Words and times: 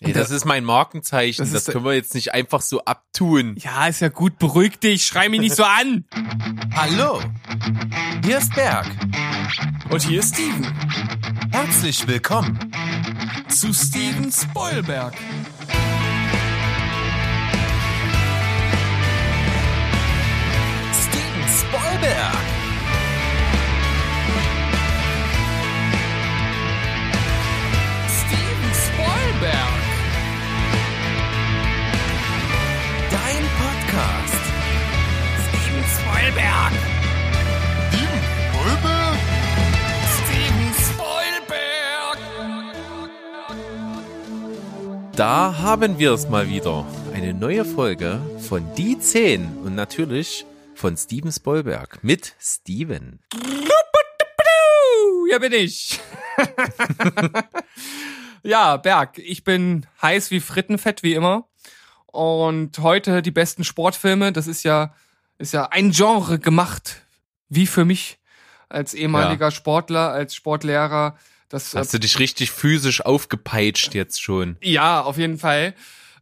Ey, 0.00 0.12
das 0.12 0.30
ist 0.30 0.44
mein 0.44 0.62
Markenzeichen. 0.62 1.50
Das 1.50 1.64
Das, 1.64 1.72
können 1.72 1.84
wir 1.84 1.94
jetzt 1.94 2.14
nicht 2.14 2.34
einfach 2.34 2.60
so 2.60 2.84
abtun. 2.84 3.56
Ja, 3.58 3.86
ist 3.86 4.00
ja 4.00 4.08
gut, 4.10 4.38
beruhig 4.38 4.78
dich, 4.78 5.06
schrei 5.06 5.28
mich 5.30 5.40
nicht 5.40 5.54
so 5.56 5.64
an. 5.64 6.04
Hallo, 6.74 7.22
hier 8.24 8.38
ist 8.38 8.54
Berg. 8.54 8.86
Und 9.88 10.02
hier 10.02 10.20
ist 10.20 10.34
Steven 10.34 10.66
Herzlich 11.50 12.06
willkommen. 12.06 12.58
zu 13.48 13.72
Steven 13.72 14.30
Spoilberg. 14.30 15.14
Steven 20.92 21.48
Spoilberg. 21.58 22.44
Steven 28.08 28.72
Spoilberg. 28.74 29.75
Podcast. 33.96 34.44
Steven 35.48 35.84
Spoilberg. 35.88 36.72
Steven 40.12 40.68
Spoilberg. 40.84 42.18
Da 45.16 45.56
haben 45.58 45.98
wir 45.98 46.12
es 46.12 46.28
mal 46.28 46.46
wieder. 46.50 46.84
Eine 47.14 47.32
neue 47.32 47.64
Folge 47.64 48.20
von 48.46 48.70
Die 48.74 48.98
10 48.98 49.60
und 49.64 49.74
natürlich 49.74 50.44
von 50.74 50.98
Steven 50.98 51.32
Spoilberg 51.32 52.04
mit 52.04 52.34
Steven. 52.38 53.20
Hier 55.30 55.40
bin 55.40 55.54
ich. 55.54 55.98
ja, 58.42 58.76
Berg, 58.76 59.16
ich 59.16 59.42
bin 59.42 59.86
heiß 60.02 60.30
wie 60.30 60.40
Frittenfett, 60.40 61.02
wie 61.02 61.14
immer. 61.14 61.48
Und 62.16 62.78
heute 62.78 63.20
die 63.20 63.30
besten 63.30 63.62
Sportfilme. 63.62 64.32
Das 64.32 64.46
ist 64.46 64.62
ja, 64.62 64.94
ist 65.36 65.52
ja 65.52 65.66
ein 65.66 65.90
Genre 65.90 66.38
gemacht, 66.38 67.02
wie 67.50 67.66
für 67.66 67.84
mich 67.84 68.18
als 68.70 68.94
ehemaliger 68.94 69.50
Sportler, 69.50 70.12
als 70.12 70.34
Sportlehrer. 70.34 71.18
Das, 71.50 71.74
äh, 71.74 71.78
Hast 71.78 71.92
du 71.92 72.00
dich 72.00 72.18
richtig 72.18 72.50
physisch 72.50 73.04
aufgepeitscht 73.04 73.94
jetzt 73.94 74.22
schon? 74.22 74.56
Ja, 74.62 75.02
auf 75.02 75.18
jeden 75.18 75.38
Fall. 75.38 75.74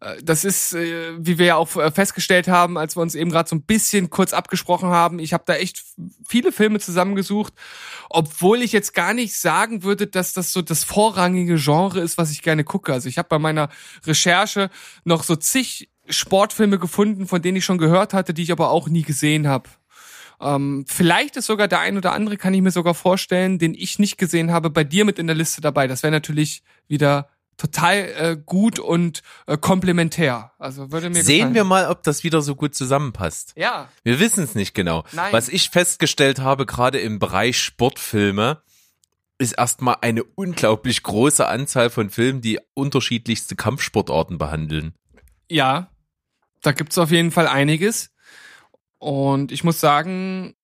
Äh, 0.05 0.23
Das 0.23 0.45
ist, 0.45 0.75
äh, 0.75 1.13
wie 1.19 1.39
wir 1.39 1.47
ja 1.47 1.57
auch 1.57 1.77
äh, 1.77 1.91
festgestellt 1.91 2.49
haben, 2.49 2.79
als 2.79 2.97
wir 2.97 3.03
uns 3.03 3.15
eben 3.15 3.31
gerade 3.31 3.49
so 3.49 3.57
ein 3.57 3.63
bisschen 3.63 4.11
kurz 4.11 4.33
abgesprochen 4.33 4.91
haben. 4.91 5.19
Ich 5.19 5.33
habe 5.33 5.45
da 5.47 5.55
echt 5.55 5.83
viele 6.27 6.53
Filme 6.53 6.79
zusammengesucht, 6.79 7.55
obwohl 8.11 8.63
ich 8.63 8.73
jetzt 8.73 8.95
gar 8.95 9.15
nicht 9.15 9.37
sagen 9.37 9.83
würde, 9.83 10.07
dass 10.07 10.33
das 10.33 10.53
so 10.53 10.63
das 10.63 10.85
vorrangige 10.85 11.57
Genre 11.57 12.01
ist, 12.01 12.19
was 12.19 12.31
ich 12.31 12.43
gerne 12.43 12.65
gucke. 12.65 12.93
Also 12.93 13.09
ich 13.09 13.19
habe 13.19 13.29
bei 13.29 13.39
meiner 13.39 13.69
Recherche 14.05 14.71
noch 15.05 15.25
so 15.25 15.37
zig 15.37 15.91
Sportfilme 16.09 16.79
gefunden, 16.79 17.27
von 17.27 17.41
denen 17.41 17.57
ich 17.57 17.65
schon 17.65 17.79
gehört 17.79 18.13
hatte, 18.13 18.35
die 18.35 18.43
ich 18.43 18.53
aber 18.53 18.71
auch 18.71 18.89
nie 18.89 19.03
gesehen 19.03 19.49
habe. 19.49 19.71
Ähm, 20.41 20.85
vielleicht 20.87 21.37
ist 21.37 21.47
sogar 21.47 21.69
der 21.69 21.81
ein 21.81 21.97
oder 21.97 22.13
andere, 22.13 22.37
kann 22.37 22.53
ich 22.53 22.61
mir 22.61 22.73
sogar 22.73 22.95
vorstellen, 22.95 23.59
den 23.59 23.73
ich 23.73 23.99
nicht 23.99 24.19
gesehen 24.19 24.53
habe, 24.53 24.69
bei 24.69 24.85
dir 24.85 25.05
mit 25.07 25.19
in 25.19 25.27
der 25.27 25.37
Liste 25.37 25.63
dabei. 25.63 25.87
Das 25.87 26.03
wäre 26.03 26.11
natürlich 26.11 26.63
wieder 26.89 27.29
total 27.57 27.97
äh, 27.97 28.37
gut 28.45 28.79
und 28.79 29.23
äh, 29.47 29.57
komplementär. 29.57 30.53
Also 30.59 30.91
würde 30.93 31.11
mir 31.11 31.23
Sehen 31.23 31.37
gefallen. 31.39 31.55
wir 31.55 31.65
mal, 31.65 31.89
ob 31.91 32.03
das 32.03 32.25
wieder 32.25 32.43
so 32.43 32.55
gut 32.55 32.75
zusammenpasst. 32.75 33.53
Ja, 33.57 33.89
Wir 34.03 34.21
wissen 34.21 34.45
es 34.45 34.55
nicht 34.55 34.75
genau. 34.75 35.05
Nein. 35.13 35.33
Was 35.33 35.49
ich 35.49 35.71
festgestellt 35.71 36.41
habe, 36.41 36.67
gerade 36.67 36.99
im 36.99 37.19
Bereich 37.19 37.59
Sportfilme, 37.59 38.63
ist 39.39 39.53
erstmal 39.53 39.97
eine 40.01 40.23
unglaublich 40.23 41.03
große 41.03 41.47
Anzahl 41.47 41.91
von 41.91 42.09
Filmen, 42.11 42.41
die 42.41 42.61
unterschiedlichste 42.75 43.57
Kampfsportarten 43.57 44.39
behandeln. 44.39 44.95
ja, 45.51 45.91
da 46.63 46.73
gibt's 46.73 46.97
auf 46.97 47.11
jeden 47.11 47.31
Fall 47.31 47.47
einiges. 47.47 48.11
Und 48.99 49.53
ich 49.53 49.65
muss 49.65 49.81
sagen, 49.81 50.55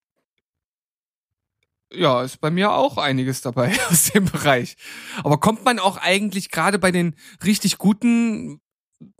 ja, 1.92 2.22
ist 2.22 2.40
bei 2.40 2.50
mir 2.50 2.72
auch 2.72 2.98
einiges 2.98 3.40
dabei 3.40 3.74
aus 3.90 4.10
dem 4.12 4.26
Bereich. 4.26 4.76
Aber 5.22 5.38
kommt 5.38 5.64
man 5.64 5.78
auch 5.78 5.96
eigentlich 5.96 6.50
gerade 6.50 6.78
bei 6.78 6.90
den 6.90 7.16
richtig 7.44 7.78
guten 7.78 8.60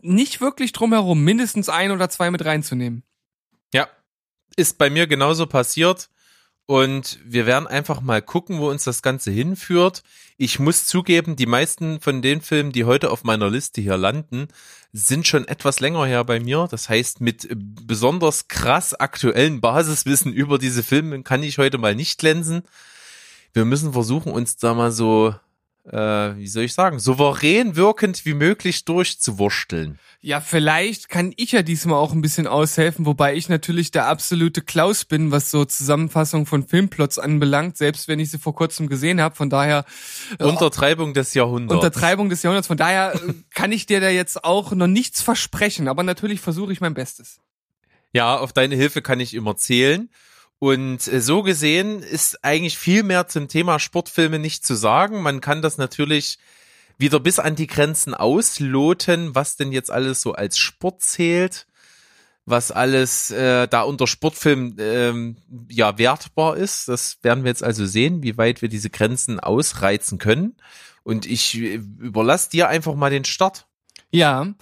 nicht 0.01 0.41
wirklich 0.41 0.73
drum 0.73 0.93
herum, 0.93 1.23
mindestens 1.23 1.67
ein 1.69 1.91
oder 1.91 2.09
zwei 2.09 2.29
mit 2.31 2.45
reinzunehmen? 2.45 3.03
Ja, 3.73 3.87
ist 4.55 4.77
bei 4.77 4.89
mir 4.89 5.07
genauso 5.07 5.47
passiert. 5.47 6.09
Und 6.71 7.19
wir 7.25 7.45
werden 7.45 7.67
einfach 7.67 7.99
mal 7.99 8.21
gucken, 8.21 8.59
wo 8.59 8.69
uns 8.69 8.85
das 8.85 9.01
Ganze 9.01 9.29
hinführt. 9.29 10.03
Ich 10.37 10.57
muss 10.57 10.85
zugeben, 10.85 11.35
die 11.35 11.45
meisten 11.45 11.99
von 11.99 12.21
den 12.21 12.39
Filmen, 12.39 12.71
die 12.71 12.85
heute 12.85 13.11
auf 13.11 13.25
meiner 13.25 13.49
Liste 13.49 13.81
hier 13.81 13.97
landen, 13.97 14.47
sind 14.93 15.27
schon 15.27 15.45
etwas 15.49 15.81
länger 15.81 16.05
her 16.05 16.23
bei 16.23 16.39
mir. 16.39 16.69
Das 16.71 16.87
heißt, 16.87 17.19
mit 17.19 17.49
besonders 17.51 18.47
krass 18.47 18.93
aktuellen 18.93 19.59
Basiswissen 19.59 20.31
über 20.31 20.57
diese 20.59 20.81
Filme 20.81 21.23
kann 21.23 21.43
ich 21.43 21.57
heute 21.57 21.77
mal 21.77 21.93
nicht 21.93 22.19
glänzen. 22.19 22.61
Wir 23.51 23.65
müssen 23.65 23.91
versuchen, 23.91 24.31
uns 24.31 24.55
da 24.55 24.73
mal 24.73 24.93
so, 24.93 25.35
äh, 25.89 26.35
wie 26.35 26.47
soll 26.47 26.63
ich 26.63 26.73
sagen, 26.73 26.99
souverän 26.99 27.75
wirkend 27.75 28.25
wie 28.25 28.33
möglich 28.33 28.85
durchzuwursteln. 28.85 29.99
Ja, 30.23 30.39
vielleicht 30.39 31.09
kann 31.09 31.33
ich 31.35 31.51
ja 31.51 31.63
diesmal 31.63 31.97
auch 31.97 32.13
ein 32.13 32.21
bisschen 32.21 32.45
aushelfen, 32.45 33.07
wobei 33.07 33.35
ich 33.35 33.49
natürlich 33.49 33.89
der 33.89 34.05
absolute 34.05 34.61
Klaus 34.61 35.03
bin, 35.03 35.31
was 35.31 35.49
so 35.49 35.65
Zusammenfassung 35.65 36.45
von 36.45 36.67
Filmplots 36.67 37.17
anbelangt, 37.17 37.77
selbst 37.77 38.07
wenn 38.07 38.19
ich 38.19 38.29
sie 38.29 38.37
vor 38.37 38.53
kurzem 38.53 38.87
gesehen 38.87 39.19
habe. 39.19 39.35
Von 39.35 39.49
daher 39.49 39.83
äh, 40.37 40.43
Untertreibung 40.43 41.15
des 41.15 41.33
Jahrhunderts. 41.33 41.83
Untertreibung 41.83 42.29
des 42.29 42.43
Jahrhunderts. 42.43 42.67
Von 42.67 42.77
daher 42.77 43.15
äh, 43.15 43.33
kann 43.55 43.71
ich 43.71 43.87
dir 43.87 43.99
da 43.99 44.09
jetzt 44.09 44.43
auch 44.43 44.73
noch 44.73 44.87
nichts 44.87 45.23
versprechen, 45.23 45.87
aber 45.87 46.03
natürlich 46.03 46.41
versuche 46.41 46.71
ich 46.71 46.81
mein 46.81 46.93
Bestes. 46.93 47.39
Ja, 48.13 48.37
auf 48.37 48.53
deine 48.53 48.75
Hilfe 48.75 49.01
kann 49.01 49.19
ich 49.19 49.33
immer 49.33 49.55
zählen. 49.55 50.09
Und 50.61 51.11
äh, 51.11 51.19
so 51.21 51.41
gesehen 51.41 52.03
ist 52.03 52.45
eigentlich 52.45 52.77
viel 52.77 53.01
mehr 53.01 53.27
zum 53.27 53.47
Thema 53.47 53.79
Sportfilme 53.79 54.37
nicht 54.37 54.63
zu 54.63 54.75
sagen. 54.75 55.23
Man 55.23 55.41
kann 55.41 55.63
das 55.63 55.79
natürlich 55.79 56.37
wieder 56.99 57.19
bis 57.19 57.39
an 57.39 57.55
die 57.55 57.65
Grenzen 57.65 58.13
ausloten, 58.13 59.33
was 59.33 59.55
denn 59.55 59.71
jetzt 59.71 59.89
alles 59.89 60.21
so 60.21 60.33
als 60.33 60.59
Sport 60.59 61.01
zählt, 61.01 61.65
was 62.45 62.71
alles 62.71 63.31
äh, 63.31 63.67
da 63.69 63.81
unter 63.81 64.05
Sportfilm 64.05 64.75
ähm, 64.77 65.37
ja 65.67 65.97
wertbar 65.97 66.57
ist. 66.57 66.87
Das 66.87 67.17
werden 67.23 67.43
wir 67.43 67.49
jetzt 67.49 67.63
also 67.63 67.87
sehen, 67.87 68.21
wie 68.21 68.37
weit 68.37 68.61
wir 68.61 68.69
diese 68.69 68.91
Grenzen 68.91 69.39
ausreizen 69.39 70.19
können. 70.19 70.55
Und 71.01 71.25
ich 71.25 71.57
äh, 71.57 71.73
überlasse 71.73 72.51
dir 72.51 72.67
einfach 72.67 72.93
mal 72.93 73.09
den 73.09 73.25
Start. 73.25 73.65
Ja, 74.11 74.53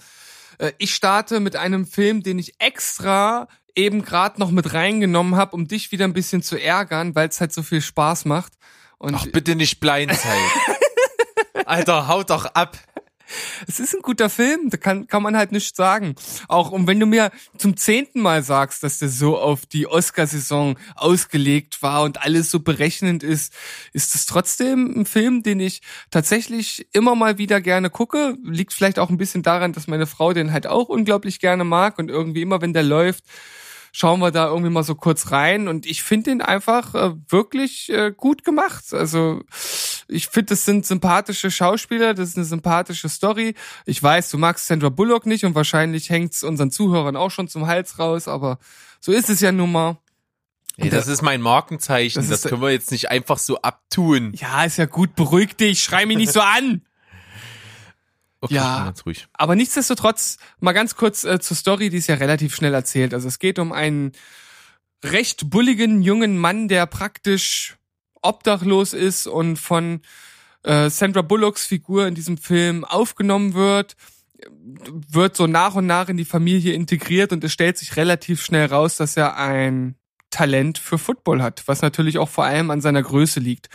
äh, 0.56 0.72
ich 0.78 0.94
starte 0.94 1.40
mit 1.40 1.56
einem 1.56 1.86
Film, 1.86 2.22
den 2.22 2.38
ich 2.38 2.54
extra 2.58 3.48
eben 3.76 4.04
gerade 4.04 4.40
noch 4.40 4.50
mit 4.50 4.74
reingenommen 4.74 5.36
habe, 5.36 5.54
um 5.54 5.68
dich 5.68 5.92
wieder 5.92 6.04
ein 6.04 6.12
bisschen 6.12 6.42
zu 6.42 6.60
ärgern, 6.60 7.14
weil 7.14 7.28
es 7.28 7.40
halt 7.40 7.52
so 7.52 7.62
viel 7.62 7.80
Spaß 7.80 8.24
macht. 8.24 8.52
Und 8.98 9.14
Ach, 9.14 9.26
bitte 9.32 9.54
nicht 9.56 9.80
Blindside. 9.80 10.34
Alter, 11.64 12.08
haut 12.08 12.30
doch 12.30 12.46
ab. 12.46 12.76
Es 13.66 13.80
ist 13.80 13.94
ein 13.94 14.02
guter 14.02 14.30
Film, 14.30 14.70
da 14.70 14.76
kann, 14.76 15.06
kann 15.06 15.22
man 15.22 15.36
halt 15.36 15.52
nichts 15.52 15.76
sagen. 15.76 16.14
Auch 16.48 16.70
und 16.70 16.86
wenn 16.86 17.00
du 17.00 17.06
mir 17.06 17.30
zum 17.56 17.76
zehnten 17.76 18.20
Mal 18.20 18.42
sagst, 18.42 18.82
dass 18.82 18.98
der 18.98 19.08
so 19.08 19.38
auf 19.38 19.66
die 19.66 19.86
Oscarsaison 19.86 20.76
ausgelegt 20.96 21.82
war 21.82 22.02
und 22.02 22.22
alles 22.22 22.50
so 22.50 22.60
berechnend 22.60 23.22
ist, 23.22 23.52
ist 23.92 24.14
es 24.14 24.26
trotzdem 24.26 25.00
ein 25.00 25.06
Film, 25.06 25.42
den 25.42 25.60
ich 25.60 25.82
tatsächlich 26.10 26.86
immer 26.92 27.14
mal 27.14 27.38
wieder 27.38 27.60
gerne 27.60 27.90
gucke. 27.90 28.36
Liegt 28.44 28.72
vielleicht 28.72 28.98
auch 28.98 29.10
ein 29.10 29.18
bisschen 29.18 29.42
daran, 29.42 29.72
dass 29.72 29.86
meine 29.86 30.06
Frau 30.06 30.32
den 30.32 30.52
halt 30.52 30.66
auch 30.66 30.88
unglaublich 30.88 31.40
gerne 31.40 31.64
mag 31.64 31.98
und 31.98 32.10
irgendwie 32.10 32.42
immer, 32.42 32.60
wenn 32.60 32.72
der 32.72 32.82
läuft, 32.82 33.24
schauen 33.92 34.20
wir 34.20 34.30
da 34.30 34.46
irgendwie 34.48 34.70
mal 34.70 34.84
so 34.84 34.94
kurz 34.94 35.30
rein 35.32 35.68
und 35.68 35.86
ich 35.86 36.02
finde 36.02 36.30
den 36.30 36.42
einfach 36.42 36.94
äh, 36.94 37.14
wirklich 37.28 37.90
äh, 37.90 38.12
gut 38.16 38.44
gemacht. 38.44 38.92
Also 38.92 39.42
ich 40.10 40.28
finde, 40.28 40.46
das 40.46 40.64
sind 40.64 40.86
sympathische 40.86 41.50
Schauspieler, 41.50 42.14
das 42.14 42.30
ist 42.30 42.36
eine 42.36 42.44
sympathische 42.44 43.08
Story. 43.08 43.54
Ich 43.86 44.02
weiß, 44.02 44.30
du 44.30 44.38
magst 44.38 44.66
Sandra 44.66 44.88
Bullock 44.88 45.26
nicht 45.26 45.44
und 45.44 45.54
wahrscheinlich 45.54 46.10
hängt's 46.10 46.42
unseren 46.42 46.70
Zuhörern 46.70 47.16
auch 47.16 47.30
schon 47.30 47.48
zum 47.48 47.66
Hals 47.66 47.98
raus, 47.98 48.28
aber 48.28 48.58
so 49.00 49.12
ist 49.12 49.30
es 49.30 49.40
ja 49.40 49.52
nun 49.52 49.72
mal. 49.72 49.98
Ey, 50.76 50.88
das 50.88 51.08
ist 51.08 51.22
mein 51.22 51.40
Markenzeichen. 51.40 52.28
Das 52.28 52.42
Das, 52.42 52.50
können 52.50 52.62
wir 52.62 52.70
jetzt 52.70 52.90
nicht 52.90 53.10
einfach 53.10 53.38
so 53.38 53.60
abtun. 53.60 54.32
Ja, 54.34 54.64
ist 54.64 54.78
ja 54.78 54.86
gut, 54.86 55.14
beruhig 55.14 55.56
dich, 55.56 55.82
schrei 55.82 56.06
mich 56.06 56.16
nicht 56.16 56.32
so 56.32 56.40
an. 56.40 56.82
Okay, 58.42 58.54
Ja. 58.54 58.94
Aber 59.34 59.54
nichtsdestotrotz, 59.54 60.38
mal 60.60 60.72
ganz 60.72 60.96
kurz 60.96 61.24
äh, 61.24 61.40
zur 61.40 61.58
Story, 61.58 61.90
die 61.90 61.98
ist 61.98 62.06
ja 62.06 62.14
relativ 62.14 62.54
schnell 62.54 62.72
erzählt. 62.72 63.12
Also 63.12 63.28
es 63.28 63.38
geht 63.38 63.58
um 63.58 63.70
einen 63.70 64.12
recht 65.04 65.50
bulligen 65.50 66.00
jungen 66.00 66.38
Mann, 66.38 66.66
der 66.66 66.86
praktisch 66.86 67.76
obdachlos 68.22 68.92
ist 68.92 69.26
und 69.26 69.56
von 69.56 70.02
äh, 70.62 70.90
Sandra 70.90 71.22
Bullocks 71.22 71.66
Figur 71.66 72.06
in 72.06 72.14
diesem 72.14 72.36
Film 72.36 72.84
aufgenommen 72.84 73.54
wird, 73.54 73.96
wird 75.08 75.36
so 75.36 75.46
nach 75.46 75.74
und 75.74 75.86
nach 75.86 76.08
in 76.08 76.16
die 76.16 76.24
Familie 76.24 76.72
integriert 76.72 77.32
und 77.32 77.44
es 77.44 77.52
stellt 77.52 77.78
sich 77.78 77.96
relativ 77.96 78.42
schnell 78.42 78.66
raus, 78.66 78.96
dass 78.96 79.16
er 79.16 79.36
ein 79.36 79.96
Talent 80.30 80.78
für 80.78 80.98
Football 80.98 81.42
hat, 81.42 81.64
was 81.66 81.82
natürlich 81.82 82.18
auch 82.18 82.28
vor 82.28 82.44
allem 82.44 82.70
an 82.70 82.80
seiner 82.80 83.02
Größe 83.02 83.40
liegt. 83.40 83.68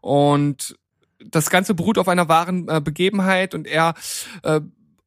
Und 0.00 0.76
das 1.24 1.50
Ganze 1.50 1.74
beruht 1.74 1.98
auf 1.98 2.08
einer 2.08 2.28
wahren 2.28 2.68
äh, 2.68 2.80
Begebenheit 2.80 3.54
und 3.54 3.66
er 3.66 3.94
äh, 4.42 4.60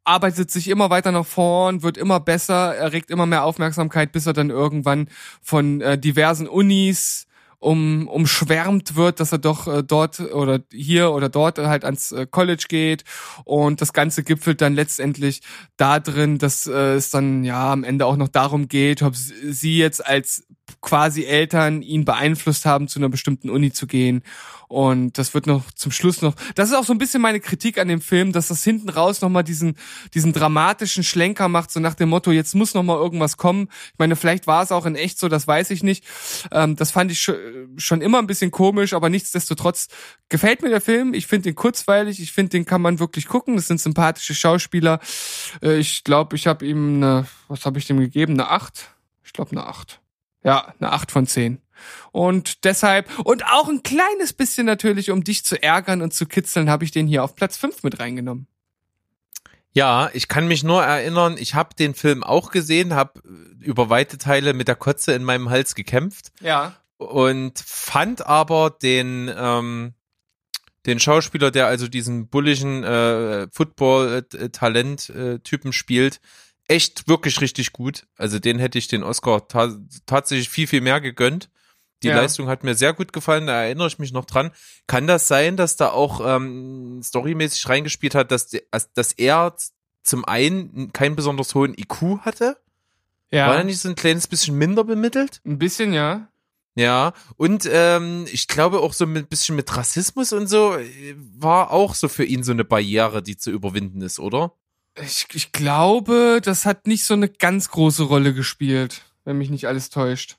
arbeitet 0.04 0.50
sich 0.50 0.70
immer 0.70 0.90
weiter 0.90 1.12
nach 1.12 1.26
vorn, 1.26 1.84
wird 1.84 1.98
immer 1.98 2.20
besser, 2.20 2.76
erregt 2.76 3.12
immer 3.12 3.26
mehr 3.26 3.44
Aufmerksamkeit, 3.44 4.12
bis 4.12 4.26
er 4.26 4.34
dann 4.34 4.50
irgendwann 4.50 5.10
von 5.42 5.82
äh, 5.82 5.98
diversen 5.98 6.48
Unis 6.48 7.27
um 7.60 8.08
umschwärmt 8.08 8.96
wird, 8.96 9.20
dass 9.20 9.32
er 9.32 9.40
doch 9.40 9.68
äh, 9.68 9.84
dort 9.84 10.20
oder 10.20 10.60
hier 10.72 11.12
oder 11.12 11.30
dort 11.30 11.58
halt 11.58 11.86
ans 11.86 12.12
äh, 12.12 12.28
College 12.28 12.66
geht. 12.70 13.04
Und 13.46 13.82
das 13.82 13.94
ganze 13.94 14.24
gipfelt 14.24 14.62
dann 14.62 14.76
letztendlich 14.76 15.42
da 15.76 16.00
drin, 16.00 16.38
dass 16.38 16.68
äh, 16.68 16.96
es 16.96 17.10
dann 17.10 17.44
ja 17.44 17.72
am 17.72 17.84
Ende 17.84 18.06
auch 18.06 18.18
noch 18.18 18.30
darum 18.30 18.68
geht, 18.68 19.02
ob 19.02 19.16
sie 19.16 19.78
jetzt 19.78 20.06
als 20.06 20.46
quasi 20.82 21.24
Eltern 21.24 21.82
ihn 21.82 22.06
beeinflusst 22.06 22.66
haben, 22.66 22.88
zu 22.88 23.00
einer 23.00 23.10
bestimmten 23.10 23.50
Uni 23.50 23.72
zu 23.72 23.88
gehen. 23.88 24.24
Und 24.68 25.18
das 25.18 25.34
wird 25.34 25.48
noch 25.48 25.72
zum 25.72 25.92
Schluss 25.92 26.22
noch. 26.22 26.36
Das 26.56 26.70
ist 26.70 26.76
auch 26.76 26.84
so 26.84 26.94
ein 26.94 26.98
bisschen 26.98 27.22
meine 27.22 27.40
Kritik 27.40 27.78
an 27.78 27.88
dem 27.88 28.02
Film, 28.02 28.34
dass 28.34 28.50
das 28.50 28.64
hinten 28.64 28.90
raus 28.90 29.22
nochmal 29.22 29.44
diesen, 29.44 29.76
diesen 30.14 30.34
dramatischen 30.34 31.04
Schlenker 31.04 31.48
macht, 31.48 31.72
so 31.72 31.80
nach 31.80 31.94
dem 31.94 32.10
Motto, 32.10 32.32
jetzt 32.32 32.54
muss 32.54 32.74
nochmal 32.74 32.98
irgendwas 32.98 33.38
kommen. 33.38 33.70
Ich 33.94 34.00
meine, 34.00 34.18
vielleicht 34.18 34.46
war 34.46 34.64
es 34.64 34.74
auch 34.74 34.86
in 34.86 34.96
echt 34.96 35.20
so, 35.20 35.30
das 35.30 35.48
weiß 35.48 35.72
ich 35.72 35.84
nicht. 35.84 36.04
Ähm, 36.52 36.76
das 36.76 36.92
fand 36.92 37.12
ich 37.12 37.22
schon 37.22 38.02
immer 38.02 38.20
ein 38.20 38.28
bisschen 38.28 38.52
komisch, 38.52 38.94
aber 38.94 39.10
nichtsdestotrotz 39.10 39.88
gefällt 40.28 40.62
mir 40.62 40.70
der 40.70 40.82
Film. 40.82 41.14
Ich 41.14 41.28
finde 41.28 41.44
den 41.44 41.56
kurzweilig, 41.56 42.20
ich 42.20 42.34
finde, 42.34 42.50
den 42.50 42.66
kann 42.66 42.82
man 42.82 43.00
wirklich 43.00 43.28
gucken. 43.28 43.56
Das 43.56 43.68
sind 43.68 43.80
sympathische 43.80 44.36
Schauspieler. 44.36 45.00
Äh, 45.62 45.78
ich 45.78 46.04
glaube, 46.04 46.36
ich 46.36 46.46
habe 46.46 46.66
ihm 46.66 46.98
eine, 46.98 47.26
was 47.48 47.66
habe 47.66 47.80
ich 47.80 47.88
dem 47.88 48.00
gegeben? 48.00 48.34
Eine 48.34 48.50
acht? 48.50 48.90
Ich 49.24 49.32
glaube 49.32 49.52
eine 49.52 49.66
acht. 49.66 50.02
Ja, 50.44 50.74
eine 50.80 50.92
8 50.92 51.12
von 51.12 51.28
10. 51.28 51.62
Und 52.12 52.64
deshalb, 52.64 53.08
und 53.26 53.46
auch 53.46 53.70
ein 53.70 53.84
kleines 53.84 54.34
bisschen 54.34 54.66
natürlich, 54.66 55.12
um 55.12 55.24
dich 55.24 55.46
zu 55.46 55.62
ärgern 55.62 56.02
und 56.02 56.14
zu 56.14 56.26
kitzeln, 56.26 56.70
habe 56.70 56.84
ich 56.84 56.92
den 56.92 57.08
hier 57.08 57.24
auf 57.24 57.36
Platz 57.36 57.58
5 57.58 57.84
mit 57.84 58.00
reingenommen. 58.00 58.48
Ja, 59.78 60.10
ich 60.14 60.28
kann 60.28 60.48
mich 60.48 60.64
nur 60.64 60.84
erinnern, 60.84 61.36
ich 61.38 61.54
habe 61.54 61.76
den 61.76 61.94
Film 61.94 62.24
auch 62.24 62.50
gesehen, 62.50 62.96
habe 62.96 63.22
über 63.60 63.92
weite 63.92 64.18
Teile 64.18 64.54
mit 64.54 64.68
der 64.68 64.76
Kotze 64.76 65.14
in 65.14 65.24
meinem 65.24 65.52
Hals 65.52 65.76
gekämpft. 65.76 66.32
Ja. 66.42 66.74
Und 66.98 67.60
fand 67.60 68.26
aber 68.26 68.72
den, 68.72 69.32
ähm, 69.38 69.94
den 70.88 71.00
Schauspieler, 71.00 71.52
der 71.52 71.68
also 71.68 71.88
diesen 71.88 72.28
bulligen 72.28 72.84
äh, 72.84 73.50
Football-Talent-Typen 73.52 75.74
spielt, 75.74 76.22
echt 76.68 77.08
wirklich 77.08 77.42
richtig 77.42 77.74
gut. 77.74 78.08
Also 78.18 78.40
den 78.40 78.60
hätte 78.60 78.78
ich 78.78 78.88
den 78.88 79.04
Oscar 79.04 79.48
ta 79.48 79.76
tatsächlich 80.06 80.50
viel, 80.50 80.68
viel 80.68 80.82
mehr 80.82 81.02
gegönnt. 81.02 81.50
Die 82.04 82.10
ja. 82.10 82.16
Leistung 82.16 82.48
hat 82.48 82.64
mir 82.64 82.76
sehr 82.76 82.94
gut 82.94 83.12
gefallen, 83.12 83.48
da 83.48 83.64
erinnere 83.64 83.88
ich 83.88 83.98
mich 83.98 84.12
noch 84.12 84.26
dran. 84.26 84.52
Kann 84.86 85.08
das 85.08 85.28
sein, 85.28 85.58
dass 85.58 85.78
da 85.78 85.90
auch 85.90 86.22
ähm, 86.24 87.02
storymäßig 87.04 87.68
reingespielt 87.70 88.14
hat, 88.14 88.32
dass, 88.32 88.52
dass 88.94 89.14
er 89.14 89.56
zum 90.04 90.24
einen 90.26 90.94
keinen 90.94 91.16
besonders 91.16 91.56
hohen 91.56 91.76
IQ 91.76 92.20
hatte? 92.22 92.58
Ja. 93.32 93.48
War 93.48 93.58
er 93.58 93.64
nicht 93.64 93.80
so 93.80 93.90
ein 93.90 93.96
kleines 93.96 94.28
bisschen 94.28 94.58
minder 94.58 94.84
bemittelt? 94.84 95.42
Ein 95.44 95.58
bisschen, 95.58 95.92
ja. 95.92 96.28
Ja, 96.76 97.14
und 97.38 97.68
ähm, 97.72 98.26
ich 98.32 98.48
glaube 98.48 98.82
auch 98.82 98.94
so 98.94 99.06
ein 99.06 99.26
bisschen 99.26 99.56
mit 99.56 99.76
Rassismus 99.76 100.32
und 100.32 100.46
so 100.46 100.76
äh, 100.76 101.16
war 101.18 101.72
auch 101.72 101.96
so 101.96 102.08
für 102.08 102.24
ihn 102.24 102.44
so 102.44 102.52
eine 102.52 102.64
Barriere, 102.64 103.24
die 103.24 103.36
zu 103.36 103.50
überwinden 103.50 104.02
ist, 104.02 104.20
oder? 104.20 104.54
Ich, 105.04 105.28
ich 105.34 105.52
glaube, 105.52 106.40
das 106.44 106.66
hat 106.66 106.88
nicht 106.88 107.04
so 107.04 107.14
eine 107.14 107.30
ganz 107.30 107.70
große 107.70 108.04
Rolle 108.04 108.34
gespielt, 108.34 109.04
wenn 109.26 109.38
mich 109.38 109.50
nicht 109.50 109.68
alles 109.68 109.90
täuscht. 109.90 110.38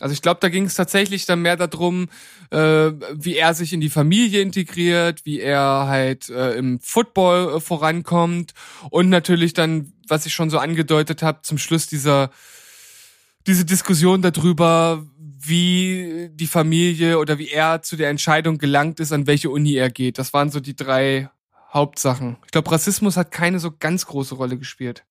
Also 0.00 0.12
ich 0.12 0.22
glaube, 0.22 0.38
da 0.40 0.48
ging 0.48 0.64
es 0.64 0.74
tatsächlich 0.74 1.26
dann 1.26 1.42
mehr 1.42 1.56
darum, 1.56 2.08
äh, 2.50 2.58
wie 3.12 3.36
er 3.36 3.54
sich 3.54 3.72
in 3.72 3.80
die 3.80 3.88
Familie 3.88 4.40
integriert, 4.42 5.24
wie 5.24 5.40
er 5.40 5.86
halt 5.86 6.28
äh, 6.28 6.52
im 6.52 6.78
Football 6.80 7.56
äh, 7.56 7.60
vorankommt 7.60 8.54
und 8.90 9.08
natürlich 9.08 9.54
dann, 9.54 9.92
was 10.06 10.24
ich 10.26 10.34
schon 10.34 10.50
so 10.50 10.58
angedeutet 10.58 11.22
habe, 11.22 11.42
zum 11.42 11.58
Schluss 11.58 11.88
dieser 11.88 12.30
diese 13.48 13.64
Diskussion 13.64 14.20
darüber, 14.20 15.06
wie 15.16 16.28
die 16.32 16.46
Familie 16.46 17.18
oder 17.18 17.38
wie 17.38 17.48
er 17.48 17.82
zu 17.82 17.96
der 17.96 18.10
Entscheidung 18.10 18.58
gelangt 18.58 19.00
ist, 19.00 19.12
an 19.12 19.26
welche 19.26 19.48
Uni 19.48 19.74
er 19.74 19.90
geht. 19.90 20.18
Das 20.18 20.34
waren 20.34 20.50
so 20.50 20.60
die 20.60 20.76
drei 20.76 21.30
Hauptsachen. 21.72 22.36
Ich 22.44 22.50
glaube, 22.50 22.70
Rassismus 22.70 23.16
hat 23.16 23.30
keine 23.30 23.58
so 23.58 23.70
ganz 23.78 24.06
große 24.06 24.34
Rolle 24.34 24.58
gespielt. 24.58 25.04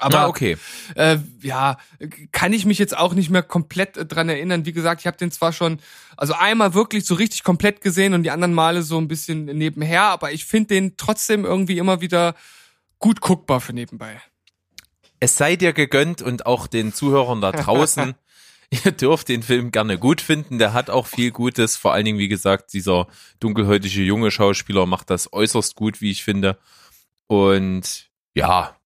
Aber 0.00 0.20
Na, 0.20 0.28
okay. 0.28 0.56
Äh, 0.94 1.18
ja, 1.42 1.76
kann 2.32 2.54
ich 2.54 2.64
mich 2.64 2.78
jetzt 2.78 2.96
auch 2.96 3.12
nicht 3.12 3.28
mehr 3.28 3.42
komplett 3.42 3.98
äh, 3.98 4.06
dran 4.06 4.30
erinnern. 4.30 4.64
Wie 4.64 4.72
gesagt, 4.72 5.02
ich 5.02 5.06
habe 5.06 5.18
den 5.18 5.30
zwar 5.30 5.52
schon, 5.52 5.78
also 6.16 6.32
einmal 6.32 6.72
wirklich 6.72 7.04
so 7.04 7.14
richtig 7.14 7.44
komplett 7.44 7.82
gesehen 7.82 8.14
und 8.14 8.22
die 8.22 8.30
anderen 8.30 8.54
Male 8.54 8.82
so 8.82 8.98
ein 8.98 9.08
bisschen 9.08 9.44
nebenher, 9.44 10.04
aber 10.04 10.32
ich 10.32 10.46
finde 10.46 10.68
den 10.68 10.96
trotzdem 10.96 11.44
irgendwie 11.44 11.76
immer 11.76 12.00
wieder 12.00 12.34
gut 12.98 13.20
guckbar 13.20 13.60
für 13.60 13.74
nebenbei. 13.74 14.20
Es 15.20 15.36
sei 15.36 15.56
dir 15.56 15.74
gegönnt 15.74 16.22
und 16.22 16.46
auch 16.46 16.66
den 16.66 16.94
Zuhörern 16.94 17.42
da 17.42 17.52
draußen. 17.52 18.14
ihr 18.84 18.92
dürft 18.92 19.28
den 19.28 19.42
Film 19.42 19.72
gerne 19.72 19.98
gut 19.98 20.20
finden. 20.20 20.58
Der 20.58 20.72
hat 20.72 20.90
auch 20.90 21.06
viel 21.06 21.32
Gutes. 21.32 21.76
Vor 21.76 21.92
allen 21.92 22.04
Dingen, 22.04 22.18
wie 22.18 22.28
gesagt, 22.28 22.72
dieser 22.72 23.08
dunkelhäutige 23.40 24.02
junge 24.02 24.30
Schauspieler 24.30 24.86
macht 24.86 25.10
das 25.10 25.32
äußerst 25.32 25.74
gut, 25.74 26.00
wie 26.00 26.10
ich 26.10 26.22
finde. 26.22 26.58
Und 27.26 28.10
ja, 28.34 28.76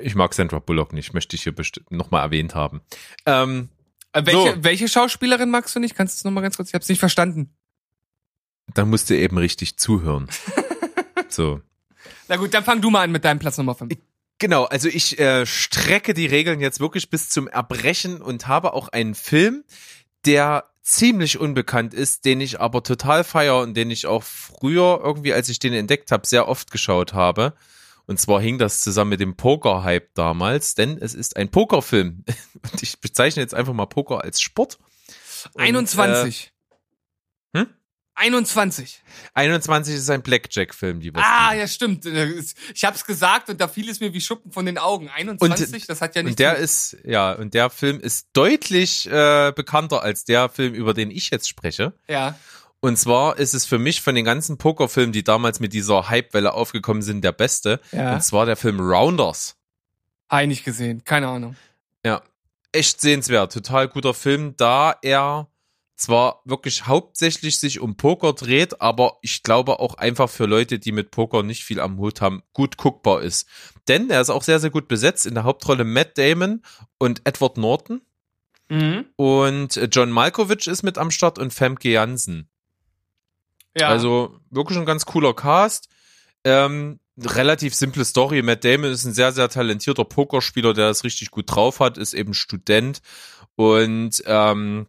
ich 0.00 0.14
mag 0.14 0.34
Sandra 0.34 0.58
Bullock 0.58 0.92
nicht, 0.92 1.12
möchte 1.12 1.36
ich 1.36 1.42
hier 1.42 1.54
nochmal 1.90 2.22
erwähnt 2.22 2.54
haben. 2.54 2.80
Ähm, 3.26 3.68
äh, 4.12 4.24
welche, 4.24 4.54
so. 4.54 4.64
welche 4.64 4.88
Schauspielerin 4.88 5.50
magst 5.50 5.74
du 5.74 5.80
nicht? 5.80 5.94
Kannst 5.94 6.14
du 6.14 6.18
es 6.20 6.24
nochmal 6.24 6.42
ganz 6.42 6.56
kurz? 6.56 6.68
Ich 6.68 6.74
habe 6.74 6.82
es 6.82 6.88
nicht 6.88 6.98
verstanden. 6.98 7.54
Dann 8.74 8.90
musst 8.90 9.10
du 9.10 9.16
eben 9.16 9.38
richtig 9.38 9.78
zuhören. 9.78 10.28
so. 11.28 11.60
Na 12.28 12.36
gut, 12.36 12.54
dann 12.54 12.64
fang 12.64 12.80
du 12.80 12.90
mal 12.90 13.02
an 13.02 13.12
mit 13.12 13.24
deinem 13.24 13.38
Platz 13.38 13.58
Nummer 13.58 13.74
5. 13.74 13.94
Genau, 14.38 14.64
also 14.64 14.88
ich 14.88 15.18
äh, 15.18 15.46
strecke 15.46 16.14
die 16.14 16.26
Regeln 16.26 16.60
jetzt 16.60 16.78
wirklich 16.80 17.10
bis 17.10 17.28
zum 17.28 17.48
Erbrechen 17.48 18.22
und 18.22 18.46
habe 18.46 18.72
auch 18.72 18.88
einen 18.88 19.14
Film, 19.14 19.64
der 20.24 20.64
ziemlich 20.82 21.38
unbekannt 21.38 21.92
ist, 21.92 22.24
den 22.24 22.40
ich 22.40 22.60
aber 22.60 22.82
total 22.82 23.24
feier 23.24 23.58
und 23.58 23.74
den 23.74 23.90
ich 23.90 24.06
auch 24.06 24.22
früher 24.22 25.00
irgendwie, 25.02 25.34
als 25.34 25.48
ich 25.48 25.58
den 25.58 25.74
entdeckt 25.74 26.12
habe, 26.12 26.26
sehr 26.26 26.48
oft 26.48 26.70
geschaut 26.70 27.12
habe. 27.12 27.54
Und 28.06 28.18
zwar 28.18 28.40
hing 28.40 28.56
das 28.56 28.80
zusammen 28.80 29.10
mit 29.10 29.20
dem 29.20 29.36
Poker-Hype 29.36 30.14
damals, 30.14 30.74
denn 30.74 30.96
es 30.98 31.14
ist 31.14 31.36
ein 31.36 31.50
Pokerfilm. 31.50 32.24
Und 32.72 32.82
ich 32.82 33.00
bezeichne 33.00 33.42
jetzt 33.42 33.54
einfach 33.54 33.74
mal 33.74 33.84
Poker 33.84 34.24
als 34.24 34.40
Sport. 34.40 34.78
Und, 35.52 35.60
21. 35.60 36.52
21. 38.18 39.02
21 39.34 39.94
ist 39.94 40.10
ein 40.10 40.22
Blackjack-Film, 40.22 41.00
die 41.00 41.12
Ah, 41.14 41.54
ja, 41.54 41.66
stimmt. 41.66 42.04
Ich 42.04 42.84
hab's 42.84 43.04
gesagt 43.04 43.48
und 43.48 43.60
da 43.60 43.68
fiel 43.68 43.88
es 43.88 44.00
mir 44.00 44.12
wie 44.12 44.20
Schuppen 44.20 44.52
von 44.52 44.66
den 44.66 44.78
Augen. 44.78 45.08
21, 45.08 45.82
und, 45.82 45.88
das 45.88 46.00
hat 46.00 46.16
ja 46.16 46.22
nicht. 46.22 46.32
Und 46.32 46.38
der 46.38 46.56
ist, 46.56 46.96
ja, 47.04 47.32
und 47.32 47.54
der 47.54 47.70
Film 47.70 48.00
ist 48.00 48.28
deutlich 48.32 49.06
äh, 49.06 49.52
bekannter 49.54 50.02
als 50.02 50.24
der 50.24 50.48
Film, 50.48 50.74
über 50.74 50.94
den 50.94 51.10
ich 51.10 51.30
jetzt 51.30 51.48
spreche. 51.48 51.94
Ja. 52.08 52.38
Und 52.80 52.96
zwar 52.96 53.38
ist 53.38 53.54
es 53.54 53.64
für 53.64 53.78
mich 53.78 54.02
von 54.02 54.14
den 54.14 54.24
ganzen 54.24 54.58
Pokerfilmen, 54.58 55.12
die 55.12 55.24
damals 55.24 55.60
mit 55.60 55.72
dieser 55.72 56.10
Hypewelle 56.10 56.54
aufgekommen 56.54 57.02
sind, 57.02 57.22
der 57.22 57.32
beste. 57.32 57.80
Ja. 57.92 58.14
Und 58.14 58.22
zwar 58.22 58.46
der 58.46 58.56
Film 58.56 58.80
Rounders. 58.80 59.56
Eigentlich 60.28 60.62
gesehen, 60.62 61.02
keine 61.04 61.28
Ahnung. 61.28 61.56
Ja, 62.04 62.22
echt 62.72 63.00
sehenswert, 63.00 63.52
total 63.52 63.88
guter 63.88 64.14
Film, 64.14 64.54
da 64.56 64.96
er 65.02 65.47
zwar 65.98 66.42
wirklich 66.44 66.86
hauptsächlich 66.86 67.58
sich 67.58 67.80
um 67.80 67.96
Poker 67.96 68.32
dreht, 68.32 68.80
aber 68.80 69.18
ich 69.20 69.42
glaube 69.42 69.80
auch 69.80 69.94
einfach 69.94 70.30
für 70.30 70.46
Leute, 70.46 70.78
die 70.78 70.92
mit 70.92 71.10
Poker 71.10 71.42
nicht 71.42 71.64
viel 71.64 71.80
am 71.80 71.98
Hut 71.98 72.20
haben, 72.20 72.42
gut 72.52 72.76
guckbar 72.76 73.20
ist. 73.22 73.48
Denn 73.88 74.08
er 74.08 74.20
ist 74.20 74.30
auch 74.30 74.44
sehr, 74.44 74.60
sehr 74.60 74.70
gut 74.70 74.86
besetzt. 74.86 75.26
In 75.26 75.34
der 75.34 75.44
Hauptrolle 75.44 75.84
Matt 75.84 76.16
Damon 76.16 76.62
und 76.98 77.22
Edward 77.24 77.58
Norton. 77.58 78.00
Mhm. 78.68 79.06
Und 79.16 79.80
John 79.90 80.10
Malkovich 80.10 80.68
ist 80.68 80.82
mit 80.82 80.98
am 80.98 81.10
Start 81.10 81.38
und 81.38 81.52
Femke 81.52 81.90
Jansen. 81.90 82.48
Ja. 83.76 83.88
Also 83.88 84.38
wirklich 84.50 84.78
ein 84.78 84.86
ganz 84.86 85.04
cooler 85.04 85.34
Cast. 85.34 85.88
Ähm, 86.44 87.00
relativ 87.18 87.74
simple 87.74 88.04
Story. 88.04 88.42
Matt 88.42 88.64
Damon 88.64 88.92
ist 88.92 89.04
ein 89.04 89.14
sehr, 89.14 89.32
sehr 89.32 89.48
talentierter 89.48 90.04
Pokerspieler, 90.04 90.74
der 90.74 90.88
das 90.88 91.02
richtig 91.02 91.32
gut 91.32 91.50
drauf 91.50 91.80
hat, 91.80 91.98
ist 91.98 92.14
eben 92.14 92.34
Student 92.34 93.02
und 93.56 94.22
ähm, 94.26 94.86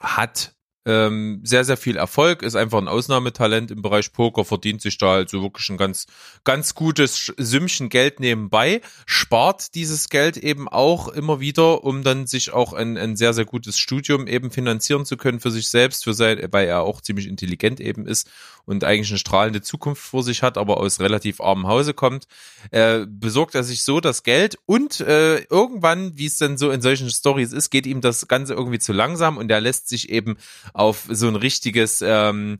hat 0.00 0.55
ähm, 0.86 1.40
sehr, 1.42 1.64
sehr 1.64 1.76
viel 1.76 1.96
Erfolg, 1.96 2.42
ist 2.42 2.54
einfach 2.54 2.78
ein 2.78 2.86
Ausnahmetalent 2.88 3.72
im 3.72 3.82
Bereich 3.82 4.12
Poker, 4.12 4.44
verdient 4.44 4.80
sich 4.80 4.96
da 4.98 5.14
also 5.14 5.42
wirklich 5.42 5.68
ein 5.68 5.76
ganz, 5.76 6.06
ganz 6.44 6.74
gutes 6.74 7.32
Sümmchen 7.36 7.88
Geld 7.88 8.20
nebenbei, 8.20 8.80
spart 9.04 9.74
dieses 9.74 10.08
Geld 10.08 10.36
eben 10.36 10.68
auch 10.68 11.08
immer 11.08 11.40
wieder, 11.40 11.82
um 11.82 12.04
dann 12.04 12.28
sich 12.28 12.52
auch 12.52 12.72
ein, 12.72 12.96
ein 12.96 13.16
sehr, 13.16 13.34
sehr 13.34 13.44
gutes 13.44 13.78
Studium 13.78 14.28
eben 14.28 14.52
finanzieren 14.52 15.04
zu 15.04 15.16
können 15.16 15.40
für 15.40 15.50
sich 15.50 15.68
selbst, 15.68 16.04
für 16.04 16.14
sein, 16.14 16.40
weil 16.52 16.68
er 16.68 16.82
auch 16.82 17.00
ziemlich 17.00 17.26
intelligent 17.26 17.80
eben 17.80 18.06
ist 18.06 18.30
und 18.64 18.84
eigentlich 18.84 19.10
eine 19.10 19.18
strahlende 19.18 19.62
Zukunft 19.62 20.02
vor 20.02 20.22
sich 20.22 20.42
hat, 20.42 20.58
aber 20.58 20.76
aus 20.76 21.00
relativ 21.00 21.40
armem 21.40 21.66
Hause 21.66 21.94
kommt, 21.94 22.26
äh, 22.70 23.06
besorgt 23.08 23.54
er 23.54 23.64
sich 23.64 23.82
so 23.82 24.00
das 24.00 24.22
Geld 24.22 24.58
und 24.66 25.00
äh, 25.00 25.38
irgendwann, 25.44 26.18
wie 26.18 26.26
es 26.26 26.36
dann 26.36 26.58
so 26.58 26.70
in 26.70 26.82
solchen 26.82 27.10
Stories 27.10 27.52
ist, 27.52 27.70
geht 27.70 27.86
ihm 27.86 28.00
das 28.00 28.28
Ganze 28.28 28.54
irgendwie 28.54 28.78
zu 28.78 28.92
langsam 28.92 29.36
und 29.36 29.50
er 29.50 29.60
lässt 29.60 29.88
sich 29.88 30.10
eben 30.10 30.36
auf 30.76 31.06
so 31.08 31.28
ein 31.28 31.36
richtiges 31.36 32.02
ähm, 32.02 32.58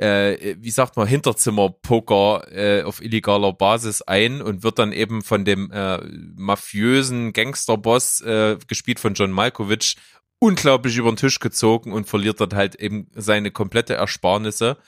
äh, 0.00 0.56
wie 0.58 0.70
sagt 0.70 0.96
man, 0.96 1.06
Hinterzimmer-Poker 1.06 2.46
äh, 2.50 2.82
auf 2.84 3.02
illegaler 3.02 3.52
Basis 3.52 4.00
ein 4.00 4.40
und 4.40 4.62
wird 4.62 4.78
dann 4.78 4.92
eben 4.92 5.22
von 5.22 5.44
dem 5.44 5.70
äh, 5.70 5.98
mafiösen 6.36 7.34
Gangsterboss, 7.34 8.22
äh, 8.22 8.56
gespielt 8.66 8.98
von 8.98 9.12
John 9.12 9.30
Malkovich, 9.30 9.96
unglaublich 10.38 10.96
über 10.96 11.10
den 11.10 11.16
Tisch 11.16 11.38
gezogen 11.38 11.92
und 11.92 12.08
verliert 12.08 12.40
dann 12.40 12.54
halt 12.54 12.76
eben 12.76 13.08
seine 13.14 13.50
komplette 13.50 13.94
Ersparnisse. 13.94 14.78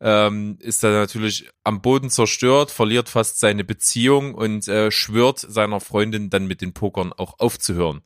Ähm, 0.00 0.58
ist 0.60 0.82
dann 0.82 0.92
natürlich 0.92 1.48
am 1.62 1.80
Boden 1.80 2.10
zerstört, 2.10 2.72
verliert 2.72 3.08
fast 3.08 3.38
seine 3.38 3.62
Beziehung 3.62 4.34
und 4.34 4.66
äh, 4.66 4.90
schwört 4.90 5.38
seiner 5.38 5.78
Freundin 5.80 6.30
dann 6.30 6.46
mit 6.46 6.62
den 6.62 6.72
Pokern 6.72 7.12
auch 7.12 7.38
aufzuhören. 7.38 8.02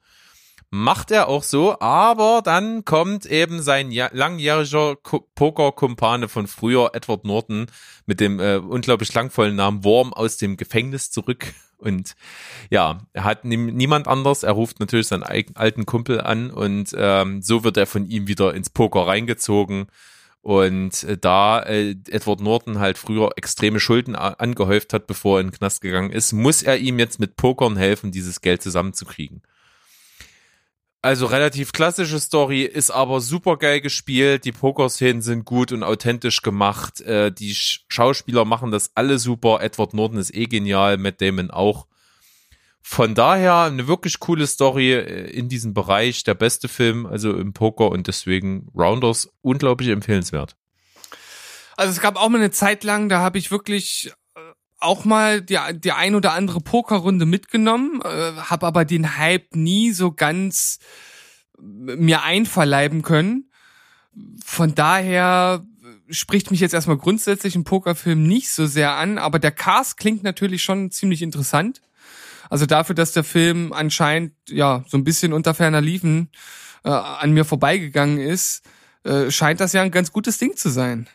Macht 0.75 1.11
er 1.11 1.29
auch 1.29 1.43
so, 1.43 1.79
aber 1.81 2.41
dann 2.43 2.87
kommt 2.87 3.27
eben 3.27 3.61
sein 3.61 3.91
langjähriger 3.91 4.97
Pokerkumpane 5.35 6.31
von 6.31 6.47
früher, 6.47 6.93
Edward 6.95 7.27
Norton, 7.27 7.67
mit 8.07 8.21
dem 8.21 8.41
äh, 8.41 8.57
unglaublich 8.57 9.11
klangvollen 9.11 9.55
Namen 9.55 9.85
Worm 9.85 10.15
aus 10.15 10.39
dem 10.39 10.57
Gefängnis 10.57 11.11
zurück. 11.11 11.53
Und 11.77 12.17
ja, 12.71 13.01
er 13.13 13.25
hat 13.25 13.45
nie, 13.45 13.59
niemand 13.59 14.09
anders. 14.09 14.45
Er 14.45 14.53
ruft 14.53 14.81
natürlich 14.81 15.09
seinen 15.09 15.25
alten 15.25 15.85
Kumpel 15.85 16.23
an 16.23 16.51
und 16.51 16.95
ähm, 16.97 17.43
so 17.43 17.65
wird 17.65 17.77
er 17.77 17.87
von 17.87 18.07
ihm 18.07 18.27
wieder 18.27 18.55
ins 18.55 18.71
Poker 18.71 19.07
reingezogen. 19.07 19.89
Und 20.41 21.05
äh, 21.05 21.19
da 21.19 21.61
äh, 21.65 21.97
Edward 22.09 22.41
Norton 22.41 22.79
halt 22.79 22.97
früher 22.97 23.33
extreme 23.37 23.79
Schulden 23.79 24.17
angehäuft 24.17 24.95
hat, 24.95 25.07
bevor 25.07 25.37
er 25.37 25.41
in 25.43 25.47
den 25.49 25.59
Knast 25.59 25.83
gegangen 25.83 26.13
ist, 26.13 26.33
muss 26.33 26.63
er 26.63 26.79
ihm 26.79 26.99
jetzt 26.99 27.21
mit 27.21 27.37
Pokern 27.37 27.77
helfen, 27.77 28.11
dieses 28.11 28.41
Geld 28.41 28.63
zusammenzukriegen. 28.63 29.43
Also 31.05 31.27
relativ 31.27 31.73
klassische 31.73 32.21
Story, 32.21 32.63
ist 32.63 32.93
aber 32.93 33.21
super 33.21 33.57
geil 33.57 33.81
gespielt. 33.81 34.45
Die 34.45 34.53
Pokerszenen 34.53 35.21
sind 35.21 35.45
gut 35.45 35.73
und 35.73 35.83
authentisch 35.83 36.43
gemacht. 36.43 37.01
Äh, 37.01 37.33
die 37.33 37.57
Sch 37.57 37.85
Schauspieler 37.89 38.45
machen 38.45 38.71
das 38.71 38.93
alle 38.95 39.19
super. 39.19 39.61
Edward 39.63 39.95
Norton 39.95 40.19
ist 40.19 40.33
eh 40.33 40.47
genial, 40.47 40.99
Matt 40.99 41.21
Damon 41.21 41.51
auch. 41.51 41.89
Von 42.83 43.17
daher 43.17 43.63
eine 43.63 43.89
wirklich 43.89 44.21
coole 44.21 44.47
Story 44.47 44.93
äh, 44.93 45.29
in 45.31 45.49
diesem 45.49 45.75
Bereich. 45.75 46.23
Der 46.23 46.35
beste 46.35 46.69
Film, 46.69 47.07
also 47.07 47.33
im 47.33 47.53
Poker 47.53 47.91
und 47.91 48.07
deswegen 48.07 48.69
Rounders 48.73 49.29
unglaublich 49.41 49.89
empfehlenswert. 49.89 50.55
Also 51.77 51.91
es 51.91 52.01
gab 52.01 52.17
auch 52.17 52.29
mal 52.29 52.39
eine 52.39 52.53
Zeit 52.53 52.85
lang, 52.85 53.09
da 53.09 53.19
habe 53.19 53.39
ich 53.39 53.51
wirklich 53.51 54.13
auch 54.83 55.05
mal 55.05 55.43
die, 55.43 55.59
die 55.75 55.93
ein 55.93 56.15
oder 56.15 56.33
andere 56.33 56.61
Pokerrunde 56.61 57.27
mitgenommen, 57.27 58.01
äh, 58.03 58.33
habe 58.37 58.67
aber 58.67 58.85
den 58.85 59.17
Hype 59.17 59.55
nie 59.55 59.93
so 59.93 60.13
ganz 60.13 60.79
mir 61.59 62.23
einverleiben 62.23 63.03
können. 63.03 63.51
Von 64.45 64.75
daher 64.75 65.65
spricht 66.11 66.51
mich 66.51 66.61
jetzt 66.61 66.75
erstmal 66.75 66.99
grundsätzlich 66.99 67.55
ein 67.57 67.65
Pokerfilm 67.65 68.27
nicht 68.27 68.51
so 68.51 68.67
sehr 68.67 68.93
an, 68.93 69.19
aber 69.19 69.39
der 69.39 69.53
Cast 69.53 69.97
klingt 69.97 70.23
natürlich 70.23 70.63
schon 70.63 70.91
ziemlich 70.91 71.23
interessant. 71.23 71.81
Also 72.51 72.67
dafür, 72.67 72.95
dass 72.95 73.13
der 73.13 73.25
Film 73.25 73.73
anscheinend 73.73 74.35
ja 74.49 74.85
so 74.87 74.99
ein 74.99 75.05
bisschen 75.05 75.33
unter 75.33 75.55
ferner 75.55 75.81
Liefen 75.81 76.29
äh, 76.85 76.91
an 76.91 77.33
mir 77.33 77.45
vorbeigegangen 77.45 78.19
ist, 78.19 78.63
äh, 79.05 79.31
scheint 79.31 79.61
das 79.61 79.73
ja 79.73 79.83
ein 79.83 79.91
ganz 79.91 80.13
gutes 80.13 80.39
Ding 80.39 80.57
zu 80.57 80.69
sein. 80.69 81.09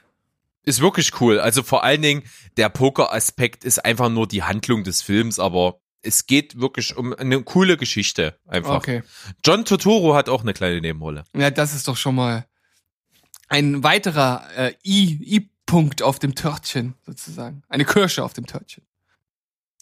Ist 0.67 0.81
wirklich 0.81 1.21
cool. 1.21 1.39
Also 1.39 1.63
vor 1.63 1.86
allen 1.86 2.01
Dingen, 2.01 2.24
der 2.57 2.67
Poker-Aspekt 2.67 3.63
ist 3.63 3.86
einfach 3.86 4.09
nur 4.09 4.27
die 4.27 4.43
Handlung 4.43 4.83
des 4.83 5.01
Films, 5.01 5.39
aber 5.39 5.79
es 6.01 6.25
geht 6.25 6.59
wirklich 6.59 6.97
um 6.97 7.13
eine 7.13 7.41
coole 7.41 7.77
Geschichte 7.77 8.38
einfach. 8.45 8.75
Okay. 8.75 9.01
John 9.45 9.63
Totoro 9.63 10.13
hat 10.13 10.27
auch 10.27 10.41
eine 10.41 10.51
kleine 10.51 10.81
Nebenrolle. 10.81 11.24
Ja, 11.33 11.51
das 11.51 11.74
ist 11.74 11.88
doch 11.88 11.95
schon 11.95 12.15
mal 12.15 12.47
ein 13.47 13.81
weiterer 13.81 14.45
äh, 14.57 14.74
I-Punkt 14.86 16.01
auf 16.01 16.19
dem 16.19 16.36
Törtchen 16.36 16.95
sozusagen. 17.05 17.63
Eine 17.69 17.86
Kirsche 17.86 18.25
auf 18.25 18.33
dem 18.33 18.45
Törtchen. 18.45 18.83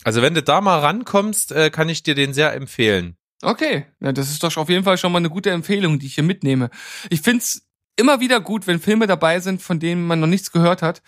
Also 0.04 0.22
wenn 0.22 0.36
du 0.36 0.44
da 0.44 0.62
mal 0.62 0.82
rankommst, 0.82 1.52
äh, 1.52 1.72
kann 1.72 1.90
ich 1.90 2.04
dir 2.04 2.14
den 2.14 2.32
sehr 2.32 2.54
empfehlen. 2.54 3.18
Okay, 3.42 3.88
ja, 4.02 4.12
das 4.12 4.30
ist 4.30 4.44
doch 4.44 4.56
auf 4.56 4.70
jeden 4.70 4.84
Fall 4.84 5.00
schon 5.00 5.12
mal 5.12 5.18
eine 5.18 5.32
gute 5.32 5.50
Empfehlung, 5.50 5.98
die 5.98 6.06
ich 6.06 6.14
hier 6.14 6.24
mitnehme. 6.24 6.70
Ich 7.10 7.22
find's 7.22 7.65
immer 7.96 8.20
wieder 8.20 8.40
gut, 8.40 8.68
wenn 8.68 8.80
Filme 8.80 9.08
dabei 9.08 9.40
sind, 9.40 9.62
von 9.62 9.80
denen 9.80 10.06
man 10.08 10.20
noch 10.20 10.28
nichts 10.28 10.52
gehört 10.52 10.82
hat. 10.82 11.02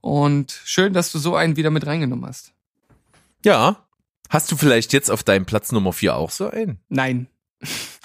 Und 0.00 0.58
schön, 0.64 0.92
dass 0.92 1.12
du 1.12 1.18
so 1.18 1.34
einen 1.36 1.56
wieder 1.56 1.70
mit 1.70 1.86
reingenommen 1.86 2.26
hast. 2.26 2.52
Ja. 3.44 3.84
Hast 4.28 4.50
du 4.52 4.56
vielleicht 4.56 4.92
jetzt 4.92 5.10
auf 5.10 5.22
deinem 5.24 5.44
Platz 5.44 5.72
Nummer 5.72 5.92
4 5.92 6.14
auch 6.16 6.30
so 6.30 6.48
einen? 6.50 6.78
Nein, 6.88 7.26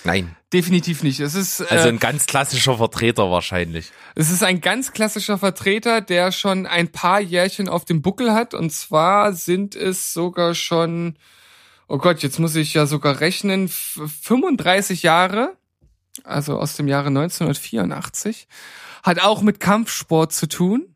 Nein. 0.04 0.36
definitiv 0.54 1.04
nicht. 1.04 1.20
Es 1.20 1.36
ist, 1.36 1.62
äh, 1.62 1.66
Also 1.70 1.88
ein 1.88 2.00
ganz 2.00 2.26
klassischer 2.26 2.78
Vertreter 2.78 3.30
wahrscheinlich. 3.32 3.92
Es 4.16 4.30
ist 4.32 4.44
ein 4.44 4.60
ganz 4.60 4.92
klassischer 4.92 5.38
Vertreter, 5.38 6.02
der 6.02 6.32
schon 6.32 6.66
ein 6.66 6.90
paar 6.90 7.20
Jährchen 7.22 7.70
auf 7.70 7.86
dem 7.86 8.02
Buckel 8.02 8.34
hat. 8.34 8.54
Und 8.54 8.72
zwar 8.72 9.34
sind 9.34 9.76
es 9.76 10.14
sogar 10.14 10.56
schon, 10.56 11.16
oh 11.88 11.98
Gott, 12.00 12.22
jetzt 12.24 12.40
muss 12.40 12.56
ich 12.56 12.74
ja 12.74 12.86
sogar 12.88 13.20
rechnen, 13.22 13.66
f- 13.66 14.02
35 14.24 15.04
Jahre, 15.04 15.56
also 16.24 16.60
aus 16.60 16.76
dem 16.76 16.88
Jahre 16.88 17.08
1984. 17.08 18.48
Hat 19.04 19.20
auch 19.20 19.42
mit 19.42 19.60
Kampfsport 19.60 20.34
zu 20.34 20.48
tun 20.48 20.96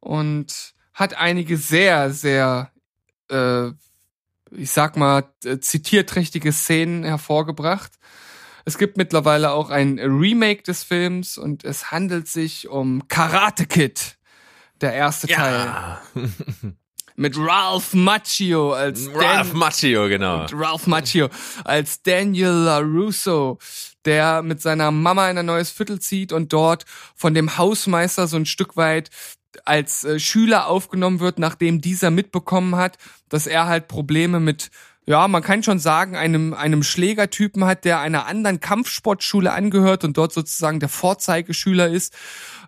und 0.00 0.74
hat 0.94 1.14
einige 1.14 1.56
sehr, 1.56 2.10
sehr, 2.10 2.70
äh, 3.30 3.68
ich 4.50 4.70
sag 4.70 4.96
mal, 4.96 5.24
äh, 5.44 5.58
zitierträchtige 5.58 6.52
Szenen 6.52 7.04
hervorgebracht. 7.04 7.92
Es 8.64 8.76
gibt 8.78 8.96
mittlerweile 8.96 9.52
auch 9.52 9.70
ein 9.70 9.98
Remake 9.98 10.62
des 10.62 10.82
Films 10.84 11.38
und 11.38 11.64
es 11.64 11.90
handelt 11.90 12.28
sich 12.28 12.68
um 12.68 13.06
Karate 13.08 13.66
Kid, 13.66 14.18
der 14.80 14.92
erste 14.92 15.26
Teil. 15.28 15.98
Mit 17.16 17.36
Ralph 17.36 17.94
Macchio 17.94 18.72
als 18.74 19.08
Ralph 19.12 19.48
Dan- 19.50 19.58
Macchio, 19.58 20.08
genau. 20.08 20.46
Ralph 20.52 20.86
Macchio 20.86 21.28
als 21.64 22.02
Daniel 22.02 22.50
LaRusso, 22.52 23.58
der 24.04 24.42
mit 24.42 24.60
seiner 24.60 24.90
Mama 24.90 25.30
in 25.30 25.38
ein 25.38 25.46
neues 25.46 25.70
Viertel 25.70 26.00
zieht 26.00 26.32
und 26.32 26.52
dort 26.52 26.84
von 27.14 27.34
dem 27.34 27.58
Hausmeister 27.58 28.26
so 28.26 28.36
ein 28.36 28.46
Stück 28.46 28.76
weit 28.76 29.10
als 29.64 30.04
äh, 30.04 30.18
Schüler 30.18 30.66
aufgenommen 30.68 31.20
wird, 31.20 31.38
nachdem 31.38 31.80
dieser 31.80 32.10
mitbekommen 32.10 32.76
hat, 32.76 32.98
dass 33.28 33.46
er 33.46 33.66
halt 33.66 33.88
Probleme 33.88 34.40
mit 34.40 34.70
ja, 35.08 35.26
man 35.26 35.42
kann 35.42 35.62
schon 35.62 35.78
sagen, 35.78 36.16
einem, 36.16 36.52
einem 36.52 36.82
Schlägertypen 36.82 37.64
hat, 37.64 37.86
der 37.86 37.98
einer 38.00 38.26
anderen 38.26 38.60
Kampfsportschule 38.60 39.50
angehört 39.50 40.04
und 40.04 40.18
dort 40.18 40.34
sozusagen 40.34 40.80
der 40.80 40.90
Vorzeigeschüler 40.90 41.88
ist. 41.88 42.14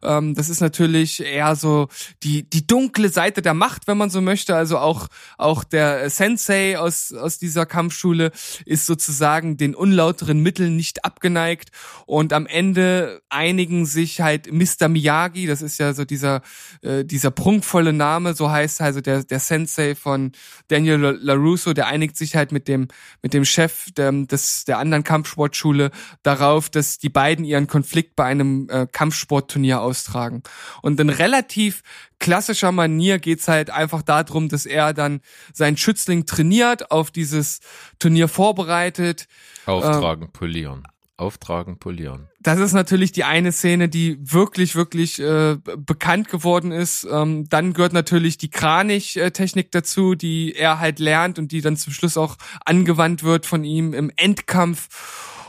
Ähm, 0.02 0.34
das 0.34 0.48
ist 0.48 0.62
natürlich 0.62 1.22
eher 1.22 1.54
so 1.54 1.88
die, 2.22 2.48
die 2.48 2.66
dunkle 2.66 3.10
Seite 3.10 3.42
der 3.42 3.52
Macht, 3.52 3.86
wenn 3.88 3.98
man 3.98 4.08
so 4.08 4.22
möchte. 4.22 4.56
Also 4.56 4.78
auch, 4.78 5.08
auch 5.36 5.64
der 5.64 6.08
Sensei 6.08 6.78
aus, 6.78 7.12
aus 7.12 7.36
dieser 7.38 7.66
Kampfschule 7.66 8.32
ist 8.64 8.86
sozusagen 8.86 9.58
den 9.58 9.74
unlauteren 9.74 10.42
Mitteln 10.42 10.76
nicht 10.76 11.04
abgeneigt. 11.04 11.68
Und 12.06 12.32
am 12.32 12.46
Ende 12.46 13.20
einigen 13.28 13.84
sich 13.84 14.22
halt 14.22 14.50
Mr. 14.50 14.88
Miyagi, 14.88 15.46
das 15.46 15.60
ist 15.60 15.76
ja 15.76 15.92
so 15.92 16.06
dieser, 16.06 16.40
äh, 16.80 17.04
dieser 17.04 17.30
prunkvolle 17.30 17.92
Name, 17.92 18.32
so 18.32 18.50
heißt 18.50 18.80
also 18.80 19.02
der, 19.02 19.24
der 19.24 19.40
Sensei 19.40 19.94
von 19.94 20.32
Daniel 20.68 21.18
LaRusso, 21.20 21.74
der 21.74 21.88
einigt 21.88 22.16
sich 22.16 22.29
halt 22.36 22.52
mit 22.52 22.68
dem, 22.68 22.88
mit 23.22 23.34
dem 23.34 23.44
Chef 23.44 23.90
der, 23.92 24.12
des, 24.12 24.64
der 24.64 24.78
anderen 24.78 25.04
Kampfsportschule 25.04 25.90
darauf, 26.22 26.68
dass 26.68 26.98
die 26.98 27.08
beiden 27.08 27.44
ihren 27.44 27.66
Konflikt 27.66 28.16
bei 28.16 28.24
einem 28.24 28.68
äh, 28.70 28.86
Kampfsportturnier 28.90 29.80
austragen. 29.80 30.42
Und 30.82 30.98
in 31.00 31.08
relativ 31.08 31.82
klassischer 32.18 32.72
Manier 32.72 33.18
geht's 33.18 33.48
halt 33.48 33.70
einfach 33.70 34.02
darum, 34.02 34.48
dass 34.48 34.66
er 34.66 34.92
dann 34.92 35.20
seinen 35.52 35.76
Schützling 35.76 36.26
trainiert, 36.26 36.90
auf 36.90 37.10
dieses 37.10 37.60
Turnier 37.98 38.28
vorbereitet. 38.28 39.26
Auftragen, 39.66 40.30
polieren. 40.32 40.84
Auftragen, 41.20 41.78
polieren. 41.78 42.28
Das 42.40 42.58
ist 42.58 42.72
natürlich 42.72 43.12
die 43.12 43.24
eine 43.24 43.52
Szene, 43.52 43.88
die 43.88 44.18
wirklich, 44.20 44.74
wirklich 44.74 45.20
äh, 45.20 45.58
bekannt 45.76 46.28
geworden 46.28 46.72
ist. 46.72 47.06
Ähm, 47.10 47.48
dann 47.48 47.74
gehört 47.74 47.92
natürlich 47.92 48.38
die 48.38 48.50
Kranich-Technik 48.50 49.70
dazu, 49.70 50.14
die 50.14 50.54
er 50.54 50.80
halt 50.80 50.98
lernt 50.98 51.38
und 51.38 51.52
die 51.52 51.60
dann 51.60 51.76
zum 51.76 51.92
Schluss 51.92 52.16
auch 52.16 52.36
angewandt 52.64 53.22
wird 53.22 53.46
von 53.46 53.64
ihm 53.64 53.92
im 53.92 54.10
Endkampf. 54.16 54.88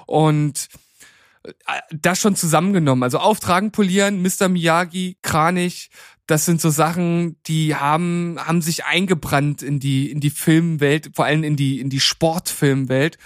Und 0.05 0.67
äh, 1.43 1.51
das 1.91 2.19
schon 2.19 2.35
zusammengenommen. 2.35 3.03
Also 3.03 3.19
Auftragen, 3.19 3.71
Polieren, 3.71 4.21
Mr. 4.21 4.49
Miyagi, 4.49 5.17
Kranich, 5.21 5.89
das 6.27 6.45
sind 6.45 6.61
so 6.61 6.69
Sachen, 6.69 7.35
die 7.47 7.75
haben, 7.75 8.37
haben 8.39 8.61
sich 8.61 8.85
eingebrannt 8.85 9.61
in 9.61 9.79
die, 9.79 10.09
in 10.11 10.19
die 10.19 10.29
Filmwelt, 10.29 11.11
vor 11.13 11.25
allem 11.25 11.43
in 11.43 11.55
die, 11.55 11.79
in 11.79 11.89
die 11.89 11.99
Sportfilmwelt. 11.99 13.17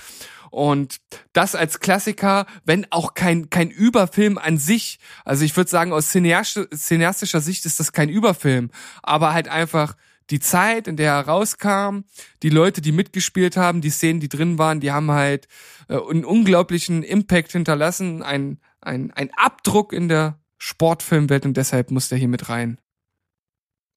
Und 0.56 1.02
das 1.34 1.54
als 1.54 1.82
Klassiker, 1.82 2.46
wenn 2.64 2.90
auch 2.90 3.14
kein, 3.14 3.50
kein 3.50 3.70
Überfilm 3.70 4.38
an 4.38 4.58
sich. 4.58 5.00
Also 5.26 5.44
ich 5.44 5.58
würde 5.58 5.70
sagen, 5.70 5.92
aus 5.92 6.16
cineastisch- 6.16 6.74
cineastischer 6.74 7.42
Sicht 7.42 7.66
ist 7.66 7.82
das 7.82 7.92
kein 7.92 8.08
Überfilm. 8.08 8.72
Aber 9.04 9.34
halt 9.34 9.50
einfach 9.50 9.98
die 10.30 10.40
Zeit, 10.40 10.88
in 10.88 10.96
der 10.96 11.12
er 11.12 11.28
rauskam, 11.28 12.06
die 12.42 12.50
Leute, 12.50 12.80
die 12.80 12.94
mitgespielt 12.94 13.58
haben, 13.58 13.82
die 13.82 13.90
Szenen, 13.90 14.22
die 14.22 14.30
drin 14.30 14.58
waren, 14.58 14.80
die 14.80 14.94
haben 14.94 15.12
halt 15.12 15.50
äh, 15.90 15.98
einen 15.98 16.24
unglaublichen 16.24 17.04
Impact 17.04 17.52
hinterlassen, 17.52 18.24
ein, 18.24 18.62
ein, 18.80 19.12
ein 19.12 19.32
Abdruck 19.36 19.92
in 19.92 20.08
der 20.08 20.40
Sportfilmwelt 20.58 21.46
und 21.46 21.58
deshalb 21.58 21.92
muss 21.92 22.08
der 22.08 22.18
hier 22.18 22.30
mit 22.30 22.48
rein. 22.48 22.80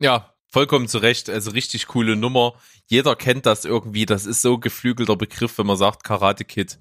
Ja, 0.00 0.34
vollkommen 0.49 0.88
zu 0.88 0.99
Recht. 0.99 1.31
Also 1.31 1.50
richtig 1.52 1.87
coole 1.87 2.17
Nummer. 2.17 2.55
Jeder 2.87 3.17
kennt 3.17 3.47
das 3.47 3.64
irgendwie. 3.64 4.07
Das 4.07 4.26
ist 4.26 4.43
so 4.43 4.59
geflügelter 4.59 5.17
Begriff, 5.17 5.59
wenn 5.59 5.67
man 5.67 5.76
sagt 5.76 6.05
Karate 6.05 6.45
Kid. 6.45 6.78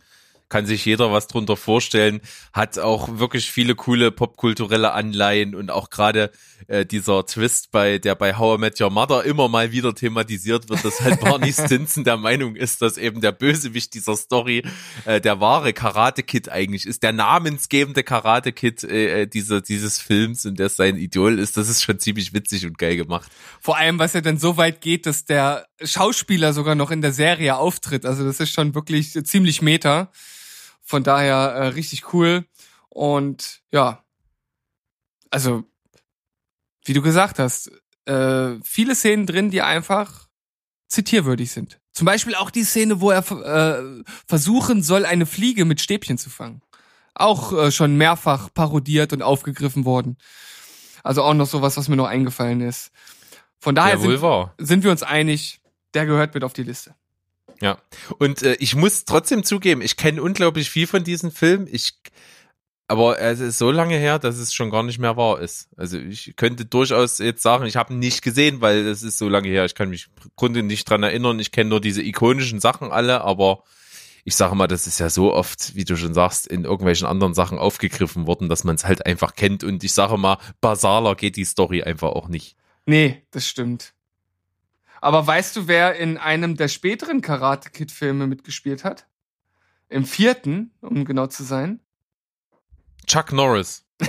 Kann 0.49 0.65
sich 0.65 0.85
jeder 0.85 1.11
was 1.11 1.27
drunter 1.27 1.57
vorstellen. 1.57 2.21
Hat 2.53 2.79
auch 2.79 3.19
wirklich 3.19 3.51
viele 3.51 3.75
coole 3.75 4.11
popkulturelle 4.11 4.93
Anleihen 4.93 5.55
und 5.55 5.71
auch 5.71 5.89
gerade 5.89 6.31
äh, 6.67 6.85
dieser 6.85 7.25
Twist 7.25 7.71
bei, 7.71 7.97
der 7.97 8.15
bei 8.15 8.37
How 8.37 8.57
I 8.57 8.61
Met 8.61 8.81
Your 8.81 8.89
Mother 8.89 9.23
immer 9.23 9.49
mal 9.49 9.71
wieder 9.71 9.93
thematisiert 9.93 10.69
wird, 10.69 10.83
dass 10.85 11.01
halt 11.01 11.19
Barney 11.21 11.51
Stinson 11.51 12.03
der 12.03 12.17
Meinung 12.17 12.55
ist, 12.55 12.81
dass 12.81 12.97
eben 12.97 13.21
der 13.21 13.31
Bösewicht 13.31 13.93
dieser 13.93 14.15
Story 14.15 14.63
äh, 15.05 15.19
der 15.21 15.39
wahre 15.39 15.73
Karate 15.73 16.23
Kid 16.23 16.49
eigentlich 16.49 16.85
ist, 16.85 17.03
der 17.03 17.13
namensgebende 17.13 18.03
Karate 18.03 18.53
Kid 18.53 18.83
äh, 18.83 19.23
äh, 19.23 19.27
dieser, 19.27 19.61
dieses 19.61 19.99
Films 19.99 20.45
und 20.45 20.59
der 20.59 20.69
sein 20.69 20.97
Idol 20.97 21.39
ist. 21.39 21.57
Das 21.57 21.69
ist 21.69 21.83
schon 21.83 21.99
ziemlich 21.99 22.33
witzig 22.33 22.65
und 22.65 22.77
geil 22.77 22.95
gemacht. 22.95 23.31
Vor 23.59 23.77
allem, 23.77 23.99
was 23.99 24.13
ja 24.13 24.21
dann 24.21 24.37
so 24.37 24.57
weit 24.57 24.81
geht, 24.81 25.05
dass 25.05 25.25
der 25.25 25.67
Schauspieler 25.81 26.53
sogar 26.53 26.75
noch 26.75 26.91
in 26.91 27.01
der 27.01 27.11
Serie 27.11 27.57
auftritt. 27.57 28.05
Also 28.05 28.25
das 28.25 28.39
ist 28.39 28.51
schon 28.51 28.75
wirklich 28.75 29.13
ziemlich 29.25 29.61
meta. 29.61 30.11
Von 30.87 31.03
daher 31.03 31.35
äh, 31.35 31.67
richtig 31.67 32.13
cool. 32.13 32.45
Und 32.87 33.61
ja, 33.71 34.05
also 35.29 35.65
wie 36.85 36.93
du 36.93 37.01
gesagt 37.01 37.39
hast, 37.39 37.69
äh, 38.05 38.55
viele 38.63 38.95
Szenen 38.95 39.25
drin, 39.25 39.51
die 39.51 39.61
einfach 39.61 40.29
zitierwürdig 40.87 41.51
sind. 41.51 41.81
Zum 41.91 42.05
Beispiel 42.05 42.35
auch 42.35 42.49
die 42.51 42.63
Szene, 42.63 43.01
wo 43.01 43.11
er 43.11 43.19
äh, 43.19 44.03
versuchen 44.25 44.81
soll, 44.81 45.05
eine 45.05 45.25
Fliege 45.25 45.65
mit 45.65 45.81
Stäbchen 45.81 46.17
zu 46.17 46.29
fangen. 46.29 46.61
Auch 47.15 47.51
äh, 47.51 47.71
schon 47.71 47.97
mehrfach 47.97 48.53
parodiert 48.53 49.11
und 49.11 49.21
aufgegriffen 49.21 49.83
worden. 49.83 50.17
Also 51.03 51.21
auch 51.21 51.33
noch 51.33 51.47
sowas, 51.47 51.75
was 51.75 51.89
mir 51.89 51.97
noch 51.97 52.07
eingefallen 52.07 52.61
ist. 52.61 52.91
Von 53.59 53.75
daher 53.75 53.95
Ja, 53.95 53.99
sind, 54.57 54.67
sind 54.67 54.83
wir 54.85 54.91
uns 54.91 55.03
einig, 55.03 55.59
der 55.93 56.05
gehört 56.05 56.33
mit 56.33 56.45
auf 56.45 56.53
die 56.53 56.63
Liste. 56.63 56.95
Ja. 57.61 57.77
Und 58.19 58.43
äh, 58.43 58.55
ich 58.59 58.75
muss 58.75 59.05
trotzdem 59.05 59.43
zugeben, 59.43 59.81
ich 59.81 59.97
kenne 59.97 60.21
unglaublich 60.21 60.69
viel 60.69 60.87
von 60.87 61.03
diesem 61.03 61.31
Film. 61.31 61.67
Ich, 61.69 61.93
aber 62.87 63.19
es 63.19 63.39
ist 63.39 63.57
so 63.57 63.71
lange 63.71 63.97
her, 63.97 64.19
dass 64.19 64.37
es 64.37 64.53
schon 64.53 64.69
gar 64.69 64.83
nicht 64.83 64.99
mehr 64.99 65.17
wahr 65.17 65.39
ist. 65.39 65.69
Also 65.75 65.97
ich 65.97 66.35
könnte 66.35 66.65
durchaus 66.65 67.17
jetzt 67.17 67.41
sagen, 67.41 67.65
ich 67.65 67.75
habe 67.75 67.93
ihn 67.93 67.99
nicht 67.99 68.21
gesehen, 68.21 68.61
weil 68.61 68.85
es 68.87 69.03
ist 69.03 69.17
so 69.17 69.27
lange 69.29 69.49
her. 69.49 69.65
Ich 69.65 69.75
kann 69.75 69.89
mich 69.89 70.07
im 70.23 70.31
Grunde 70.35 70.63
nicht 70.63 70.89
dran 70.89 71.03
erinnern. 71.03 71.39
Ich 71.39 71.51
kenne 71.51 71.69
nur 71.69 71.81
diese 71.81 72.01
ikonischen 72.01 72.59
Sachen 72.59 72.91
alle, 72.91 73.21
aber 73.21 73.63
ich 74.23 74.35
sage 74.35 74.55
mal, 74.55 74.67
das 74.67 74.87
ist 74.87 74.99
ja 74.99 75.09
so 75.09 75.33
oft, 75.33 75.73
wie 75.75 75.85
du 75.85 75.95
schon 75.95 76.13
sagst, 76.13 76.47
in 76.47 76.65
irgendwelchen 76.65 77.07
anderen 77.07 77.33
Sachen 77.33 77.57
aufgegriffen 77.57 78.27
worden, 78.27 78.49
dass 78.49 78.65
man 78.65 78.75
es 78.75 78.83
halt 78.83 79.05
einfach 79.05 79.35
kennt. 79.35 79.63
Und 79.63 79.85
ich 79.85 79.93
sage 79.93 80.17
mal, 80.17 80.37
basaler 80.59 81.15
geht 81.15 81.37
die 81.37 81.45
Story 81.45 81.81
einfach 81.81 82.09
auch 82.09 82.27
nicht. 82.27 82.57
Nee, 82.85 83.23
das 83.31 83.47
stimmt. 83.47 83.93
Aber 85.01 85.25
weißt 85.25 85.55
du, 85.55 85.67
wer 85.67 85.95
in 85.95 86.17
einem 86.17 86.55
der 86.55 86.67
späteren 86.67 87.21
Karate 87.21 87.69
Kid 87.69 87.91
Filme 87.91 88.27
mitgespielt 88.27 88.83
hat? 88.83 89.07
Im 89.89 90.05
vierten, 90.05 90.71
um 90.81 91.05
genau 91.05 91.27
zu 91.27 91.43
sein. 91.43 91.79
Chuck 93.05 93.31
Norris. 93.31 93.85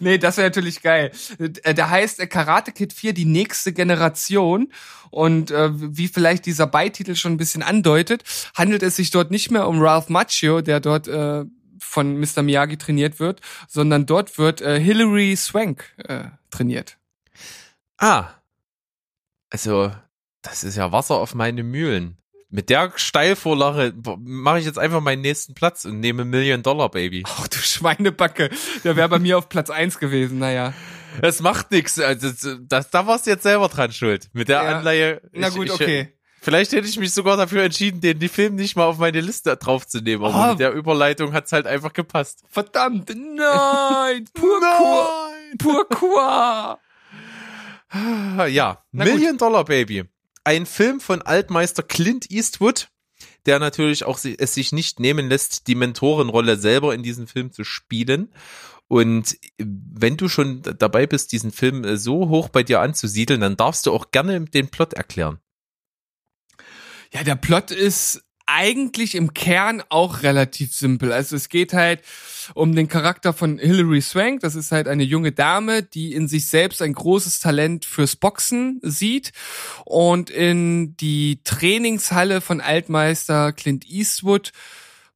nee, 0.00 0.16
das 0.16 0.36
wäre 0.36 0.46
natürlich 0.48 0.80
geil. 0.80 1.12
Äh, 1.38 1.74
Der 1.74 1.90
heißt 1.90 2.20
äh, 2.20 2.26
Karate 2.26 2.72
Kid 2.72 2.92
4 2.92 3.12
die 3.12 3.24
nächste 3.24 3.72
Generation 3.72 4.72
und 5.10 5.50
äh, 5.50 5.70
wie 5.72 6.08
vielleicht 6.08 6.46
dieser 6.46 6.66
Beititel 6.66 7.14
schon 7.16 7.32
ein 7.32 7.36
bisschen 7.36 7.62
andeutet, 7.62 8.22
handelt 8.54 8.82
es 8.82 8.96
sich 8.96 9.10
dort 9.10 9.30
nicht 9.30 9.50
mehr 9.50 9.68
um 9.68 9.82
Ralph 9.82 10.08
Macchio, 10.08 10.62
der 10.62 10.80
dort 10.80 11.08
äh, 11.08 11.44
von 11.78 12.18
Mr. 12.18 12.42
Miyagi 12.42 12.78
trainiert 12.78 13.20
wird, 13.20 13.40
sondern 13.68 14.06
dort 14.06 14.38
wird 14.38 14.62
äh, 14.62 14.80
Hilary 14.80 15.36
Swank 15.36 15.84
äh, 15.98 16.24
trainiert. 16.50 16.96
Ah. 17.98 18.30
Also, 19.52 19.92
das 20.42 20.64
ist 20.64 20.76
ja 20.76 20.90
Wasser 20.92 21.14
auf 21.16 21.34
meine 21.34 21.62
Mühlen. 21.62 22.16
Mit 22.48 22.68
der 22.70 22.92
Steilvorlage 22.96 23.94
mache 24.18 24.58
ich 24.58 24.64
jetzt 24.66 24.78
einfach 24.78 25.00
meinen 25.00 25.22
nächsten 25.22 25.54
Platz 25.54 25.84
und 25.84 26.00
nehme 26.00 26.24
Million 26.24 26.62
Dollar 26.62 26.90
Baby. 26.90 27.22
Ach 27.26 27.48
du 27.48 27.58
Schweinebacke, 27.58 28.50
der 28.84 28.96
wäre 28.96 29.08
bei 29.08 29.18
mir 29.18 29.38
auf 29.38 29.48
Platz 29.48 29.70
eins 29.70 29.98
gewesen, 29.98 30.38
naja. 30.38 30.72
Das 31.20 31.40
macht 31.40 31.70
nichts. 31.70 31.98
Also, 32.00 32.30
das, 32.62 32.90
da 32.90 33.06
warst 33.06 33.26
du 33.26 33.30
jetzt 33.30 33.42
selber 33.42 33.68
dran 33.68 33.92
schuld. 33.92 34.30
Mit 34.32 34.48
der 34.48 34.62
Ja. 34.62 34.76
Anleihe. 34.78 35.20
Na 35.32 35.48
ich- 35.48 35.54
gut, 35.54 35.66
ich, 35.66 35.72
okay. 35.72 36.18
Vielleicht 36.44 36.72
hätte 36.72 36.88
ich 36.88 36.98
mich 36.98 37.12
sogar 37.14 37.36
dafür 37.36 37.62
entschieden, 37.62 38.00
den 38.00 38.18
die 38.18 38.28
Film 38.28 38.56
nicht 38.56 38.74
mal 38.74 38.86
auf 38.86 38.98
meine 38.98 39.20
Liste 39.20 39.56
draufzunehmen. 39.56 40.26
Aber 40.26 40.34
Ah. 40.34 40.50
mit 40.50 40.58
der 40.60 40.72
Überleitung 40.72 41.32
hat's 41.34 41.52
halt 41.52 41.68
einfach 41.68 41.92
gepasst. 41.92 42.42
Verdammt, 42.48 43.10
nein, 43.14 44.24
Purkur, 44.34 45.30
Purkur. 45.58 46.20
Ah, 46.20 46.78
Ja. 48.48 48.84
Million 48.92 49.38
Dollar 49.38 49.64
Baby. 49.64 50.04
Ein 50.44 50.66
Film 50.66 51.00
von 51.00 51.22
Altmeister 51.22 51.82
Clint 51.82 52.30
Eastwood, 52.30 52.88
der 53.46 53.58
natürlich 53.58 54.04
auch 54.04 54.18
es 54.24 54.54
sich 54.54 54.72
nicht 54.72 54.98
nehmen 54.98 55.28
lässt, 55.28 55.66
die 55.68 55.74
Mentorenrolle 55.74 56.56
selber 56.56 56.94
in 56.94 57.02
diesem 57.02 57.26
Film 57.26 57.52
zu 57.52 57.64
spielen. 57.64 58.32
Und 58.88 59.38
wenn 59.58 60.16
du 60.16 60.28
schon 60.28 60.62
dabei 60.62 61.06
bist, 61.06 61.32
diesen 61.32 61.50
Film 61.50 61.84
äh, 61.84 61.96
so 61.96 62.28
hoch 62.28 62.48
bei 62.48 62.62
dir 62.62 62.80
anzusiedeln, 62.80 63.40
dann 63.40 63.56
darfst 63.56 63.86
du 63.86 63.92
auch 63.92 64.10
gerne 64.10 64.40
den 64.40 64.68
Plot 64.68 64.92
erklären. 64.92 65.38
Ja, 67.12 67.22
der 67.22 67.36
Plot 67.36 67.70
ist 67.70 68.22
eigentlich 68.46 69.14
im 69.14 69.34
Kern 69.34 69.82
auch 69.88 70.22
relativ 70.22 70.74
simpel. 70.74 71.12
Also 71.12 71.36
es 71.36 71.48
geht 71.48 71.72
halt 71.72 72.00
um 72.54 72.74
den 72.74 72.88
Charakter 72.88 73.32
von 73.32 73.58
Hilary 73.58 74.00
Swank. 74.00 74.40
Das 74.40 74.54
ist 74.54 74.72
halt 74.72 74.88
eine 74.88 75.04
junge 75.04 75.32
Dame, 75.32 75.82
die 75.82 76.12
in 76.12 76.28
sich 76.28 76.46
selbst 76.46 76.82
ein 76.82 76.92
großes 76.92 77.40
Talent 77.40 77.84
fürs 77.84 78.16
Boxen 78.16 78.80
sieht 78.82 79.32
und 79.84 80.30
in 80.30 80.96
die 80.96 81.40
Trainingshalle 81.44 82.40
von 82.40 82.60
Altmeister 82.60 83.52
Clint 83.52 83.88
Eastwood 83.88 84.52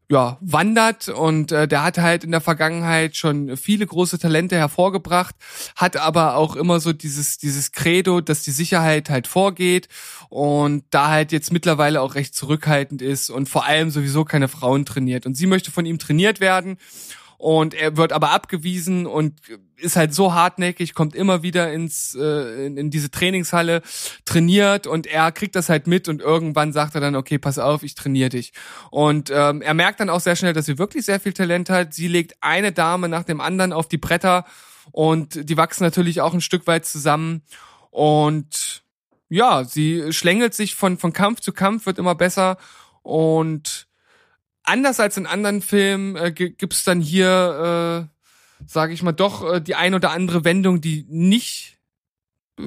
ja, 0.09 0.39
wandert 0.41 1.09
und 1.09 1.51
äh, 1.51 1.67
der 1.67 1.83
hat 1.83 1.99
halt 1.99 2.23
in 2.23 2.31
der 2.31 2.41
Vergangenheit 2.41 3.17
schon 3.17 3.57
viele 3.57 3.87
große 3.87 4.19
Talente 4.19 4.57
hervorgebracht, 4.57 5.35
hat 5.75 5.97
aber 5.97 6.37
auch 6.37 6.55
immer 6.55 6.79
so 6.79 6.93
dieses 6.93 7.39
dieses 7.39 7.73
Credo, 7.73 8.21
dass 8.21 8.43
die 8.43 8.53
Sicherheit 8.53 9.11
halt 9.11 9.27
vorgeht 9.27 9.89
und 10.29 10.85
da 10.91 11.09
halt 11.09 11.33
jetzt 11.33 11.53
mittlerweile 11.53 12.01
auch 12.01 12.15
recht 12.15 12.35
zurückhaltend 12.37 13.03
ist 13.03 13.31
und 13.31 13.49
vor 13.49 13.65
allem 13.65 13.91
sowieso 13.91 14.25
keine 14.25 14.49
Frauen 14.49 14.85
trainiert. 14.85 15.27
Und 15.27 15.35
sie 15.35 15.47
möchte 15.47 15.73
von 15.73 15.87
ihm 15.87 15.99
trainiert 15.99 16.39
werden 16.39 16.79
und 17.39 17.75
er 17.75 17.97
wird 17.97 18.13
aber 18.13 18.31
abgewiesen 18.31 19.07
und 19.07 19.35
ist 19.77 19.97
halt 19.97 20.15
so 20.15 20.35
hartnäckig, 20.35 20.95
kommt 20.95 21.15
immer 21.15 21.43
wieder 21.43 21.73
ins 21.73 22.15
äh, 22.15 22.67
in, 22.67 22.77
in 22.77 22.91
diese 22.91 23.11
Trainingshalle, 23.11 23.83
trainiert 24.25 24.87
und 24.87 25.07
er 25.07 25.33
kriegt 25.33 25.55
das 25.55 25.69
halt 25.69 25.87
mit 25.87 26.09
und 26.09 26.21
irgendwann 26.21 26.73
sagt 26.73 26.95
er 26.95 27.01
dann, 27.01 27.17
okay, 27.17 27.39
pass 27.39 27.59
auf, 27.59 27.83
ich 27.83 27.95
trainiere 27.95 28.31
dich. 28.31 28.53
Und 28.91 29.31
ähm, 29.31 29.61
er 29.61 29.75
merkt 29.75 30.01
dann 30.01 30.11
auch 30.11 30.21
sehr 30.21 30.37
schnell, 30.37 30.55
dass 30.55 30.67
sie 30.67 30.79
wirklich 30.79 31.05
sehr 31.05 31.21
viel 31.21 31.33
Talent 31.33 31.69
hat. 31.69 31.93
Sie 31.93 32.09
legt 32.09 32.37
eine 32.41 32.73
Dame 32.73 33.09
nach 33.09 33.25
dem 33.25 33.41
anderen 33.41 33.73
auf 33.73 33.89
die 33.89 33.99
Bretter 33.99 34.45
und 34.93 35.49
die 35.49 35.57
wachsen 35.57 35.85
natürlich 35.85 36.21
auch 36.21 36.33
ein 36.33 36.41
Stück 36.41 36.67
weit 36.67 36.87
zusammen 36.87 37.43
und 37.91 38.83
ja, 39.29 39.65
sie 39.65 40.13
schlängelt 40.13 40.55
sich 40.55 40.75
von 40.75 40.97
von 40.97 41.13
Kampf 41.13 41.41
zu 41.41 41.53
Kampf, 41.53 41.87
wird 41.87 41.99
immer 41.99 42.15
besser 42.15 42.57
und 43.03 43.86
anders 44.67 45.01
als 45.01 45.17
in 45.17 45.27
anderen 45.27 45.63
Filmen 45.63 46.17
äh, 46.17 46.33
gi- 46.33 46.51
gibt's 46.51 46.85
dann 46.85 47.01
hier, 47.01 48.09
äh, 48.61 48.65
sage 48.67 48.93
ich 48.93 49.03
mal, 49.03 49.13
doch 49.13 49.55
äh, 49.55 49.61
die 49.61 49.75
ein 49.75 49.95
oder 49.95 50.11
andere 50.11 50.45
Wendung, 50.45 50.81
die 50.81 51.07
nicht 51.09 51.79
äh, 52.59 52.63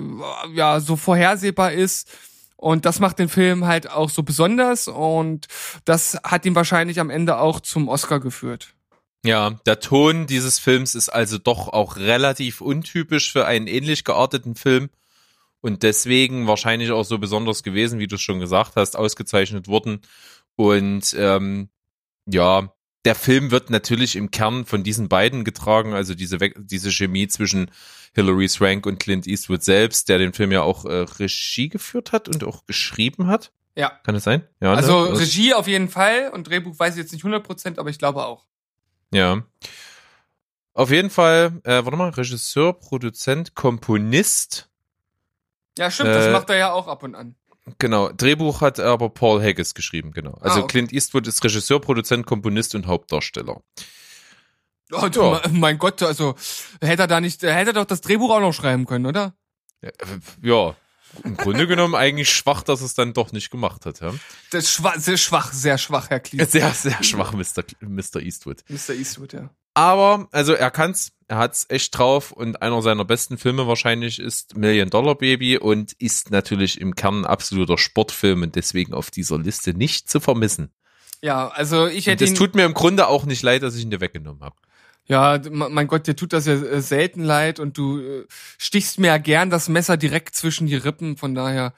ja 0.53 0.79
so 0.79 0.95
vorhersehbar 0.95 1.73
ist. 1.73 2.09
Und 2.55 2.83
das 2.85 2.99
macht 2.99 3.19
den 3.19 3.29
Film 3.29 3.67
halt 3.67 3.89
auch 3.89 4.09
so 4.09 4.21
besonders 4.21 4.89
und 4.89 5.47
das 5.85 6.19
hat 6.23 6.45
ihn 6.45 6.55
wahrscheinlich 6.55 6.99
am 6.99 7.09
Ende 7.09 7.38
auch 7.38 7.62
zum 7.62 7.88
Oscar 7.88 8.19
geführt. 8.19 8.73
Ja, 9.23 9.51
der 9.65 9.79
Ton 9.79 10.27
dieses 10.27 10.59
Films 10.59 10.93
ist 10.93 11.07
also 11.07 11.38
doch 11.38 11.69
auch 11.69 11.95
relativ 11.95 12.59
untypisch 12.59 13.31
für 13.31 13.45
einen 13.45 13.67
ähnlich 13.67 14.03
gearteten 14.03 14.55
Film 14.55 14.89
und 15.62 15.83
deswegen 15.83 16.47
wahrscheinlich 16.47 16.91
auch 16.91 17.03
so 17.05 17.17
besonders 17.17 17.63
gewesen, 17.63 17.99
wie 17.99 18.07
du 18.07 18.17
schon 18.17 18.41
gesagt 18.41 18.75
hast, 18.75 18.97
ausgezeichnet 18.97 19.67
worden. 19.69 20.01
Und 20.57 21.15
ähm, 21.17 21.69
ja, 22.31 22.73
der 23.05 23.15
Film 23.15 23.51
wird 23.51 23.69
natürlich 23.69 24.15
im 24.15 24.29
Kern 24.31 24.65
von 24.65 24.83
diesen 24.83 25.07
beiden 25.09 25.43
getragen, 25.43 25.93
also 25.93 26.13
diese, 26.15 26.39
We- 26.41 26.53
diese 26.57 26.91
Chemie 26.91 27.27
zwischen 27.27 27.71
Hilary 28.13 28.47
Swank 28.49 28.85
und 28.85 28.99
Clint 28.99 29.25
Eastwood 29.27 29.63
selbst, 29.63 30.09
der 30.09 30.17
den 30.17 30.33
Film 30.33 30.51
ja 30.51 30.61
auch 30.63 30.85
äh, 30.85 31.05
Regie 31.19 31.69
geführt 31.69 32.11
hat 32.11 32.27
und 32.27 32.43
auch 32.43 32.65
geschrieben 32.65 33.27
hat. 33.27 33.51
Ja. 33.75 33.91
Kann 34.03 34.15
es 34.15 34.23
sein? 34.23 34.45
Ja, 34.59 34.73
Also 34.73 35.05
ne? 35.05 35.19
Regie 35.19 35.53
auf 35.53 35.67
jeden 35.67 35.87
Fall 35.89 36.29
und 36.33 36.47
Drehbuch 36.49 36.77
weiß 36.77 36.95
ich 36.95 37.01
jetzt 37.01 37.13
nicht 37.13 37.23
100%, 37.23 37.79
aber 37.79 37.89
ich 37.89 37.99
glaube 37.99 38.25
auch. 38.25 38.45
Ja. 39.13 39.43
Auf 40.73 40.91
jeden 40.91 41.09
Fall, 41.09 41.59
äh, 41.63 41.83
warte 41.83 41.95
mal, 41.97 42.09
Regisseur, 42.09 42.73
Produzent, 42.73 43.55
Komponist. 43.55 44.69
Ja, 45.77 45.89
stimmt, 45.91 46.09
das 46.09 46.25
Äh, 46.27 46.31
macht 46.31 46.49
er 46.49 46.57
ja 46.57 46.71
auch 46.73 46.87
ab 46.87 47.03
und 47.03 47.15
an. 47.15 47.35
Genau, 47.77 48.10
Drehbuch 48.12 48.62
hat 48.62 48.79
aber 48.79 49.10
Paul 49.10 49.41
Haggis 49.41 49.73
geschrieben, 49.73 50.12
genau. 50.12 50.34
Also 50.41 50.62
Ah, 50.62 50.63
okay. 50.63 50.67
Clint 50.71 50.93
Eastwood 50.93 51.27
ist 51.27 51.43
Regisseur, 51.43 51.79
Produzent, 51.79 52.25
Komponist 52.25 52.75
und 52.75 52.88
Hauptdarsteller. 52.88 53.62
Oh, 54.91 55.08
du, 55.10 55.21
Ja. 55.21 55.41
Mein 55.51 55.77
Gott, 55.77 56.01
also 56.01 56.36
hätte 56.82 57.03
er 57.03 57.08
da 57.08 57.21
nicht, 57.21 57.43
hätte 57.43 57.69
er 57.71 57.73
doch 57.73 57.86
das 57.86 58.01
Drehbuch 58.01 58.32
auch 58.32 58.39
noch 58.39 58.53
schreiben 58.53 58.86
können, 58.86 59.05
oder? 59.05 59.36
Ja, 59.82 59.89
äh, 59.89 60.73
im 61.23 61.38
Grunde 61.38 61.67
genommen 61.67 61.95
eigentlich 61.95 62.29
schwach, 62.29 62.63
dass 62.63 62.82
es 62.82 62.93
dann 62.93 63.13
doch 63.13 63.32
nicht 63.32 63.49
gemacht 63.49 63.86
hat. 63.86 63.99
Ja? 64.01 64.13
Das 64.51 64.65
ist 64.65 64.71
schwach, 64.71 64.95
sehr 64.97 65.17
schwach, 65.17 65.51
sehr 65.53 65.77
schwach, 65.77 66.10
Herr 66.10 66.19
Cleese. 66.19 66.45
Sehr, 66.45 66.71
sehr 66.71 67.01
schwach, 67.03 67.34
Mr. 67.34 67.63
Mr. 67.82 68.21
Eastwood. 68.21 68.63
Mr. 68.69 68.93
Eastwood, 68.93 69.34
ja. 69.34 69.49
Aber, 69.73 70.27
also 70.32 70.53
er 70.53 70.71
kann's, 70.71 71.12
er 71.27 71.38
hat's 71.38 71.65
echt 71.69 71.97
drauf 71.97 72.32
und 72.32 72.62
einer 72.62 72.82
seiner 72.82 73.05
besten 73.05 73.38
Filme 73.38 73.67
wahrscheinlich 73.67 74.19
ist 74.19 74.58
Million 74.58 74.89
Dollar 74.89 75.15
Baby 75.15 75.58
und 75.58 75.93
ist 75.93 76.32
natürlich 76.32 76.82
im 76.82 76.95
Kern 76.95 77.21
ein 77.21 77.25
absoluter 77.25 77.77
Sportfilm 77.77 78.41
und 78.41 78.55
deswegen 78.55 78.93
auf 78.93 79.12
dieser 79.12 79.38
Liste 79.38 79.73
nicht 79.73 80.10
zu 80.10 80.19
vermissen. 80.19 80.71
Ja, 81.21 81.49
also 81.49 81.88
ich 81.88 82.08
hätte 82.08 82.23
es 82.23 82.34
tut 82.34 82.55
mir 82.55 82.65
im 82.65 82.73
Grunde 82.73 83.08
auch 83.08 83.25
nicht 83.25 83.43
leid, 83.43 83.63
dass 83.63 83.75
ich 83.75 83.84
ihn 83.84 83.91
dir 83.91 84.01
weggenommen 84.01 84.41
habe. 84.41 84.55
ja, 85.05 85.39
mein 85.49 85.88
Gott, 85.88 86.08
dir 86.08 86.15
tut 86.15 86.34
das 86.34 86.45
ja 86.45 86.53
äh, 86.53 86.82
selten 86.82 87.23
leid 87.23 87.60
und 87.60 87.77
du 87.77 87.99
äh, 87.99 88.25
stichst 88.58 88.99
mir 88.99 89.08
ja 89.08 89.17
gern 89.17 89.49
das 89.49 89.69
Messer 89.69 89.97
direkt 89.97 90.36
zwischen 90.36 90.67
die 90.67 90.75
Rippen, 90.75 91.17
von 91.17 91.36
daher, 91.36 91.73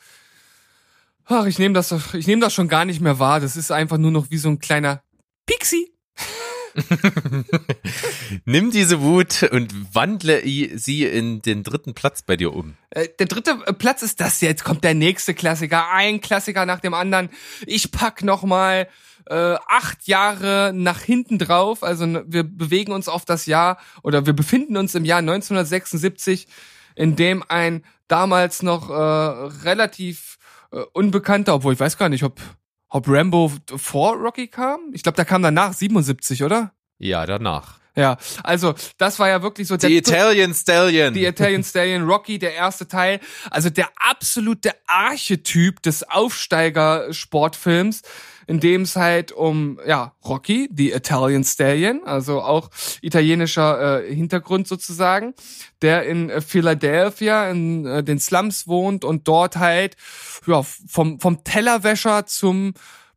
ach, 1.25 1.45
ich 1.45 1.59
nehme 1.59 1.73
das, 1.73 1.93
ich 2.13 2.27
nehme 2.27 2.41
das 2.41 2.53
schon 2.53 2.67
gar 2.67 2.85
nicht 2.85 3.01
mehr 3.01 3.19
wahr. 3.19 3.39
Das 3.39 3.57
ist 3.57 3.71
einfach 3.71 3.97
nur 3.97 4.11
noch 4.11 4.29
wie 4.29 4.37
so 4.37 4.49
ein 4.49 4.59
kleiner 4.59 5.01
Pixie. 5.45 5.90
Nimm 8.45 8.71
diese 8.71 9.01
Wut 9.01 9.43
und 9.43 9.73
wandle 9.93 10.41
sie 10.77 11.05
in 11.05 11.41
den 11.41 11.63
dritten 11.63 11.93
Platz 11.93 12.21
bei 12.21 12.37
dir 12.37 12.53
um. 12.53 12.75
Äh, 12.91 13.07
Der 13.19 13.27
dritte 13.27 13.59
äh, 13.65 13.73
Platz 13.73 14.01
ist 14.01 14.19
das. 14.19 14.41
Jetzt 14.41 14.63
kommt 14.63 14.83
der 14.83 14.93
nächste 14.93 15.33
Klassiker. 15.33 15.91
Ein 15.91 16.21
Klassiker 16.21 16.65
nach 16.65 16.79
dem 16.79 16.93
anderen. 16.93 17.29
Ich 17.65 17.91
pack 17.91 18.23
noch 18.23 18.43
mal 18.43 18.87
äh, 19.27 19.55
acht 19.67 20.07
Jahre 20.07 20.71
nach 20.73 20.99
hinten 21.01 21.37
drauf. 21.37 21.83
Also 21.83 22.05
wir 22.25 22.43
bewegen 22.43 22.91
uns 22.91 23.07
auf 23.07 23.25
das 23.25 23.45
Jahr 23.45 23.77
oder 24.03 24.25
wir 24.25 24.33
befinden 24.33 24.77
uns 24.77 24.95
im 24.95 25.05
Jahr 25.05 25.19
1976, 25.19 26.47
in 26.95 27.15
dem 27.15 27.43
ein 27.47 27.83
damals 28.07 28.61
noch 28.61 28.89
äh, 28.89 28.93
relativ 28.93 30.37
äh, 30.71 30.79
unbekannter, 30.93 31.55
obwohl 31.55 31.73
ich 31.73 31.79
weiß 31.79 31.97
gar 31.97 32.09
nicht, 32.09 32.23
ob 32.23 32.39
ob 32.91 33.07
Rambo 33.07 33.51
vor 33.75 34.15
Rocky 34.17 34.47
kam. 34.47 34.91
Ich 34.93 35.01
glaube, 35.03 35.15
der 35.15 35.25
kam 35.25 35.41
danach 35.41 35.73
77, 35.73 36.43
oder? 36.43 36.73
Ja, 36.99 37.25
danach. 37.25 37.79
Ja, 37.95 38.17
also 38.43 38.73
das 38.97 39.19
war 39.19 39.27
ja 39.27 39.41
wirklich 39.41 39.67
so 39.67 39.75
der 39.75 39.89
Die 39.89 39.97
Italian 39.97 40.53
Stallion. 40.53 41.13
die 41.13 41.25
Italian 41.25 41.61
Stallion 41.63 42.03
Rocky, 42.03 42.39
der 42.39 42.53
erste 42.53 42.87
Teil. 42.87 43.19
Also 43.49 43.69
der 43.69 43.89
absolute 43.97 44.71
Archetyp 44.87 45.81
des 45.81 46.03
Aufsteiger-Sportfilms, 46.09 48.01
in 48.47 48.59
dem 48.59 48.83
es 48.83 48.95
halt 48.95 49.31
um, 49.31 49.79
ja, 49.85 50.13
Rocky, 50.25 50.67
die 50.71 50.91
Italian 50.91 51.43
Stallion, 51.43 52.01
also 52.05 52.41
auch 52.41 52.69
italienischer 53.01 54.03
äh, 54.03 54.15
Hintergrund 54.15 54.67
sozusagen, 54.67 55.33
der 55.81 56.05
in 56.05 56.29
äh, 56.29 56.41
Philadelphia 56.41 57.49
in 57.49 57.85
äh, 57.85 58.03
den 58.03 58.19
Slums 58.19 58.67
wohnt 58.67 59.03
und 59.03 59.27
dort 59.27 59.57
halt, 59.57 59.95
ja, 60.45 60.63
vom, 60.63 61.19
vom 61.19 61.43
Tellerwäscher 61.43 62.25
zum 62.25 62.73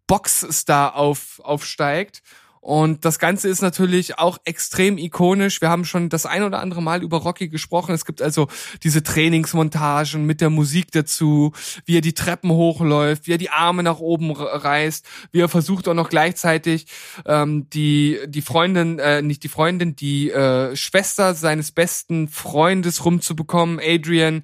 Boxstar 0.07 0.97
auf, 0.97 1.41
aufsteigt. 1.43 2.23
Und 2.65 3.05
das 3.05 3.19
Ganze 3.19 3.51
ist 3.51 3.61
natürlich 3.61 4.19
auch 4.19 4.39
extrem 4.47 4.97
ikonisch. 4.97 5.61
Wir 5.61 5.69
haben 5.69 5.85
schon 5.85 6.09
das 6.09 6.25
ein 6.25 6.43
oder 6.43 6.61
andere 6.61 6.81
Mal 6.81 7.03
über 7.03 7.19
Rocky 7.19 7.49
gesprochen. 7.49 7.95
Es 7.95 8.07
gibt 8.07 8.23
also 8.23 8.49
diese 8.83 9.03
Trainingsmontagen 9.03 10.25
mit 10.25 10.41
der 10.41 10.49
Musik 10.49 10.91
dazu, 10.91 11.53
wie 11.85 11.99
er 11.99 12.01
die 12.01 12.15
Treppen 12.15 12.51
hochläuft, 12.51 13.27
wie 13.27 13.33
er 13.33 13.39
die 13.39 13.51
Arme 13.51 13.83
nach 13.83 13.99
oben 13.99 14.31
reißt, 14.33 15.07
wie 15.31 15.41
er 15.41 15.51
versucht 15.51 15.89
auch 15.89 15.95
noch 15.95 16.09
gleichzeitig 16.09 16.87
ähm, 17.27 17.69
die 17.69 18.21
die 18.29 18.41
Freundin, 18.41 18.99
äh, 18.99 19.21
nicht 19.21 19.43
die 19.43 19.51
Freundin, 19.51 19.95
die 19.95 20.31
äh, 20.31 20.75
Schwester 20.75 21.35
seines 21.35 21.71
besten 21.71 22.29
Freundes 22.29 23.05
rumzubekommen, 23.05 23.79
Adrian. 23.79 24.43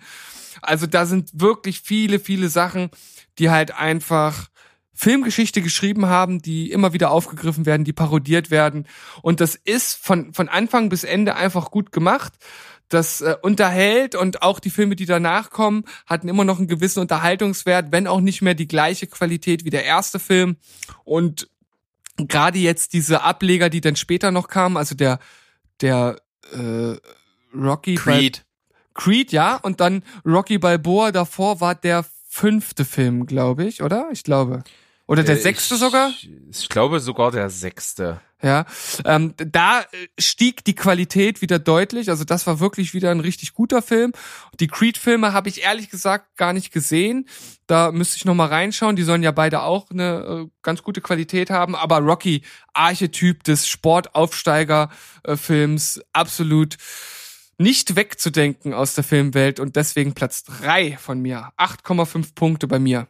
Also 0.61 0.87
da 0.87 1.07
sind 1.07 1.31
wirklich 1.33 1.81
viele, 1.81 2.21
viele 2.21 2.51
Sachen, 2.51 2.91
die 3.39 3.49
halt 3.49 3.75
einfach 3.75 4.51
Filmgeschichte 5.01 5.63
geschrieben 5.63 6.07
haben, 6.07 6.43
die 6.43 6.71
immer 6.71 6.93
wieder 6.93 7.11
aufgegriffen 7.11 7.65
werden, 7.65 7.85
die 7.85 7.95
parodiert 7.95 8.51
werden. 8.51 8.87
Und 9.23 9.41
das 9.41 9.55
ist 9.55 9.95
von, 9.95 10.35
von 10.35 10.51
Anfang 10.51 10.91
bis 10.91 11.05
Ende 11.05 11.37
einfach 11.37 11.71
gut 11.71 11.91
gemacht. 11.91 12.35
Das 12.91 13.23
äh, 13.23 13.35
unterhält 13.41 14.15
und 14.15 14.43
auch 14.43 14.61
die 14.61 14.69
Filme, 14.69 14.97
die 14.97 15.07
danach 15.07 15.49
kommen, 15.49 15.85
hatten 16.05 16.29
immer 16.29 16.45
noch 16.45 16.59
einen 16.59 16.69
gewissen 16.69 17.01
Unterhaltungswert, 17.01 17.93
wenn 17.93 18.07
auch 18.07 18.21
nicht 18.21 18.43
mehr 18.43 18.53
die 18.53 18.69
gleiche 18.69 19.07
Qualität 19.07 19.65
wie 19.65 19.71
der 19.71 19.85
erste 19.85 20.19
Film. 20.19 20.57
Und 21.05 21.49
gerade 22.19 22.59
jetzt 22.59 22.93
diese 22.93 23.23
Ableger, 23.23 23.71
die 23.71 23.81
dann 23.81 23.97
später 23.97 24.31
noch 24.31 24.49
kamen, 24.49 24.77
also 24.77 24.95
der, 24.95 25.19
der 25.81 26.21
äh, 26.53 26.97
Rocky 27.57 27.95
Bal- 27.95 28.19
Creed. 28.19 28.45
Creed, 28.93 29.33
ja, 29.33 29.57
und 29.57 29.81
dann 29.81 30.03
Rocky 30.27 30.59
Balboa 30.59 31.11
davor 31.11 31.63
war 31.63 31.75
der 31.75 32.05
fünfte 32.29 32.85
Film, 32.85 33.25
glaube 33.25 33.65
ich, 33.65 33.83
oder? 33.83 34.11
Ich 34.13 34.25
glaube. 34.25 34.63
Oder 35.11 35.25
der 35.25 35.39
Äh, 35.39 35.41
sechste 35.41 35.75
ich, 35.75 35.81
sogar? 35.81 36.13
Ich 36.53 36.69
glaube 36.69 37.01
sogar 37.01 37.33
der 37.33 37.51
sechste. 37.51 38.21
Ja. 38.41 38.65
Ähm, 39.05 39.35
da 39.37 39.81
äh, 39.81 39.85
stieg 40.21 40.65
die 40.65 40.77
Qualität 40.77 41.43
wieder 41.43 41.59
deutlich. 41.59 42.11
Also 42.11 42.23
das 42.23 42.47
war 42.47 42.61
wirklich 42.61 42.95
wieder 42.95 43.11
ein 43.11 43.19
richtig 43.19 43.53
guter 43.53 43.83
Film. 43.83 44.13
Die 44.61 44.69
Creed-Filme 44.69 45.33
habe 45.33 45.49
ich 45.49 45.65
ehrlich 45.65 45.91
gesagt 45.91 46.37
gar 46.37 46.53
nicht 46.53 46.73
gesehen. 46.73 47.27
Da 47.67 47.91
müsste 47.91 48.19
ich 48.19 48.25
noch 48.25 48.37
mal 48.37 48.47
reinschauen. 48.47 48.95
Die 48.95 49.03
sollen 49.03 49.25
ja 49.25 49.33
beide 49.33 49.63
auch 49.63 49.91
eine 49.91 50.45
äh, 50.45 50.47
ganz 50.63 50.85
gute 50.85 51.01
Qualität 51.01 51.51
haben. 51.51 51.75
Aber 51.75 51.99
Rocky, 51.99 52.43
Archetyp 52.73 53.43
des 53.43 53.67
Sportaufsteiger-Films, 53.67 56.03
absolut 56.13 56.77
nicht 57.59 57.97
wegzudenken 57.97 58.75
aus 58.75 58.95
der 58.95 59.03
Filmwelt 59.03 59.59
und 59.59 59.75
deswegen 59.75 60.15
Platz 60.15 60.45
drei 60.45 60.97
von 60.99 61.21
mir. 61.21 61.51
8,5 61.59 62.37
Punkte 62.37 62.69
bei 62.69 62.79
mir. 62.79 63.09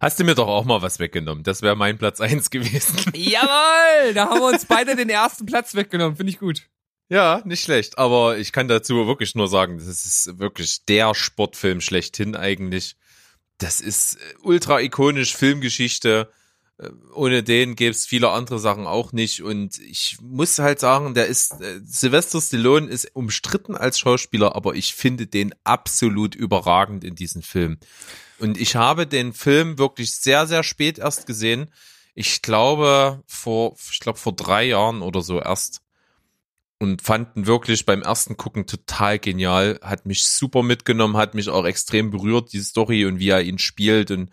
Hast 0.00 0.18
du 0.18 0.24
mir 0.24 0.34
doch 0.34 0.48
auch 0.48 0.64
mal 0.64 0.80
was 0.80 0.98
weggenommen. 0.98 1.44
Das 1.44 1.60
wäre 1.60 1.76
mein 1.76 1.98
Platz 1.98 2.20
eins 2.22 2.48
gewesen. 2.48 2.96
Jawohl! 3.14 4.14
Da 4.14 4.30
haben 4.30 4.40
wir 4.40 4.48
uns 4.48 4.64
beide 4.64 4.96
den 4.96 5.10
ersten 5.10 5.44
Platz 5.44 5.74
weggenommen. 5.74 6.16
Finde 6.16 6.30
ich 6.32 6.38
gut. 6.38 6.62
ja, 7.10 7.42
nicht 7.44 7.62
schlecht. 7.62 7.98
Aber 7.98 8.38
ich 8.38 8.52
kann 8.52 8.66
dazu 8.66 9.06
wirklich 9.06 9.34
nur 9.34 9.46
sagen, 9.46 9.76
das 9.76 9.86
ist 9.86 10.38
wirklich 10.38 10.86
der 10.86 11.14
Sportfilm 11.14 11.82
schlechthin 11.82 12.34
eigentlich. 12.34 12.96
Das 13.58 13.80
ist 13.82 14.14
äh, 14.14 14.18
ultra 14.42 14.80
ikonisch 14.80 15.36
Filmgeschichte. 15.36 16.32
Äh, 16.78 16.88
Ohne 17.12 17.42
den 17.42 17.76
gäbe 17.76 17.90
es 17.90 18.06
viele 18.06 18.30
andere 18.30 18.58
Sachen 18.58 18.86
auch 18.86 19.12
nicht. 19.12 19.42
Und 19.42 19.78
ich 19.80 20.16
muss 20.22 20.58
halt 20.58 20.80
sagen, 20.80 21.12
der 21.12 21.26
ist, 21.26 21.60
äh, 21.60 21.80
Sylvester 21.84 22.40
Stallone 22.40 22.88
ist 22.88 23.14
umstritten 23.14 23.74
als 23.74 23.98
Schauspieler, 23.98 24.56
aber 24.56 24.76
ich 24.76 24.94
finde 24.94 25.26
den 25.26 25.54
absolut 25.62 26.34
überragend 26.34 27.04
in 27.04 27.16
diesem 27.16 27.42
Film. 27.42 27.78
Und 28.40 28.58
ich 28.58 28.76
habe 28.76 29.06
den 29.06 29.32
Film 29.32 29.78
wirklich 29.78 30.12
sehr, 30.14 30.46
sehr 30.46 30.62
spät 30.62 30.98
erst 30.98 31.26
gesehen. 31.26 31.70
Ich 32.14 32.42
glaube, 32.42 33.22
vor, 33.26 33.76
ich 33.90 34.00
glaube, 34.00 34.18
vor 34.18 34.34
drei 34.34 34.64
Jahren 34.64 35.02
oder 35.02 35.22
so 35.22 35.40
erst. 35.40 35.82
Und 36.78 37.02
fanden 37.02 37.46
wirklich 37.46 37.84
beim 37.84 38.00
ersten 38.00 38.38
Gucken 38.38 38.66
total 38.66 39.18
genial. 39.18 39.78
Hat 39.82 40.06
mich 40.06 40.26
super 40.26 40.62
mitgenommen, 40.62 41.18
hat 41.18 41.34
mich 41.34 41.50
auch 41.50 41.66
extrem 41.66 42.10
berührt, 42.10 42.54
die 42.54 42.60
Story 42.60 43.04
und 43.04 43.18
wie 43.18 43.28
er 43.28 43.42
ihn 43.42 43.58
spielt 43.58 44.10
und 44.10 44.30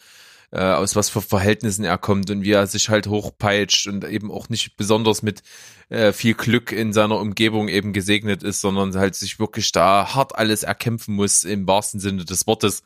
äh, 0.52 0.62
aus 0.62 0.96
was 0.96 1.10
für 1.10 1.22
Verhältnissen 1.22 1.84
er 1.84 1.98
kommt 1.98 2.30
und 2.30 2.43
wie 2.43 2.52
er 2.52 2.67
sich 2.67 2.89
halt 2.89 3.08
hochpeitscht 3.08 3.88
und 3.88 4.06
eben 4.06 4.32
auch 4.32 4.48
nicht 4.48 4.78
besonders 4.78 5.22
mit 5.22 5.43
äh, 5.89 6.13
viel 6.13 6.36
Glück 6.36 6.72
in 6.72 6.93
seiner 6.93 7.20
Umgebung 7.20 7.67
eben 7.67 7.91
gesegnet 7.91 8.43
ist, 8.43 8.62
sondern 8.62 8.96
halt 8.96 9.15
sich 9.15 9.39
wirklich 9.39 9.72
da 9.74 10.15
hart 10.15 10.36
alles 10.36 10.63
erkämpfen 10.63 11.15
muss 11.15 11.43
im 11.43 11.67
wahrsten 11.67 12.00
Sinne 12.00 12.24
des 12.24 12.48
Wortes. 12.48 12.84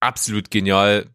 Absolut 0.00 0.50
genial, 0.50 1.06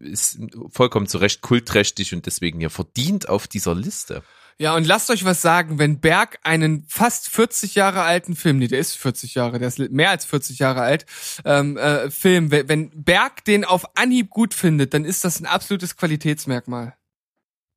ist 0.00 0.38
vollkommen 0.70 1.06
zu 1.06 1.18
Recht 1.18 1.40
kultträchtig 1.40 2.14
und 2.14 2.26
deswegen 2.26 2.60
ja 2.60 2.68
verdient 2.68 3.28
auf 3.28 3.46
dieser 3.48 3.74
Liste. 3.74 4.22
Ja, 4.60 4.74
und 4.74 4.84
lasst 4.88 5.08
euch 5.10 5.24
was 5.24 5.40
sagen, 5.40 5.78
wenn 5.78 6.00
Berg 6.00 6.40
einen 6.42 6.84
fast 6.88 7.28
40 7.28 7.76
Jahre 7.76 8.02
alten 8.02 8.34
Film, 8.34 8.58
nee, 8.58 8.66
der 8.66 8.80
ist 8.80 8.96
40 8.96 9.34
Jahre, 9.36 9.60
der 9.60 9.68
ist 9.68 9.78
mehr 9.78 10.10
als 10.10 10.24
40 10.24 10.58
Jahre 10.58 10.80
alt, 10.80 11.06
ähm, 11.44 11.76
äh, 11.76 12.10
Film, 12.10 12.50
wenn, 12.50 12.90
Berg 13.04 13.44
den 13.44 13.64
auf 13.64 13.96
Anhieb 13.96 14.30
gut 14.30 14.54
findet, 14.54 14.94
dann 14.94 15.04
ist 15.04 15.24
das 15.24 15.38
ein 15.38 15.46
absolutes 15.46 15.96
Qualitätsmerkmal. 15.96 16.96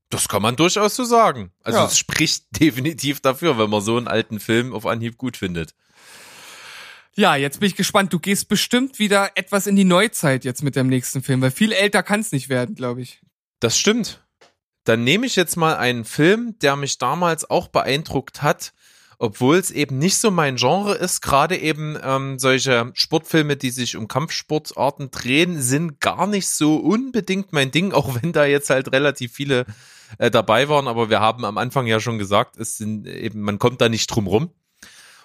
Das 0.10 0.28
kann 0.28 0.42
man 0.42 0.56
durchaus 0.56 0.96
so 0.96 1.04
sagen. 1.04 1.52
Also 1.64 1.80
Ja. 1.80 1.86
es 1.86 2.00
spricht 2.00 2.46
definitiv 2.60 3.22
dafür, 3.22 3.60
wenn 3.60 3.70
man 3.70 3.82
so 3.82 3.98
einen 3.98 4.08
alten 4.08 4.40
Film 4.40 4.74
auf 4.74 4.88
Anhieb 4.88 5.18
gut 5.18 5.38
findet. 5.38 5.76
Ja, 7.16 7.36
jetzt 7.36 7.60
bin 7.60 7.68
ich 7.68 7.76
gespannt. 7.76 8.14
Du 8.14 8.20
gehst 8.20 8.48
bestimmt 8.48 8.98
wieder 8.98 9.32
etwas 9.36 9.68
in 9.68 9.76
die 9.76 9.84
Neuzeit 9.84 10.46
jetzt 10.46 10.64
mit 10.64 10.76
dem 10.76 10.88
nächsten 10.88 11.22
Film, 11.22 11.42
weil 11.42 11.52
viel 11.52 11.74
älter 11.74 12.04
kann 12.04 12.22
es 12.22 12.32
nicht 12.32 12.50
werden, 12.50 12.76
glaube 12.76 13.02
ich. 13.02 13.22
Das 13.60 13.78
stimmt. 13.78 14.24
Dann 14.86 15.04
nehme 15.04 15.26
ich 15.26 15.36
jetzt 15.36 15.58
mal 15.58 15.76
einen 15.76 16.06
Film, 16.06 16.56
der 16.62 16.76
mich 16.76 16.98
damals 16.98 17.50
auch 17.50 17.68
beeindruckt 17.68 18.42
hat, 18.42 18.74
obwohl 19.20 19.58
es 19.58 19.70
eben 19.70 20.00
nicht 20.00 20.18
so 20.18 20.32
mein 20.32 20.56
Genre 20.56 20.96
ist. 20.96 21.22
Gerade 21.22 21.58
eben 21.58 21.98
ähm, 22.02 22.40
solche 22.40 22.92
Sportfilme, 22.96 23.58
die 23.58 23.70
sich 23.70 23.96
um 23.96 24.08
Kampfsportarten 24.08 25.12
drehen, 25.12 25.62
sind 25.62 26.00
gar 26.00 26.26
nicht 26.26 26.48
so 26.48 26.78
unbedingt 26.78 27.54
mein 27.54 27.72
Ding, 27.72 27.92
auch 27.94 28.22
wenn 28.22 28.32
da 28.32 28.46
jetzt 28.46 28.70
halt 28.70 28.92
relativ 28.92 29.34
viele 29.34 29.66
äh, 30.18 30.32
dabei 30.32 30.70
waren. 30.70 30.88
Aber 30.88 31.10
wir 31.10 31.20
haben 31.20 31.46
am 31.46 31.58
Anfang 31.58 31.86
ja 31.86 32.00
schon 32.00 32.18
gesagt, 32.18 32.58
es 32.58 32.78
sind 32.78 33.06
eben, 33.06 33.42
man 33.42 33.60
kommt 33.60 33.82
da 33.82 33.90
nicht 33.90 34.08
drum 34.08 34.28
rum. 34.28 34.50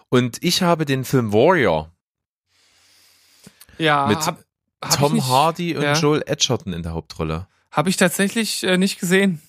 Und 0.09 0.43
ich 0.43 0.63
habe 0.63 0.85
den 0.85 1.05
Film 1.05 1.33
Warrior 1.33 1.93
Ja, 3.79 4.07
mit 4.07 4.19
hab, 4.19 4.45
hab 4.83 4.99
Tom 4.99 5.27
Hardy 5.27 5.77
und 5.77 5.83
ja. 5.83 5.95
Joel 5.95 6.23
Edgerton 6.27 6.73
in 6.73 6.83
der 6.83 6.93
Hauptrolle. 6.93 7.49
Habe 7.71 7.91
ich 7.91 7.97
tatsächlich 7.97 8.63
äh, 8.63 8.79
nicht 8.79 8.99
gesehen. 9.01 9.43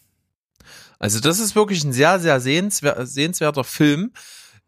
Also 0.99 1.19
das 1.19 1.39
ist 1.39 1.55
wirklich 1.55 1.83
ein 1.83 1.93
sehr, 1.93 2.19
sehr 2.19 2.39
sehenswer 2.39 3.05
sehenswerter 3.05 3.63
Film. 3.63 4.11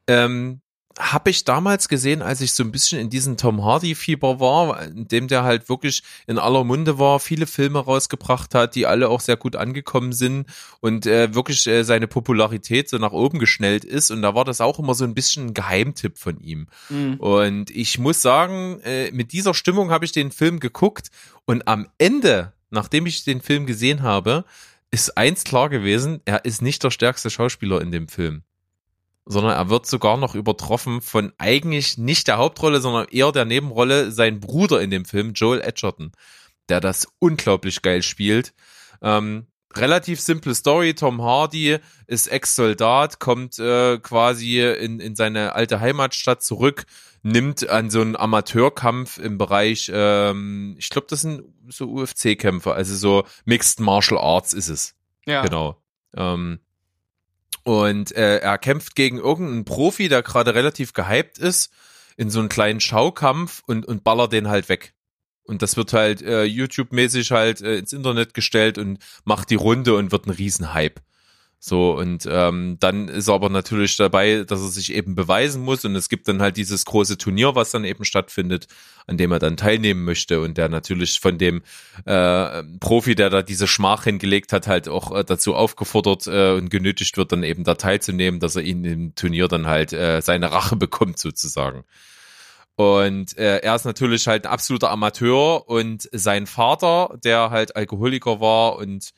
Ähm, 0.07 0.61
habe 0.97 1.29
ich 1.29 1.45
damals 1.45 1.87
gesehen, 1.87 2.21
als 2.21 2.41
ich 2.41 2.53
so 2.53 2.63
ein 2.63 2.71
bisschen 2.71 2.99
in 2.99 3.09
diesem 3.09 3.37
Tom 3.37 3.63
Hardy-Fieber 3.63 4.39
war, 4.39 4.83
in 4.83 5.07
dem 5.07 5.27
der 5.27 5.43
halt 5.43 5.69
wirklich 5.69 6.03
in 6.27 6.37
aller 6.37 6.63
Munde 6.63 6.99
war, 6.99 7.19
viele 7.19 7.47
Filme 7.47 7.79
rausgebracht 7.79 8.53
hat, 8.55 8.75
die 8.75 8.85
alle 8.85 9.09
auch 9.09 9.21
sehr 9.21 9.37
gut 9.37 9.55
angekommen 9.55 10.11
sind 10.11 10.47
und 10.81 11.05
äh, 11.05 11.33
wirklich 11.33 11.67
äh, 11.67 11.83
seine 11.83 12.07
Popularität 12.07 12.89
so 12.89 12.97
nach 12.97 13.13
oben 13.13 13.39
geschnellt 13.39 13.85
ist. 13.85 14.11
Und 14.11 14.21
da 14.21 14.35
war 14.35 14.45
das 14.45 14.61
auch 14.61 14.79
immer 14.79 14.93
so 14.93 15.05
ein 15.05 15.13
bisschen 15.13 15.47
ein 15.47 15.53
Geheimtipp 15.53 16.17
von 16.17 16.39
ihm. 16.39 16.67
Und 17.19 17.69
ich 17.71 17.97
muss 17.99 18.21
sagen, 18.21 18.81
äh, 18.83 19.11
mit 19.11 19.31
dieser 19.31 19.53
Stimmung 19.53 19.91
habe 19.91 20.05
ich 20.05 20.11
den 20.11 20.31
Film 20.31 20.59
geguckt 20.59 21.11
und 21.45 21.67
am 21.67 21.87
Ende, 21.97 22.53
nachdem 22.71 23.05
ich 23.05 23.23
den 23.23 23.41
Film 23.41 23.65
gesehen 23.65 24.03
habe, 24.03 24.43
ist 24.91 25.17
eins 25.17 25.43
klar 25.43 25.69
gewesen, 25.69 26.21
er 26.25 26.45
ist 26.45 26.61
nicht 26.61 26.83
der 26.83 26.91
stärkste 26.91 27.29
Schauspieler 27.29 27.79
in 27.79 27.91
dem 27.91 28.07
Film. 28.07 28.43
Sondern 29.31 29.53
er 29.53 29.69
wird 29.69 29.85
sogar 29.85 30.17
noch 30.17 30.33
übertroffen 30.33 31.01
von 31.01 31.31
eigentlich 31.37 31.99
nicht 31.99 32.27
der 32.27 32.37
Hauptrolle, 32.37 32.81
sondern 32.81 33.07
eher 33.09 33.31
der 33.31 33.45
Nebenrolle, 33.45 34.11
sein 34.11 34.39
Bruder 34.39 34.81
in 34.81 34.89
dem 34.89 35.05
Film, 35.05 35.33
Joel 35.33 35.61
Edgerton, 35.61 36.11
der 36.67 36.81
das 36.81 37.07
unglaublich 37.19 37.83
geil 37.83 38.01
spielt. 38.01 38.53
Ähm, 39.03 39.45
relativ 39.75 40.19
simple 40.19 40.55
Story. 40.55 40.93
Tom 40.93 41.21
Hardy 41.21 41.77
ist 42.07 42.27
Ex-Soldat, 42.27 43.19
kommt 43.19 43.59
äh, 43.59 43.99
quasi 43.99 44.61
in, 44.61 44.99
in 44.99 45.15
seine 45.15 45.53
alte 45.53 45.79
Heimatstadt 45.79 46.41
zurück, 46.41 46.85
nimmt 47.21 47.69
an 47.69 47.89
so 47.89 48.01
einem 48.01 48.15
Amateurkampf 48.15 49.17
im 49.17 49.37
Bereich, 49.37 49.91
ähm, 49.93 50.75
ich 50.79 50.89
glaube, 50.89 51.07
das 51.09 51.21
sind 51.21 51.43
so 51.67 51.85
UFC-Kämpfe, 51.85 52.73
also 52.73 52.95
so 52.95 53.25
Mixed 53.45 53.79
Martial 53.79 54.19
Arts 54.19 54.53
ist 54.53 54.69
es. 54.69 54.95
Ja. 55.25 55.43
Genau. 55.43 55.81
Ähm, 56.15 56.59
und 57.63 58.15
äh, 58.15 58.37
er 58.37 58.57
kämpft 58.57 58.95
gegen 58.95 59.17
irgendeinen 59.17 59.65
Profi, 59.65 60.09
der 60.09 60.23
gerade 60.23 60.55
relativ 60.55 60.93
gehypt 60.93 61.37
ist, 61.37 61.71
in 62.17 62.29
so 62.29 62.39
einen 62.39 62.49
kleinen 62.49 62.81
Schaukampf 62.81 63.63
und, 63.65 63.85
und 63.85 64.03
ballert 64.03 64.33
den 64.33 64.47
halt 64.47 64.69
weg. 64.69 64.93
Und 65.43 65.61
das 65.61 65.77
wird 65.77 65.93
halt 65.93 66.21
äh, 66.21 66.43
YouTube-mäßig 66.43 67.31
halt 67.31 67.61
äh, 67.61 67.77
ins 67.77 67.93
Internet 67.93 68.33
gestellt 68.33 68.77
und 68.77 68.99
macht 69.23 69.49
die 69.49 69.55
Runde 69.55 69.95
und 69.95 70.11
wird 70.11 70.27
ein 70.27 70.31
Riesenhype. 70.31 71.01
So, 71.61 71.91
und 71.91 72.25
ähm, 72.31 72.77
dann 72.79 73.09
ist 73.09 73.27
er 73.27 73.33
aber 73.33 73.49
natürlich 73.49 73.97
dabei, 73.97 74.45
dass 74.47 74.61
er 74.61 74.69
sich 74.69 74.93
eben 74.93 75.13
beweisen 75.13 75.61
muss 75.61 75.83
und 75.83 75.93
es 75.93 76.07
gibt 76.07 76.29
dann 76.29 76.41
halt 76.41 76.55
dieses 76.55 76.85
große 76.85 77.17
Turnier, 77.17 77.53
was 77.53 77.71
dann 77.71 77.83
eben 77.83 78.05
stattfindet, 78.05 78.67
an 79.07 79.17
dem 79.17 79.33
er 79.33 79.39
dann 79.39 79.57
teilnehmen 79.57 80.05
möchte 80.05 80.39
und 80.39 80.57
der 80.57 80.69
natürlich 80.69 81.19
von 81.19 81.37
dem 81.37 81.61
äh, 82.05 82.63
Profi, 82.79 83.13
der 83.13 83.29
da 83.29 83.41
diese 83.41 83.67
Schmach 83.67 84.05
hingelegt 84.05 84.53
hat, 84.53 84.67
halt 84.67 84.87
auch 84.87 85.13
äh, 85.13 85.25
dazu 85.25 85.53
aufgefordert 85.53 86.27
äh, 86.27 86.53
und 86.53 86.69
genötigt 86.69 87.17
wird, 87.17 87.33
dann 87.33 87.43
eben 87.43 87.65
da 87.65 87.75
teilzunehmen, 87.75 88.39
dass 88.39 88.55
er 88.55 88.61
ihn 88.61 88.85
im 88.85 89.15
Turnier 89.15 89.49
dann 89.49 89.67
halt 89.67 89.91
äh, 89.91 90.21
seine 90.21 90.53
Rache 90.53 90.75
bekommt 90.77 91.19
sozusagen. 91.19 91.83
Und 92.77 93.37
äh, 93.37 93.57
er 93.57 93.75
ist 93.75 93.83
natürlich 93.83 94.25
halt 94.27 94.45
ein 94.45 94.53
absoluter 94.53 94.91
Amateur 94.91 95.67
und 95.67 96.07
sein 96.13 96.47
Vater, 96.47 97.17
der 97.21 97.49
halt 97.49 97.75
Alkoholiker 97.75 98.39
war 98.39 98.77
und 98.77 99.11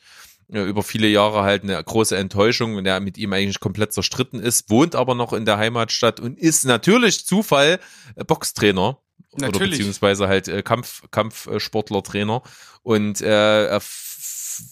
über 0.52 0.82
viele 0.82 1.08
Jahre 1.08 1.42
halt 1.42 1.62
eine 1.62 1.82
große 1.82 2.16
Enttäuschung 2.16 2.76
und 2.76 2.84
der 2.84 3.00
mit 3.00 3.18
ihm 3.18 3.32
eigentlich 3.32 3.60
komplett 3.60 3.92
zerstritten 3.92 4.40
ist, 4.40 4.70
wohnt 4.70 4.94
aber 4.94 5.14
noch 5.14 5.32
in 5.32 5.44
der 5.44 5.58
Heimatstadt 5.58 6.20
und 6.20 6.38
ist 6.38 6.64
natürlich 6.64 7.26
Zufall 7.26 7.80
äh, 8.16 8.24
Boxtrainer. 8.24 8.98
Oder 9.32 9.46
Natürlich. 9.46 9.78
beziehungsweise 9.78 10.28
halt 10.28 10.48
äh, 10.48 10.62
Kampf, 10.62 11.04
Kampfsportler-Trainer. 11.10 12.42
Und 12.82 13.22
äh, 13.22 13.66
er 13.66 13.80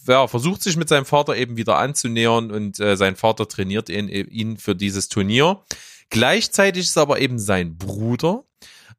ja, 0.06 0.26
versucht 0.26 0.62
sich 0.62 0.76
mit 0.76 0.88
seinem 0.88 1.06
Vater 1.06 1.36
eben 1.36 1.56
wieder 1.56 1.78
anzunähern 1.78 2.50
und 2.50 2.78
äh, 2.78 2.96
sein 2.96 3.16
Vater 3.16 3.48
trainiert 3.48 3.88
ihn, 3.88 4.08
ihn 4.08 4.58
für 4.58 4.74
dieses 4.74 5.08
Turnier. 5.08 5.64
Gleichzeitig 6.10 6.84
ist 6.84 6.98
aber 6.98 7.20
eben 7.20 7.38
sein 7.38 7.78
Bruder, 7.78 8.44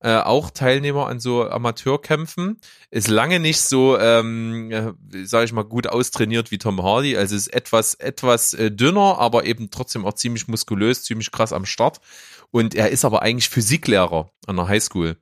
äh, 0.03 0.17
auch 0.17 0.49
Teilnehmer 0.49 1.07
an 1.07 1.19
so 1.19 1.47
Amateurkämpfen, 1.47 2.59
ist 2.89 3.07
lange 3.07 3.39
nicht 3.39 3.61
so, 3.61 3.97
ähm, 3.99 4.71
äh, 4.71 5.25
sage 5.25 5.45
ich 5.45 5.53
mal, 5.53 5.63
gut 5.63 5.87
austrainiert 5.87 6.49
wie 6.51 6.57
Tom 6.57 6.81
Hardy. 6.81 7.15
Also 7.15 7.35
ist 7.35 7.53
etwas, 7.53 7.93
etwas 7.95 8.53
äh, 8.53 8.71
dünner, 8.71 9.19
aber 9.19 9.45
eben 9.45 9.69
trotzdem 9.69 10.05
auch 10.05 10.13
ziemlich 10.13 10.47
muskulös, 10.47 11.03
ziemlich 11.03 11.31
krass 11.31 11.53
am 11.53 11.65
Start. 11.65 12.01
Und 12.49 12.73
er 12.73 12.89
ist 12.89 13.05
aber 13.05 13.21
eigentlich 13.21 13.49
Physiklehrer 13.49 14.31
an 14.47 14.55
der 14.55 14.67
Highschool 14.67 15.17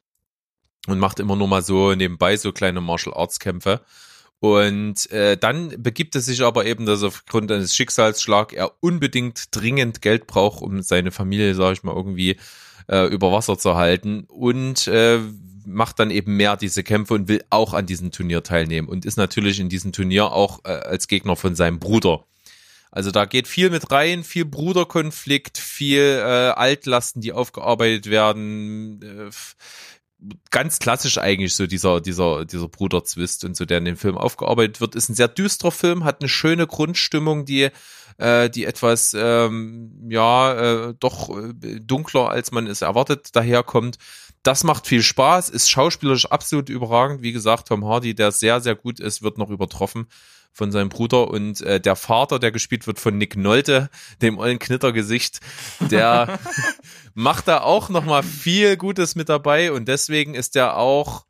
und 0.87 0.99
macht 0.99 1.19
immer 1.19 1.35
nur 1.35 1.47
mal 1.47 1.61
so 1.61 1.93
nebenbei 1.93 2.37
so 2.37 2.51
kleine 2.51 2.81
Martial 2.81 3.13
Arts 3.13 3.39
Kämpfe. 3.39 3.81
Und 4.39 5.11
äh, 5.11 5.35
dann 5.35 5.83
begibt 5.83 6.15
es 6.15 6.25
sich 6.25 6.41
aber 6.41 6.65
eben, 6.65 6.85
dass 6.85 7.03
aufgrund 7.03 7.51
eines 7.51 7.75
Schicksalsschlag 7.75 8.53
er 8.53 8.71
unbedingt 8.79 9.53
dringend 9.53 10.01
Geld 10.01 10.27
braucht, 10.27 10.61
um 10.61 10.81
seine 10.81 11.11
Familie, 11.11 11.53
sage 11.55 11.73
ich 11.73 11.83
mal, 11.83 11.93
irgendwie 11.93 12.37
äh, 12.89 13.05
über 13.05 13.31
Wasser 13.31 13.57
zu 13.57 13.75
halten 13.75 14.25
und 14.27 14.87
äh, 14.87 15.19
macht 15.65 15.99
dann 15.99 16.09
eben 16.09 16.35
mehr 16.35 16.57
diese 16.57 16.83
Kämpfe 16.83 17.13
und 17.13 17.27
will 17.27 17.43
auch 17.49 17.73
an 17.73 17.85
diesem 17.85 18.11
Turnier 18.11 18.43
teilnehmen 18.43 18.87
und 18.87 19.05
ist 19.05 19.17
natürlich 19.17 19.59
in 19.59 19.69
diesem 19.69 19.91
Turnier 19.91 20.31
auch 20.31 20.65
äh, 20.65 20.69
als 20.69 21.07
Gegner 21.07 21.35
von 21.35 21.55
seinem 21.55 21.79
Bruder. 21.79 22.25
Also 22.91 23.11
da 23.11 23.25
geht 23.25 23.47
viel 23.47 23.69
mit 23.69 23.91
rein, 23.91 24.23
viel 24.23 24.45
Bruderkonflikt, 24.45 25.59
viel 25.59 26.01
äh, 26.01 26.49
Altlasten, 26.55 27.21
die 27.21 27.33
aufgearbeitet 27.33 28.09
werden. 28.09 29.01
Äh, 29.03 29.29
ganz 30.51 30.79
klassisch 30.79 31.17
eigentlich 31.17 31.53
so 31.55 31.67
dieser 31.67 32.01
dieser 32.01 32.45
dieser 32.45 32.67
Bruderzwist 32.67 33.45
und 33.45 33.55
so, 33.55 33.65
der 33.65 33.77
in 33.77 33.85
dem 33.85 33.97
Film 33.97 34.17
aufgearbeitet 34.17 34.81
wird, 34.81 34.95
ist 34.95 35.09
ein 35.09 35.15
sehr 35.15 35.27
düsterer 35.27 35.71
Film, 35.71 36.03
hat 36.03 36.21
eine 36.21 36.29
schöne 36.29 36.67
Grundstimmung, 36.67 37.45
die 37.45 37.69
äh, 38.17 38.49
die 38.49 38.65
etwas 38.65 39.15
ähm, 39.17 40.07
ja 40.09 40.89
äh, 40.89 40.93
doch 40.99 41.29
äh, 41.29 41.53
dunkler 41.79 42.29
als 42.29 42.51
man 42.51 42.67
es 42.67 42.81
erwartet 42.81 43.35
daherkommt. 43.35 43.97
Das 44.43 44.63
macht 44.63 44.87
viel 44.87 45.03
Spaß, 45.03 45.49
ist 45.49 45.69
schauspielerisch 45.69 46.27
absolut 46.27 46.69
überragend. 46.69 47.21
Wie 47.21 47.33
gesagt, 47.33 47.67
Tom 47.67 47.85
Hardy, 47.85 48.15
der 48.15 48.31
sehr, 48.31 48.61
sehr 48.61 48.75
gut 48.75 49.01
ist, 49.01 49.21
wird 49.21 49.37
noch 49.37 49.49
übertroffen 49.49 50.07
von 50.51 50.71
seinem 50.71 50.89
Bruder 50.89 51.29
und 51.29 51.61
äh, 51.61 51.79
der 51.79 51.95
Vater, 51.95 52.39
der 52.39 52.51
gespielt 52.51 52.87
wird 52.87 52.99
von 52.99 53.17
Nick 53.17 53.37
Nolte, 53.37 53.89
dem 54.21 54.37
ollen 54.37 54.59
Knittergesicht, 54.59 55.39
der 55.79 56.39
macht 57.13 57.47
da 57.47 57.61
auch 57.61 57.89
noch 57.89 58.05
mal 58.05 58.23
viel 58.23 58.77
Gutes 58.77 59.15
mit 59.15 59.29
dabei 59.29 59.71
und 59.71 59.87
deswegen 59.87 60.35
ist 60.35 60.55
der 60.55 60.77
auch 60.77 61.25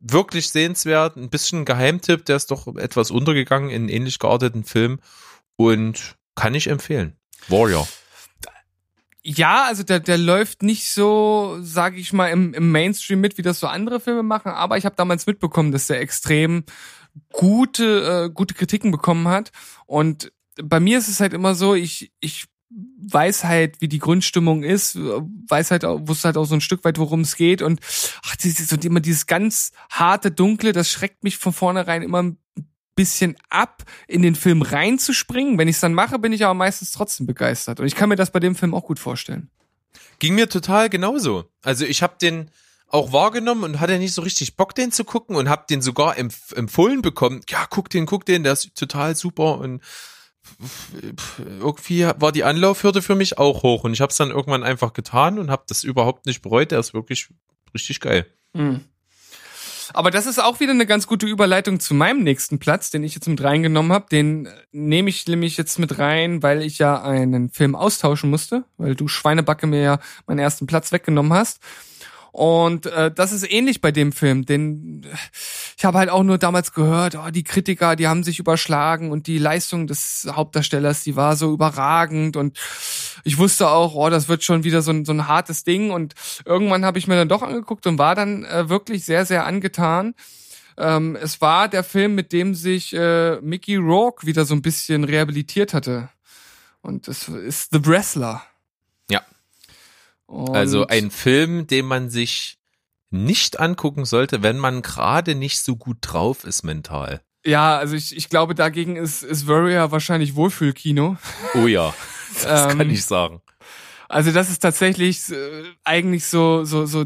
wirklich 0.00 0.50
sehenswert. 0.50 1.16
Ein 1.16 1.30
bisschen 1.30 1.64
Geheimtipp, 1.64 2.24
der 2.24 2.36
ist 2.36 2.50
doch 2.50 2.66
etwas 2.76 3.10
untergegangen 3.10 3.70
in 3.70 3.88
ähnlich 3.88 4.18
gearteten 4.18 4.64
Film 4.64 5.00
und 5.56 6.16
kann 6.34 6.54
ich 6.54 6.66
empfehlen. 6.66 7.16
Warrior. 7.48 7.86
Ja, 9.26 9.64
also 9.64 9.82
der, 9.82 10.00
der 10.00 10.18
läuft 10.18 10.62
nicht 10.62 10.90
so, 10.90 11.56
sage 11.62 11.96
ich 11.96 12.12
mal, 12.12 12.28
im, 12.28 12.52
im 12.52 12.70
Mainstream 12.70 13.20
mit, 13.20 13.38
wie 13.38 13.42
das 13.42 13.58
so 13.58 13.66
andere 13.66 13.98
Filme 13.98 14.22
machen, 14.22 14.52
aber 14.52 14.76
ich 14.76 14.84
habe 14.84 14.96
damals 14.96 15.26
mitbekommen, 15.26 15.72
dass 15.72 15.86
der 15.86 16.00
extrem 16.00 16.64
gute, 17.32 18.26
äh, 18.26 18.30
gute 18.32 18.54
Kritiken 18.54 18.90
bekommen 18.90 19.28
hat. 19.28 19.52
Und 19.86 20.32
bei 20.62 20.80
mir 20.80 20.98
ist 20.98 21.08
es 21.08 21.20
halt 21.20 21.32
immer 21.32 21.54
so, 21.54 21.74
ich, 21.74 22.12
ich 22.20 22.46
weiß 22.70 23.44
halt, 23.44 23.80
wie 23.80 23.88
die 23.88 23.98
Grundstimmung 23.98 24.62
ist, 24.62 24.96
weiß 24.96 25.70
halt, 25.70 25.84
wusste 25.84 26.28
halt 26.28 26.36
auch 26.36 26.44
so 26.44 26.54
ein 26.54 26.60
Stück 26.60 26.84
weit, 26.84 26.98
worum 26.98 27.20
es 27.20 27.36
geht. 27.36 27.62
Und 27.62 27.80
ach, 28.24 28.36
dieses, 28.36 28.72
und 28.72 28.84
immer 28.84 29.00
dieses 29.00 29.26
ganz 29.26 29.72
harte, 29.90 30.30
dunkle, 30.30 30.72
das 30.72 30.90
schreckt 30.90 31.22
mich 31.22 31.38
von 31.38 31.52
vornherein 31.52 32.02
immer 32.02 32.22
ein 32.22 32.38
bisschen 32.96 33.36
ab, 33.48 33.84
in 34.06 34.22
den 34.22 34.34
Film 34.34 34.62
reinzuspringen. 34.62 35.58
Wenn 35.58 35.68
ich 35.68 35.76
es 35.76 35.80
dann 35.80 35.94
mache, 35.94 36.18
bin 36.18 36.32
ich 36.32 36.44
aber 36.44 36.54
meistens 36.54 36.92
trotzdem 36.92 37.26
begeistert. 37.26 37.80
Und 37.80 37.86
ich 37.86 37.94
kann 37.94 38.08
mir 38.08 38.16
das 38.16 38.30
bei 38.30 38.40
dem 38.40 38.54
Film 38.54 38.74
auch 38.74 38.84
gut 38.84 38.98
vorstellen. 38.98 39.50
Ging 40.18 40.34
mir 40.34 40.48
total 40.48 40.88
genauso. 40.88 41.44
Also 41.62 41.84
ich 41.84 42.02
habe 42.02 42.16
den 42.20 42.50
auch 42.94 43.12
wahrgenommen 43.12 43.64
und 43.64 43.80
hatte 43.80 43.98
nicht 43.98 44.14
so 44.14 44.22
richtig 44.22 44.56
Bock, 44.56 44.74
den 44.74 44.92
zu 44.92 45.04
gucken 45.04 45.34
und 45.34 45.48
habe 45.48 45.64
den 45.68 45.82
sogar 45.82 46.16
empf 46.16 46.52
empfohlen 46.52 47.02
bekommen. 47.02 47.40
Ja, 47.48 47.66
guck 47.68 47.90
den, 47.90 48.06
guck 48.06 48.24
den, 48.24 48.44
der 48.44 48.52
ist 48.52 48.74
total 48.76 49.16
super 49.16 49.58
und 49.58 49.82
irgendwie 51.58 52.06
war 52.18 52.30
die 52.30 52.44
Anlaufhürde 52.44 53.02
für 53.02 53.14
mich 53.16 53.38
auch 53.38 53.62
hoch 53.62 53.84
und 53.84 53.92
ich 53.92 54.00
habe 54.00 54.10
es 54.10 54.16
dann 54.16 54.30
irgendwann 54.30 54.62
einfach 54.62 54.92
getan 54.92 55.38
und 55.38 55.50
habe 55.50 55.64
das 55.66 55.82
überhaupt 55.82 56.26
nicht 56.26 56.40
bereut. 56.42 56.70
Der 56.70 56.78
ist 56.78 56.94
wirklich 56.94 57.28
richtig 57.74 58.00
geil. 58.00 58.26
Aber 59.92 60.10
das 60.10 60.26
ist 60.26 60.42
auch 60.42 60.60
wieder 60.60 60.72
eine 60.72 60.86
ganz 60.86 61.06
gute 61.06 61.26
Überleitung 61.26 61.80
zu 61.80 61.94
meinem 61.94 62.22
nächsten 62.22 62.58
Platz, 62.58 62.90
den 62.90 63.02
ich 63.02 63.14
jetzt 63.14 63.28
mit 63.28 63.42
reingenommen 63.42 63.92
habe. 63.92 64.06
Den 64.10 64.46
äh, 64.46 64.50
nehme 64.72 65.10
ich 65.10 65.26
nämlich 65.26 65.56
jetzt 65.56 65.78
mit 65.78 65.98
rein, 65.98 66.42
weil 66.42 66.62
ich 66.62 66.78
ja 66.78 67.02
einen 67.02 67.50
Film 67.50 67.74
austauschen 67.74 68.30
musste, 68.30 68.64
weil 68.76 68.94
du 68.94 69.08
Schweinebacke 69.08 69.66
mir 69.66 69.82
ja 69.82 69.98
meinen 70.26 70.38
ersten 70.38 70.66
Platz 70.66 70.92
weggenommen 70.92 71.32
hast. 71.32 71.60
Und 72.34 72.86
äh, 72.86 73.12
das 73.12 73.30
ist 73.30 73.48
ähnlich 73.48 73.80
bei 73.80 73.92
dem 73.92 74.10
Film, 74.10 74.44
denn 74.44 75.06
ich 75.78 75.84
habe 75.84 75.98
halt 75.98 76.10
auch 76.10 76.24
nur 76.24 76.36
damals 76.36 76.72
gehört, 76.72 77.14
oh, 77.14 77.30
die 77.30 77.44
Kritiker, 77.44 77.94
die 77.94 78.08
haben 78.08 78.24
sich 78.24 78.40
überschlagen 78.40 79.12
und 79.12 79.28
die 79.28 79.38
Leistung 79.38 79.86
des 79.86 80.26
Hauptdarstellers, 80.28 81.04
die 81.04 81.14
war 81.14 81.36
so 81.36 81.52
überragend 81.52 82.36
und 82.36 82.58
ich 83.22 83.38
wusste 83.38 83.68
auch, 83.68 83.94
oh, 83.94 84.10
das 84.10 84.26
wird 84.26 84.42
schon 84.42 84.64
wieder 84.64 84.82
so 84.82 84.90
ein, 84.90 85.04
so 85.04 85.12
ein 85.12 85.28
hartes 85.28 85.62
Ding 85.62 85.92
und 85.92 86.14
irgendwann 86.44 86.84
habe 86.84 86.98
ich 86.98 87.06
mir 87.06 87.14
dann 87.14 87.28
doch 87.28 87.42
angeguckt 87.42 87.86
und 87.86 87.98
war 87.98 88.16
dann 88.16 88.44
äh, 88.44 88.68
wirklich 88.68 89.04
sehr, 89.04 89.24
sehr 89.26 89.46
angetan. 89.46 90.14
Ähm, 90.76 91.14
es 91.14 91.40
war 91.40 91.68
der 91.68 91.84
Film, 91.84 92.16
mit 92.16 92.32
dem 92.32 92.56
sich 92.56 92.92
äh, 92.94 93.40
Mickey 93.42 93.76
Rourke 93.76 94.26
wieder 94.26 94.44
so 94.44 94.56
ein 94.56 94.62
bisschen 94.62 95.04
rehabilitiert 95.04 95.72
hatte. 95.72 96.08
Und 96.82 97.06
es 97.06 97.28
ist 97.28 97.68
The 97.70 97.86
Wrestler. 97.86 98.42
Ja. 100.28 100.34
Und 100.34 100.56
Also 100.56 100.86
ein 100.86 101.10
Film, 101.10 101.66
den 101.66 101.86
man 101.86 102.10
sich 102.10 102.58
nicht 103.10 103.60
angucken 103.60 104.04
sollte, 104.04 104.42
wenn 104.42 104.58
man 104.58 104.82
gerade 104.82 105.34
nicht 105.34 105.60
so 105.60 105.76
gut 105.76 105.98
drauf 106.00 106.44
ist 106.44 106.64
mental. 106.64 107.22
Ja, 107.46 107.76
also 107.76 107.94
ich, 107.94 108.16
ich 108.16 108.28
glaube, 108.28 108.54
dagegen 108.54 108.96
ist, 108.96 109.22
ist 109.22 109.46
Warrior 109.46 109.92
wahrscheinlich 109.92 110.34
Wohlfühlkino. 110.34 111.16
Oh 111.54 111.66
ja, 111.66 111.94
das 112.42 112.72
Ähm, 112.72 112.78
kann 112.78 112.90
ich 112.90 113.04
sagen. 113.04 113.42
Also 114.08 114.32
das 114.32 114.50
ist 114.50 114.60
tatsächlich 114.60 115.30
äh, 115.30 115.64
eigentlich 115.84 116.26
so, 116.26 116.64
so, 116.64 116.86
so 116.86 117.04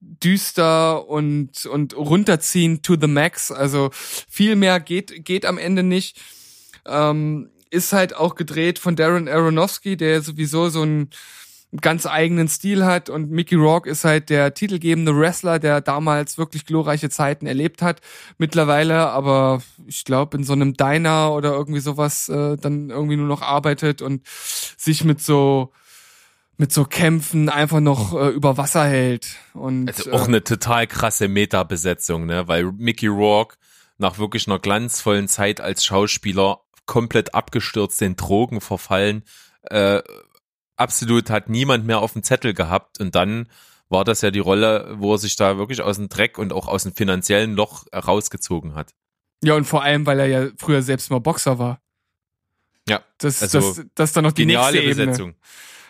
düster 0.00 1.06
und, 1.08 1.66
und 1.66 1.96
runterziehen 1.96 2.82
to 2.82 2.96
the 3.00 3.06
max. 3.06 3.50
Also 3.50 3.90
viel 3.92 4.56
mehr 4.56 4.80
geht, 4.80 5.24
geht 5.24 5.46
am 5.46 5.58
Ende 5.58 5.82
nicht. 5.82 6.20
Ähm, 6.86 7.50
ist 7.70 7.92
halt 7.92 8.14
auch 8.14 8.34
gedreht 8.36 8.78
von 8.78 8.94
Darren 8.96 9.28
Aronofsky, 9.28 9.96
der 9.96 10.22
sowieso 10.22 10.68
so 10.68 10.82
einen 10.82 11.10
ganz 11.80 12.06
eigenen 12.06 12.48
Stil 12.48 12.84
hat 12.84 13.10
und 13.10 13.30
Mickey 13.30 13.56
Rourke 13.56 13.88
ist 13.88 14.04
halt 14.04 14.30
der 14.30 14.54
titelgebende 14.54 15.16
Wrestler, 15.18 15.58
der 15.58 15.80
damals 15.80 16.38
wirklich 16.38 16.66
glorreiche 16.66 17.10
Zeiten 17.10 17.46
erlebt 17.46 17.82
hat. 17.82 18.00
Mittlerweile 18.38 19.08
aber, 19.10 19.62
ich 19.86 20.04
glaube, 20.04 20.36
in 20.36 20.44
so 20.44 20.52
einem 20.52 20.74
Diner 20.74 21.32
oder 21.32 21.52
irgendwie 21.52 21.80
sowas 21.80 22.28
äh, 22.28 22.56
dann 22.56 22.90
irgendwie 22.90 23.16
nur 23.16 23.26
noch 23.26 23.42
arbeitet 23.42 24.02
und 24.02 24.26
sich 24.26 25.04
mit 25.04 25.20
so 25.20 25.72
mit 26.56 26.72
so 26.72 26.84
Kämpfen 26.84 27.48
einfach 27.48 27.80
noch 27.80 28.14
äh, 28.14 28.28
über 28.28 28.56
Wasser 28.56 28.84
hält. 28.84 29.36
Und 29.54 29.88
Also 29.88 30.12
auch 30.12 30.26
äh, 30.26 30.28
eine 30.28 30.44
total 30.44 30.86
krasse 30.86 31.26
Meta-Besetzung, 31.26 32.26
ne? 32.26 32.46
Weil 32.46 32.70
Mickey 32.72 33.08
Rourke 33.08 33.56
nach 33.98 34.18
wirklich 34.18 34.46
einer 34.46 34.58
glanzvollen 34.58 35.28
Zeit 35.28 35.60
als 35.60 35.84
Schauspieler 35.84 36.60
komplett 36.86 37.34
abgestürzt, 37.34 38.00
den 38.00 38.16
Drogen 38.16 38.60
verfallen, 38.60 39.24
äh, 39.64 40.02
absolut 40.76 41.30
hat 41.30 41.48
niemand 41.48 41.86
mehr 41.86 42.00
auf 42.00 42.12
dem 42.12 42.22
Zettel 42.22 42.54
gehabt 42.54 43.00
und 43.00 43.14
dann 43.14 43.48
war 43.88 44.04
das 44.04 44.22
ja 44.22 44.30
die 44.30 44.40
Rolle, 44.40 44.94
wo 44.98 45.14
er 45.14 45.18
sich 45.18 45.36
da 45.36 45.58
wirklich 45.58 45.82
aus 45.82 45.96
dem 45.96 46.08
Dreck 46.08 46.38
und 46.38 46.52
auch 46.52 46.68
aus 46.68 46.84
dem 46.84 46.94
finanziellen 46.94 47.54
Loch 47.54 47.84
rausgezogen 47.94 48.74
hat. 48.74 48.94
ja, 49.42 49.54
und 49.54 49.64
vor 49.64 49.82
allem, 49.82 50.06
weil 50.06 50.20
er 50.20 50.26
ja 50.26 50.48
früher 50.58 50.82
selbst 50.82 51.10
mal 51.10 51.20
Boxer 51.20 51.58
war. 51.58 51.80
Ja, 52.88 53.02
Das, 53.18 53.42
Also, 53.42 53.60
das, 53.60 53.86
das 53.94 54.10
ist 54.10 54.16
dann 54.16 54.24
noch 54.24 54.32
die 54.32 54.46
nächste 54.46 54.78
Ebene. 54.78 54.94
Besetzung. 54.94 55.34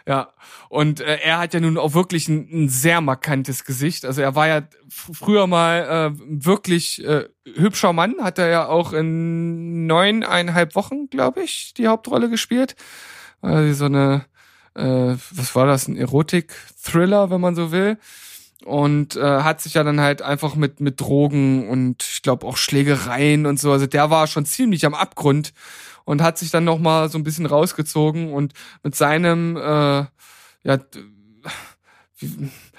Ja, 0.07 0.35
und 0.68 1.01
äh, 1.01 1.16
er 1.20 1.38
hat 1.38 1.55
ja 1.55 1.61
nun 1.61 1.79
auch 1.79 1.94
wirklich 1.94 2.29
ein, 2.29 2.64
ein 2.64 2.68
sehr 2.68 3.01
markantes 3.01 3.64
Gesicht. 3.64 4.05
Also 4.05 4.20
er 4.20 4.35
war 4.35 4.49
ja 4.49 4.68
früher 4.88 5.47
mal 5.47 6.12
äh, 6.12 6.18
wirklich 6.44 7.03
äh, 7.05 7.29
hübscher 7.47 7.94
Mann, 7.94 8.16
hat 8.20 8.38
er 8.38 8.49
ja 8.49 8.66
auch 8.66 8.92
in 8.92 9.87
neuneinhalb 9.87 10.75
Wochen, 10.75 11.09
glaube 11.09 11.42
ich, 11.42 11.73
die 11.75 11.88
Hauptrolle 11.88 12.29
gespielt. 12.29 12.77
Also 13.40 13.73
so 13.73 13.85
eine, 13.87 14.27
äh, 14.74 15.16
was 15.30 15.54
war 15.54 15.66
das, 15.66 15.88
ein 15.88 15.96
Erotik-Thriller, 15.96 17.30
wenn 17.30 17.40
man 17.40 17.54
so 17.54 17.72
will. 17.72 17.98
Und 18.64 19.16
äh, 19.16 19.20
hat 19.42 19.60
sich 19.60 19.74
ja 19.74 19.84
dann 19.84 20.00
halt 20.00 20.22
einfach 20.22 20.54
mit, 20.54 20.80
mit 20.80 21.00
Drogen 21.00 21.68
und 21.68 22.02
ich 22.02 22.22
glaube 22.22 22.46
auch 22.46 22.56
Schlägereien 22.56 23.44
und 23.44 23.60
so, 23.60 23.72
also 23.72 23.87
der 23.87 24.08
war 24.08 24.26
schon 24.26 24.46
ziemlich 24.46 24.87
am 24.87 24.94
Abgrund 24.94 25.52
und 26.04 26.22
hat 26.22 26.38
sich 26.38 26.50
dann 26.50 26.64
noch 26.64 26.78
mal 26.78 27.10
so 27.10 27.18
ein 27.18 27.24
bisschen 27.24 27.44
rausgezogen 27.44 28.32
und 28.32 28.54
mit 28.82 28.94
seinem 28.94 29.58
äh, 29.58 30.06
ja 30.62 30.78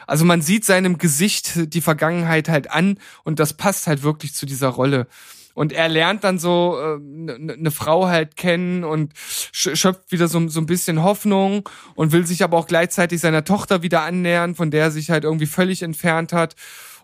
also 0.08 0.26
man 0.26 0.42
sieht 0.42 0.66
seinem 0.66 0.98
Gesicht 0.98 1.74
die 1.74 1.82
Vergangenheit 1.82 2.50
halt 2.50 2.72
an 2.72 2.98
und 3.24 3.40
das 3.40 3.54
passt 3.54 3.88
halt 3.88 4.04
wirklich 4.04 4.34
zu 4.34 4.46
dieser 4.46 4.70
Rolle 4.70 5.08
und 5.56 5.74
er 5.74 5.90
lernt 5.90 6.24
dann 6.24 6.38
so 6.38 6.78
eine 6.78 7.34
äh, 7.34 7.40
ne- 7.40 7.58
ne 7.58 7.72
Frau 7.72 8.08
halt 8.08 8.36
kennen 8.36 8.84
und 8.84 9.14
sch- 9.16 9.76
schöpft 9.76 10.12
wieder 10.12 10.28
so, 10.28 10.48
so 10.48 10.60
ein 10.60 10.68
bisschen 10.68 11.02
Hoffnung 11.02 11.68
und 11.96 12.12
will 12.12 12.28
sich 12.28 12.44
aber 12.44 12.58
auch 12.58 12.68
gleichzeitig 12.68 13.20
seiner 13.22 13.44
Tochter 13.44 13.82
wieder 13.82 14.04
annähern, 14.04 14.54
von 14.54 14.70
der 14.70 14.84
er 14.84 14.92
sich 14.92 15.10
halt 15.10 15.24
irgendwie 15.24 15.48
völlig 15.48 15.82
entfernt 15.82 16.32
hat. 16.34 16.56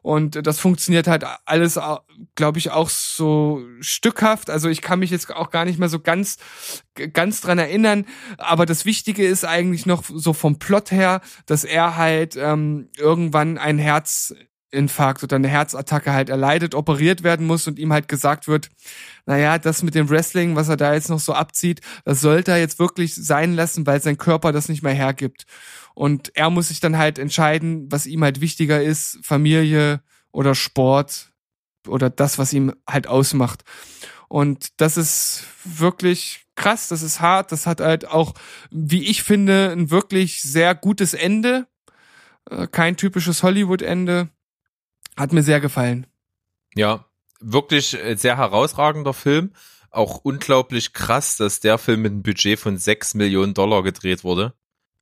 Und 0.04 0.48
das 0.48 0.60
funktioniert 0.60 1.08
halt 1.08 1.24
alles, 1.46 1.80
glaube 2.34 2.58
ich, 2.58 2.72
auch 2.72 2.90
so 2.90 3.62
stückhaft. 3.82 4.50
Also 4.50 4.68
ich 4.68 4.82
kann 4.82 4.98
mich 4.98 5.12
jetzt 5.12 5.32
auch 5.32 5.52
gar 5.52 5.64
nicht 5.64 5.78
mehr 5.78 5.90
so 5.90 6.00
ganz, 6.00 6.38
ganz 7.14 7.40
dran 7.42 7.60
erinnern. 7.60 8.06
Aber 8.40 8.66
das 8.66 8.84
Wichtige 8.86 9.24
ist 9.24 9.46
eigentlich 9.46 9.86
noch 9.86 10.04
so 10.04 10.34
vom 10.34 10.58
Plot 10.58 10.90
her, 10.90 11.22
dass 11.46 11.64
er 11.64 11.98
halt 11.98 12.36
ähm, 12.36 12.90
irgendwann 12.98 13.60
ein 13.60 13.78
Herzinfarkt 14.72 15.24
oder 15.24 15.36
eine 15.36 15.48
Herzattacke 15.48 16.14
halt 16.14 16.30
erleidet, 16.30 16.76
operiert 16.76 17.24
werden 17.24 17.46
muss 17.46 17.68
und 17.68 17.78
ihm 17.78 17.94
halt 17.94 18.08
gesagt 18.08 18.48
wird, 18.48 18.70
naja, 19.26 19.58
das 19.60 19.84
mit 19.84 19.96
dem 19.96 20.10
Wrestling, 20.10 20.56
was 20.56 20.70
er 20.70 20.78
da 20.78 20.94
jetzt 20.94 21.10
noch 21.10 21.20
so 21.20 21.34
abzieht, 21.34 21.82
das 22.06 22.22
sollte 22.22 22.52
er 22.52 22.60
jetzt 22.60 22.80
wirklich 22.80 23.16
sein 23.16 23.54
lassen, 23.54 23.86
weil 23.86 24.02
sein 24.02 24.18
Körper 24.18 24.52
das 24.52 24.70
nicht 24.70 24.84
mehr 24.84 24.94
hergibt. 24.94 25.46
Und 25.94 26.36
er 26.36 26.50
muss 26.50 26.70
sich 26.70 26.80
dann 26.80 26.98
halt 26.98 27.20
entscheiden, 27.20 27.92
was 27.92 28.06
ihm 28.06 28.24
halt 28.24 28.42
wichtiger 28.42 28.82
ist, 28.82 29.20
Familie 29.24 30.02
oder 30.32 30.56
Sport 30.56 31.32
oder 31.88 32.10
das, 32.10 32.38
was 32.38 32.54
ihm 32.54 32.74
halt 32.88 33.08
ausmacht. 33.08 33.64
Und 34.30 34.70
das 34.78 34.96
ist 34.96 35.44
wirklich 35.66 36.46
krass, 36.56 36.88
das 36.88 37.02
ist 37.02 37.20
hart, 37.20 37.52
das 37.52 37.68
hat 37.68 37.82
halt 37.82 38.08
auch, 38.08 38.34
wie 38.70 39.04
ich 39.04 39.24
finde, 39.24 39.72
ein 39.72 39.92
wirklich 39.92 40.42
sehr 40.42 40.74
gutes 40.76 41.14
Ende. 41.14 41.68
Äh, 42.50 42.68
Kein 42.68 42.96
typisches 42.96 43.44
Hollywood-Ende. 43.44 44.30
Hat 45.18 45.34
mir 45.34 45.44
sehr 45.44 45.60
gefallen. 45.60 46.08
Ja, 46.76 47.06
wirklich 47.40 47.94
äh, 48.02 48.16
sehr 48.16 48.38
herausragender 48.38 49.14
Film. 49.14 49.52
Auch 49.90 50.20
unglaublich 50.24 50.94
krass, 50.94 51.36
dass 51.38 51.60
der 51.60 51.78
Film 51.78 52.02
mit 52.04 52.12
einem 52.14 52.24
Budget 52.24 52.60
von 52.60 52.78
6 52.78 53.14
Millionen 53.16 53.54
Dollar 53.54 53.84
gedreht 53.84 54.24
wurde. 54.24 54.54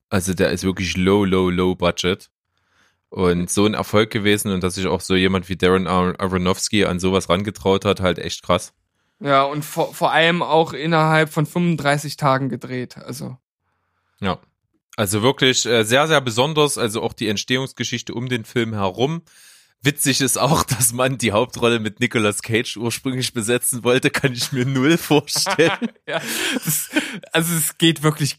Also 0.10 0.34
der 0.34 0.50
ist 0.52 0.64
wirklich 0.64 0.98
low, 0.98 1.24
low, 1.26 1.50
low 1.52 1.76
budget. 1.76 2.32
Und 3.10 3.50
so 3.50 3.66
ein 3.66 3.74
Erfolg 3.76 4.10
gewesen 4.12 4.52
und 4.52 4.64
dass 4.64 4.76
sich 4.76 4.88
auch 4.88 5.02
so 5.02 5.16
jemand 5.16 5.50
wie 5.50 5.56
Darren 5.58 5.88
Ar- 5.88 6.20
Aronofsky 6.20 6.86
an 6.86 7.00
sowas 7.00 7.30
rangetraut 7.30 7.86
hat, 7.86 8.00
halt 8.02 8.20
echt 8.20 8.44
krass. 8.44 8.74
Ja, 9.20 9.44
und 9.44 9.64
vor, 9.66 9.94
vor 9.94 10.12
allem 10.12 10.42
auch 10.42 10.74
innerhalb 10.74 11.30
von 11.30 11.46
35 11.46 12.18
Tagen 12.18 12.50
gedreht. 12.50 12.98
Also, 12.98 13.38
Ja. 14.20 14.40
Also 14.96 15.22
wirklich 15.22 15.66
äh, 15.66 15.84
sehr, 15.84 16.08
sehr 16.08 16.20
besonders. 16.22 16.78
Also 16.78 17.02
auch 17.02 17.14
die 17.14 17.30
Entstehungsgeschichte 17.30 18.14
um 18.14 18.28
den 18.28 18.44
Film 18.44 18.74
herum. 18.74 19.22
Witzig 19.82 20.20
ist 20.22 20.38
auch, 20.38 20.64
dass 20.64 20.92
man 20.92 21.18
die 21.18 21.32
Hauptrolle 21.32 21.80
mit 21.80 22.00
Nicolas 22.00 22.42
Cage 22.42 22.78
ursprünglich 22.78 23.34
besetzen 23.34 23.84
wollte, 23.84 24.10
kann 24.10 24.34
ich 24.34 24.52
mir 24.52 24.66
null 24.66 24.98
vorstellen. 24.98 25.90
ja, 26.08 26.22
das, 26.54 26.90
also 27.32 27.56
es 27.56 27.78
geht 27.78 28.04
wirklich 28.04 28.38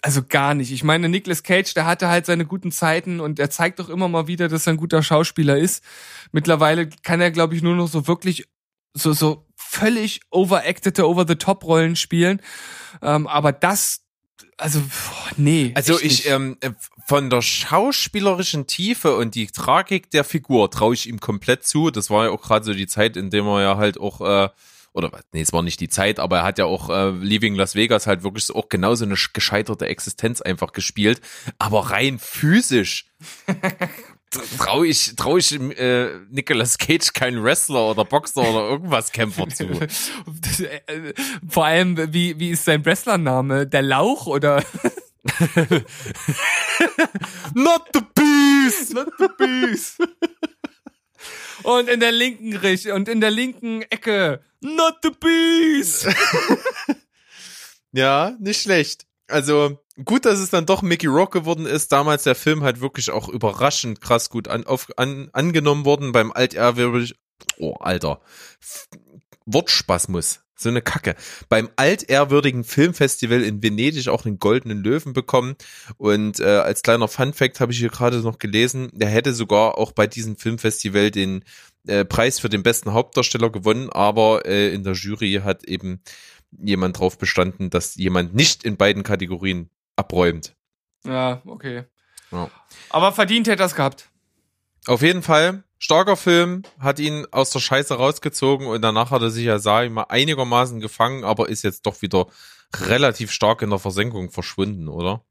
also 0.00 0.22
gar 0.26 0.54
nicht. 0.54 0.72
Ich 0.72 0.82
meine, 0.82 1.08
Nicolas 1.08 1.42
Cage, 1.42 1.74
der 1.74 1.84
hatte 1.84 2.08
halt 2.08 2.26
seine 2.26 2.46
guten 2.46 2.72
Zeiten 2.72 3.20
und 3.20 3.38
er 3.38 3.50
zeigt 3.50 3.78
doch 3.78 3.88
immer 3.88 4.08
mal 4.08 4.26
wieder, 4.26 4.48
dass 4.48 4.66
er 4.66 4.72
ein 4.72 4.78
guter 4.78 5.02
Schauspieler 5.02 5.58
ist. 5.58 5.84
Mittlerweile 6.32 6.88
kann 6.88 7.20
er, 7.20 7.30
glaube 7.30 7.54
ich, 7.54 7.62
nur 7.62 7.76
noch 7.76 7.88
so 7.88 8.06
wirklich 8.06 8.48
so 8.94 9.12
so 9.12 9.46
völlig 9.56 10.20
overactete, 10.30 11.06
over-the-top-Rollen 11.06 11.94
spielen. 11.94 12.40
Ähm, 13.02 13.26
aber 13.26 13.52
das, 13.52 14.02
also 14.56 14.80
boah, 14.80 15.30
nee. 15.36 15.72
Also 15.74 16.00
ich 16.00 16.26
ähm, 16.28 16.56
äh, 16.60 16.72
von 17.10 17.28
der 17.28 17.42
schauspielerischen 17.42 18.68
Tiefe 18.68 19.16
und 19.16 19.34
die 19.34 19.48
Tragik 19.48 20.12
der 20.12 20.22
Figur 20.22 20.70
traue 20.70 20.94
ich 20.94 21.08
ihm 21.08 21.18
komplett 21.18 21.64
zu. 21.66 21.90
Das 21.90 22.08
war 22.08 22.26
ja 22.26 22.30
auch 22.30 22.40
gerade 22.40 22.64
so 22.64 22.72
die 22.72 22.86
Zeit, 22.86 23.16
in 23.16 23.30
der 23.30 23.42
er 23.42 23.62
ja 23.62 23.76
halt 23.78 23.98
auch 23.98 24.20
äh, 24.20 24.48
oder 24.92 25.10
nee, 25.32 25.40
es 25.40 25.52
war 25.52 25.62
nicht 25.62 25.80
die 25.80 25.88
Zeit, 25.88 26.20
aber 26.20 26.38
er 26.38 26.44
hat 26.44 26.58
ja 26.58 26.66
auch 26.66 26.88
äh, 26.88 27.10
Leaving 27.10 27.56
Las 27.56 27.74
Vegas 27.74 28.06
halt 28.06 28.22
wirklich 28.22 28.44
so 28.44 28.54
auch 28.54 28.68
genauso 28.68 29.04
eine 29.04 29.16
sch- 29.16 29.30
gescheiterte 29.32 29.86
Existenz 29.86 30.40
einfach 30.40 30.70
gespielt, 30.70 31.20
aber 31.58 31.90
rein 31.90 32.20
physisch 32.20 33.06
traue 34.58 34.86
ich 34.86 35.16
trau 35.16 35.36
ich 35.36 35.50
äh, 35.52 36.10
Nicolas 36.30 36.78
Cage 36.78 37.12
keinen 37.12 37.42
Wrestler 37.42 37.90
oder 37.90 38.04
Boxer 38.04 38.42
oder 38.42 38.68
irgendwas 38.68 39.10
Kämpfer 39.10 39.48
zu. 39.48 39.68
Vor 41.48 41.64
allem, 41.64 42.14
wie, 42.14 42.38
wie 42.38 42.50
ist 42.50 42.64
sein 42.64 42.84
Wrestlername? 42.84 43.66
Der 43.66 43.82
Lauch 43.82 44.28
oder? 44.28 44.62
Not 47.54 47.88
the 47.92 48.00
Beast. 48.14 48.94
Not 48.94 49.12
the 49.18 49.28
Beast. 49.38 49.98
Und 51.62 51.88
in 51.88 52.00
der 52.00 52.12
linken 52.12 52.56
Richt 52.56 52.86
und 52.86 53.08
in 53.08 53.20
der 53.20 53.30
linken 53.30 53.82
Ecke 53.82 54.42
Not 54.60 54.96
the 55.02 55.10
Beast. 55.10 56.08
Ja, 57.92 58.36
nicht 58.38 58.62
schlecht. 58.62 59.06
Also 59.26 59.80
gut, 60.04 60.24
dass 60.24 60.38
es 60.38 60.50
dann 60.50 60.66
doch 60.66 60.82
Mickey 60.82 61.06
Rock 61.06 61.32
geworden 61.32 61.66
ist. 61.66 61.92
Damals 61.92 62.24
der 62.24 62.34
Film 62.34 62.62
halt 62.62 62.80
wirklich 62.80 63.10
auch 63.10 63.28
überraschend 63.28 64.00
krass 64.00 64.30
gut 64.30 64.48
an, 64.48 64.64
auf, 64.64 64.88
an, 64.96 65.30
angenommen 65.32 65.84
worden 65.84 66.12
beim 66.12 66.32
altehrwürdig. 66.32 67.14
Oh, 67.58 67.74
Alter. 67.74 68.20
Wortspasmus. 69.46 70.40
So 70.60 70.68
eine 70.68 70.82
Kacke. 70.82 71.16
Beim 71.48 71.70
altehrwürdigen 71.76 72.64
Filmfestival 72.64 73.42
in 73.42 73.62
Venedig 73.62 74.08
auch 74.08 74.22
den 74.22 74.38
Goldenen 74.38 74.82
Löwen 74.82 75.14
bekommen. 75.14 75.56
Und 75.96 76.38
äh, 76.38 76.44
als 76.44 76.82
kleiner 76.82 77.08
Funfact 77.08 77.60
habe 77.60 77.72
ich 77.72 77.78
hier 77.78 77.88
gerade 77.88 78.18
noch 78.18 78.38
gelesen, 78.38 78.90
der 78.92 79.08
hätte 79.08 79.32
sogar 79.32 79.78
auch 79.78 79.92
bei 79.92 80.06
diesem 80.06 80.36
Filmfestival 80.36 81.10
den 81.10 81.44
äh, 81.86 82.04
Preis 82.04 82.38
für 82.38 82.50
den 82.50 82.62
besten 82.62 82.92
Hauptdarsteller 82.92 83.48
gewonnen, 83.48 83.88
aber 83.88 84.44
äh, 84.44 84.74
in 84.74 84.84
der 84.84 84.92
Jury 84.92 85.40
hat 85.42 85.64
eben 85.64 86.02
jemand 86.50 86.98
drauf 86.98 87.16
bestanden, 87.16 87.70
dass 87.70 87.94
jemand 87.94 88.34
nicht 88.34 88.62
in 88.62 88.76
beiden 88.76 89.02
Kategorien 89.02 89.70
abräumt. 89.96 90.54
Ja, 91.06 91.40
okay. 91.46 91.84
Ja. 92.30 92.50
Aber 92.90 93.12
verdient 93.12 93.48
hätte 93.48 93.62
er 93.62 93.66
es 93.66 93.74
gehabt. 93.74 94.10
Auf 94.86 95.00
jeden 95.02 95.22
Fall, 95.22 95.64
starker 95.80 96.16
Film, 96.16 96.62
hat 96.78 97.00
ihn 97.00 97.26
aus 97.32 97.50
der 97.50 97.58
Scheiße 97.58 97.94
rausgezogen 97.94 98.68
und 98.68 98.82
danach 98.82 99.10
hat 99.10 99.22
er 99.22 99.30
sich 99.30 99.46
ja, 99.46 99.58
sag 99.58 99.86
ich 99.86 99.90
mal, 99.90 100.04
einigermaßen 100.08 100.78
gefangen, 100.78 101.24
aber 101.24 101.48
ist 101.48 101.64
jetzt 101.64 101.86
doch 101.86 102.02
wieder 102.02 102.26
relativ 102.76 103.32
stark 103.32 103.62
in 103.62 103.70
der 103.70 103.80
Versenkung 103.80 104.30
verschwunden, 104.30 104.88
oder? 104.88 105.24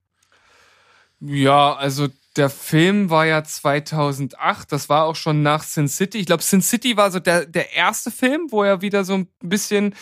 Ja, 1.21 1.75
also 1.75 2.07
der 2.35 2.49
Film 2.49 3.09
war 3.09 3.25
ja 3.25 3.43
2008, 3.43 4.71
das 4.71 4.89
war 4.89 5.05
auch 5.05 5.15
schon 5.15 5.43
nach 5.43 5.63
Sin 5.63 5.87
City. 5.87 6.17
Ich 6.17 6.25
glaube, 6.25 6.43
Sin 6.43 6.61
City 6.61 6.97
war 6.97 7.11
so 7.11 7.19
der, 7.19 7.45
der 7.45 7.73
erste 7.73 8.09
Film, 8.09 8.47
wo 8.49 8.63
er 8.63 8.81
wieder 8.81 9.03
so 9.03 9.13
ein 9.13 9.27
bisschen 9.41 9.93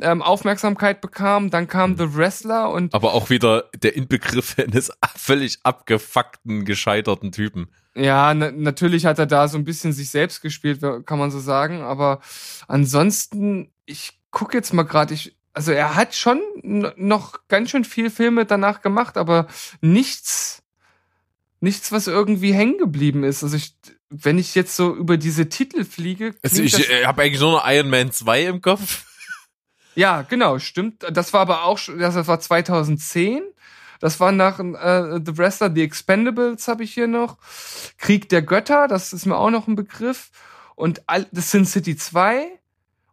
ähm, 0.00 0.20
Aufmerksamkeit 0.20 1.00
bekam. 1.00 1.50
Dann 1.50 1.68
kam 1.68 1.96
The 1.96 2.16
Wrestler 2.16 2.70
und 2.70 2.92
Aber 2.92 3.14
auch 3.14 3.30
wieder 3.30 3.70
der 3.76 3.96
Inbegriff 3.96 4.58
eines 4.58 4.90
völlig 5.16 5.58
abgefuckten, 5.62 6.64
gescheiterten 6.64 7.32
Typen. 7.32 7.68
Ja, 7.96 8.34
na, 8.34 8.50
natürlich 8.52 9.06
hat 9.06 9.18
er 9.18 9.26
da 9.26 9.48
so 9.48 9.56
ein 9.58 9.64
bisschen 9.64 9.92
sich 9.92 10.10
selbst 10.10 10.42
gespielt, 10.42 10.80
kann 11.06 11.18
man 11.18 11.30
so 11.30 11.40
sagen. 11.40 11.82
Aber 11.82 12.20
ansonsten, 12.68 13.72
ich 13.86 14.18
gucke 14.30 14.56
jetzt 14.56 14.72
mal 14.74 14.82
gerade, 14.82 15.14
ich, 15.14 15.36
also 15.54 15.72
er 15.72 15.94
hat 15.94 16.14
schon 16.14 16.40
noch 16.96 17.40
ganz 17.48 17.70
schön 17.70 17.84
viel 17.84 18.10
Filme 18.10 18.44
danach 18.44 18.82
gemacht, 18.82 19.16
aber 19.16 19.46
nichts, 19.80 20.62
nichts, 21.60 21.90
was 21.92 22.06
irgendwie 22.06 22.52
hängen 22.52 22.78
geblieben 22.78 23.24
ist. 23.24 23.42
Also 23.42 23.56
ich, 23.56 23.74
wenn 24.10 24.38
ich 24.38 24.54
jetzt 24.54 24.76
so 24.76 24.94
über 24.94 25.16
diese 25.16 25.48
Titel 25.48 25.84
fliege, 25.84 26.34
Also 26.42 26.62
ich 26.62 26.90
äh, 26.90 27.06
habe 27.06 27.22
eigentlich 27.22 27.40
nur 27.40 27.52
noch 27.52 27.68
Iron 27.68 27.88
Man 27.90 28.12
2 28.12 28.44
im 28.46 28.60
Kopf. 28.60 29.04
Ja, 29.94 30.20
genau, 30.22 30.58
stimmt. 30.58 31.06
Das 31.10 31.32
war 31.32 31.40
aber 31.40 31.64
auch, 31.64 31.78
schon- 31.78 31.98
das 31.98 32.14
war 32.26 32.38
2010. 32.38 33.42
Das 34.00 34.20
war 34.20 34.32
nach 34.32 34.58
äh, 34.58 35.20
The 35.24 35.38
Wrestler, 35.38 35.72
The 35.74 35.82
Expendables 35.82 36.68
habe 36.68 36.84
ich 36.84 36.94
hier 36.94 37.06
noch. 37.06 37.38
Krieg 37.98 38.28
der 38.28 38.42
Götter, 38.42 38.88
das 38.88 39.12
ist 39.12 39.26
mir 39.26 39.36
auch 39.36 39.50
noch 39.50 39.66
ein 39.68 39.76
Begriff. 39.76 40.30
Und 40.74 41.02
all, 41.06 41.26
das 41.32 41.50
Sin 41.50 41.64
City 41.64 41.96
2. 41.96 42.46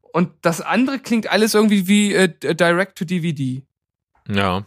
Und 0.02 0.32
das 0.42 0.62
andere 0.62 1.00
klingt 1.00 1.28
alles 1.28 1.54
irgendwie 1.54 1.88
wie 1.88 2.14
äh, 2.14 2.28
Direct 2.56 2.98
to 2.98 3.06
DVD. 3.06 3.64
Ja, 4.28 4.66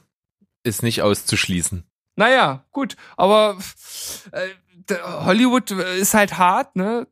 ist 0.64 0.82
nicht 0.82 1.02
auszuschließen. 1.02 1.84
Naja, 2.16 2.64
gut, 2.72 2.96
aber 3.16 3.58
äh, 4.32 4.48
Hollywood 4.90 5.70
ist 5.70 6.14
halt 6.14 6.38
hart, 6.38 6.76
ne? 6.76 7.06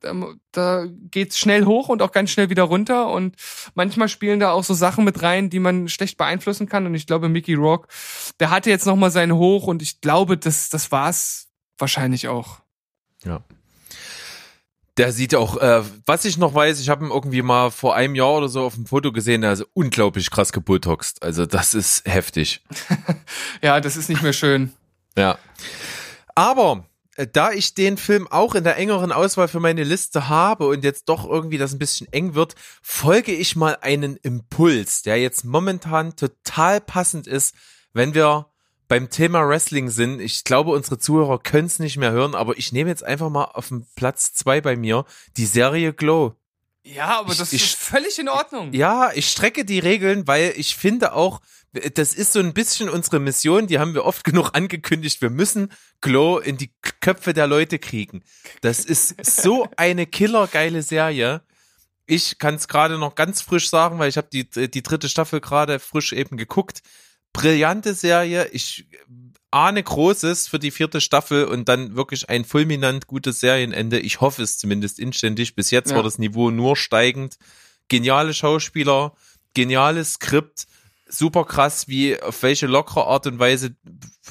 Da, 0.53 0.87
geht's 1.11 1.39
schnell 1.39 1.65
hoch 1.65 1.89
und 1.89 2.03
auch 2.03 2.13
ganz 2.13 2.31
schnell 2.31 2.51
wieder 2.51 2.63
runter 2.63 3.09
und 3.09 3.35
manchmal 3.75 4.09
spielen 4.09 4.39
da 4.41 4.53
auch 4.53 4.63
so 4.65 4.75
Sachen 4.75 5.05
mit 5.05 5.23
rein, 5.23 5.51
die 5.51 5.59
man 5.59 5.89
schlecht 5.89 6.17
beeinflussen 6.17 6.69
kann 6.69 6.87
und 6.87 6.95
ich 6.95 7.07
glaube 7.07 7.29
Mickey 7.29 7.55
Rock, 7.55 7.89
der 8.39 8.51
hatte 8.51 8.71
jetzt 8.71 8.87
noch 8.87 8.97
mal 8.97 9.11
seinen 9.11 9.35
Hoch 9.35 9.67
und 9.67 9.83
ich 9.83 10.01
glaube, 10.01 10.37
das 10.39 10.69
das 10.69 10.93
war's 10.93 11.49
wahrscheinlich 11.79 12.29
auch. 12.29 12.61
Ja. 13.25 13.43
Der 14.97 15.11
sieht 15.13 15.35
auch, 15.35 15.57
äh, 15.57 15.83
was 16.07 16.25
ich 16.25 16.39
noch 16.39 16.55
weiß, 16.55 16.79
ich 16.79 16.89
habe 16.89 17.05
ihn 17.05 17.11
irgendwie 17.11 17.43
mal 17.43 17.73
vor 17.73 17.97
einem 17.97 18.15
Jahr 18.15 18.35
oder 18.35 18.49
so 18.49 18.65
auf 18.65 18.75
dem 18.75 18.87
Foto 18.87 19.11
gesehen, 19.11 19.41
der 19.41 19.53
ist 19.55 19.67
unglaublich 19.73 20.31
krass 20.31 20.53
gebulltoxt. 20.53 21.21
Also 21.21 21.47
das 21.47 21.75
ist 21.75 22.07
heftig. 22.07 22.63
Ja, 23.63 23.81
das 23.81 23.97
ist 23.97 24.09
nicht 24.09 24.23
mehr 24.23 24.35
schön. 24.35 24.73
Ja. 25.17 25.39
Aber 26.35 26.85
äh, 26.85 26.94
da 27.33 27.53
ich 27.53 27.75
den 27.75 27.97
Film 27.97 28.27
auch 28.29 28.55
in 28.55 28.65
der 28.65 28.77
engeren 28.77 29.13
Auswahl 29.13 29.49
für 29.49 29.61
meine 29.61 29.85
Liste 29.85 30.29
habe 30.29 30.67
und 30.67 30.85
jetzt 30.85 31.09
doch 31.09 31.29
irgendwie 31.29 31.59
das 31.59 31.73
ein 31.73 31.79
bisschen 31.79 32.13
eng 32.13 32.35
wird, 32.35 32.55
folge 32.83 33.33
ich 33.33 33.57
mal 33.57 33.79
einen 33.81 34.17
Impuls, 34.17 35.03
der 35.03 35.21
jetzt 35.21 35.45
momentan 35.45 36.17
total 36.17 36.81
passend 36.81 37.27
ist, 37.27 37.55
wenn 37.93 38.15
wir 38.15 38.51
beim 38.89 39.11
Thema 39.11 39.49
Wrestling 39.49 39.89
sind. 39.91 40.21
Ich 40.21 40.45
glaube, 40.45 40.73
unsere 40.73 40.99
Zuhörer 40.99 41.39
können 41.39 41.67
es 41.67 41.79
nicht 41.79 41.97
mehr 41.97 42.13
hören, 42.13 42.35
aber 42.35 42.59
ich 42.59 42.73
nehme 42.73 42.91
jetzt 42.91 43.05
einfach 43.05 43.31
mal 43.31 43.45
auf 43.45 43.69
den 43.69 43.87
Platz 43.97 44.35
zwei 44.35 44.61
bei 44.61 44.77
mir 44.77 45.05
die 45.37 45.47
Serie 45.47 45.93
Glow. 45.93 46.35
Ja, 46.85 47.19
aber 47.21 47.35
das 47.35 47.53
Ich- 47.53 47.65
ist 47.65 47.77
völlig 47.77 48.19
in 48.19 48.29
Ordnung. 48.29 48.73
Ja, 48.73 49.11
ich 49.15 49.29
strecke 49.31 49.65
die 49.65 49.79
Regeln, 49.79 50.27
weil 50.27 50.53
ich 50.57 50.77
finde 50.77 51.15
auch, 51.15 51.41
das 51.95 52.15
ist 52.15 52.33
so 52.35 52.41
ein 52.41 52.53
bisschen 52.55 52.89
unsere 52.89 53.19
Mission, 53.19 53.67
die 53.67 53.79
haben 53.79 53.95
wir 53.95 54.05
oft 54.05 54.23
genug 54.25 54.51
angekündigt. 54.55 55.23
Wir 55.23 55.31
müssen 55.31 55.73
Glow 56.03 56.39
in 56.39 56.57
die 56.59 56.71
Köpfe 57.01 57.33
der 57.33 57.47
Leute 57.47 57.79
kriegen. 57.79 58.23
Das 58.61 58.85
ist 58.85 59.25
so 59.25 59.67
eine 59.77 60.07
killergeile 60.07 60.83
Serie. 60.83 61.43
Ich 62.07 62.39
kann 62.39 62.57
es 62.57 62.69
gerade 62.69 62.99
noch 62.99 63.15
ganz 63.15 63.41
frisch 63.41 63.71
sagen, 63.71 63.99
weil 63.99 64.11
ich 64.11 64.19
habe 64.19 64.29
die, 64.31 64.45
die 64.69 64.83
dritte 64.83 65.09
Staffel 65.09 65.41
gerade 65.41 65.79
frisch 65.79 66.13
eben 66.13 66.37
geguckt. 66.37 66.83
Brillante 67.33 67.95
Serie. 67.95 68.49
Ich 68.53 68.87
ahne 69.55 69.83
Großes 69.83 70.49
für 70.49 70.59
die 70.59 70.73
vierte 70.73 71.01
Staffel 71.01 71.45
und 71.45 71.69
dann 71.69 71.95
wirklich 71.95 72.29
ein 72.29 72.45
fulminant 72.45 73.07
gutes 73.07 73.39
Serienende. 73.41 74.01
Ich 74.01 74.21
hoffe 74.21 74.43
es 74.43 74.59
zumindest 74.59 74.99
inständig. 74.99 75.55
Bis 75.55 75.71
jetzt 75.71 75.91
Ja. 75.91 75.97
war 75.97 76.03
das 76.03 76.19
Niveau 76.19 76.51
nur 76.51 76.77
steigend. 76.77 77.37
Geniale 77.89 78.35
Schauspieler, 78.35 79.15
geniales 79.55 80.15
Skript, 80.15 80.67
super 81.07 81.45
krass, 81.45 81.87
wie 81.87 82.21
auf 82.21 82.43
welche 82.43 82.67
lockere 82.67 83.07
Art 83.07 83.27
und 83.29 83.39
Weise 83.39 83.77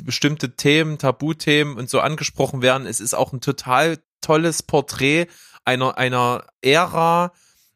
bestimmte 0.04 0.56
Themen, 0.56 0.98
Tabuthemen 0.98 1.78
und 1.78 1.90
so 1.90 2.02
angesprochen 2.02 2.62
werden. 2.62 2.86
Es 2.86 3.00
ist 3.00 3.14
auch 3.14 3.32
ein 3.32 3.40
total 3.42 4.00
tolles 4.22 4.62
Porträt 4.64 5.28
einer, 5.64 5.98
einer 5.98 6.46
Ära, 6.62 7.32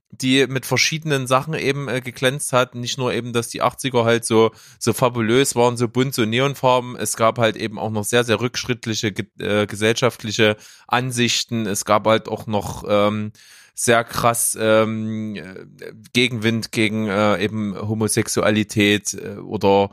die 0.09 0.47
mit 0.47 0.65
verschiedenen 0.65 1.27
Sachen 1.27 1.53
eben 1.53 1.87
äh, 1.87 2.01
geglänzt 2.01 2.53
hat. 2.53 2.75
Nicht 2.75 2.97
nur 2.97 3.13
eben, 3.13 3.33
dass 3.33 3.49
die 3.49 3.61
80er 3.61 4.05
halt 4.05 4.25
so, 4.25 4.51
so 4.79 4.93
fabulös 4.93 5.55
waren, 5.55 5.77
so 5.77 5.87
bunt, 5.87 6.13
so 6.13 6.25
neonfarben. 6.25 6.95
Es 6.95 7.17
gab 7.17 7.37
halt 7.37 7.55
eben 7.57 7.77
auch 7.77 7.89
noch 7.89 8.03
sehr, 8.03 8.23
sehr 8.23 8.39
rückschrittliche 8.39 9.13
äh, 9.39 9.67
gesellschaftliche 9.67 10.55
Ansichten. 10.87 11.65
Es 11.65 11.85
gab 11.85 12.07
halt 12.07 12.29
auch 12.29 12.47
noch 12.47 12.85
ähm, 12.87 13.31
sehr 13.73 14.03
krass 14.03 14.57
ähm, 14.59 15.35
äh, 15.35 15.65
Gegenwind 16.13 16.71
gegen 16.71 17.07
äh, 17.07 17.43
eben 17.43 17.75
Homosexualität 17.77 19.13
äh, 19.13 19.37
oder 19.37 19.91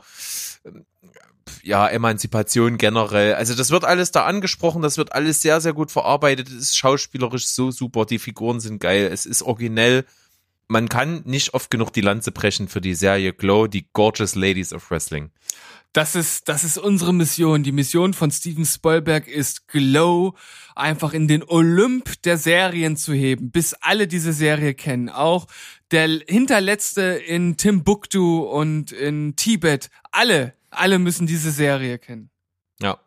ja, 1.63 1.87
Emanzipation 1.87 2.77
generell. 2.77 3.35
Also 3.35 3.55
das 3.55 3.71
wird 3.71 3.85
alles 3.85 4.11
da 4.11 4.25
angesprochen, 4.25 4.81
das 4.81 4.97
wird 4.97 5.13
alles 5.13 5.41
sehr, 5.41 5.61
sehr 5.61 5.73
gut 5.73 5.91
verarbeitet. 5.91 6.47
Es 6.47 6.55
ist 6.55 6.77
schauspielerisch 6.77 7.47
so 7.47 7.71
super, 7.71 8.05
die 8.05 8.19
Figuren 8.19 8.59
sind 8.59 8.79
geil, 8.79 9.09
es 9.11 9.25
ist 9.25 9.41
originell. 9.41 10.05
Man 10.67 10.89
kann 10.89 11.21
nicht 11.25 11.53
oft 11.53 11.69
genug 11.69 11.93
die 11.93 12.01
Lanze 12.01 12.31
brechen 12.31 12.67
für 12.67 12.81
die 12.81 12.95
Serie 12.95 13.33
Glow, 13.33 13.67
die 13.67 13.87
Gorgeous 13.93 14.35
Ladies 14.35 14.73
of 14.73 14.89
Wrestling. 14.89 15.29
Das 15.95 16.13
ist, 16.13 16.49
das 16.49 16.65
ist 16.65 16.77
unsere 16.77 17.13
Mission. 17.13 17.63
Die 17.63 17.71
Mission 17.71 18.13
von 18.13 18.29
Steven 18.29 18.65
Spielberg 18.65 19.29
ist 19.29 19.69
Glow 19.69 20.35
einfach 20.75 21.13
in 21.13 21.29
den 21.29 21.41
Olymp 21.41 22.21
der 22.23 22.37
Serien 22.37 22.97
zu 22.97 23.13
heben, 23.13 23.49
bis 23.49 23.73
alle 23.75 24.05
diese 24.05 24.33
Serie 24.33 24.73
kennen. 24.73 25.07
Auch 25.07 25.47
der 25.91 26.09
hinterletzte 26.27 27.01
in 27.01 27.55
Timbuktu 27.55 28.39
und 28.39 28.91
in 28.91 29.37
Tibet. 29.37 29.89
Alle, 30.11 30.53
alle 30.77 30.99
müssen 30.99 31.27
diese 31.27 31.51
Serie 31.51 31.97
kennen. 31.97 32.29
Ja. 32.81 32.99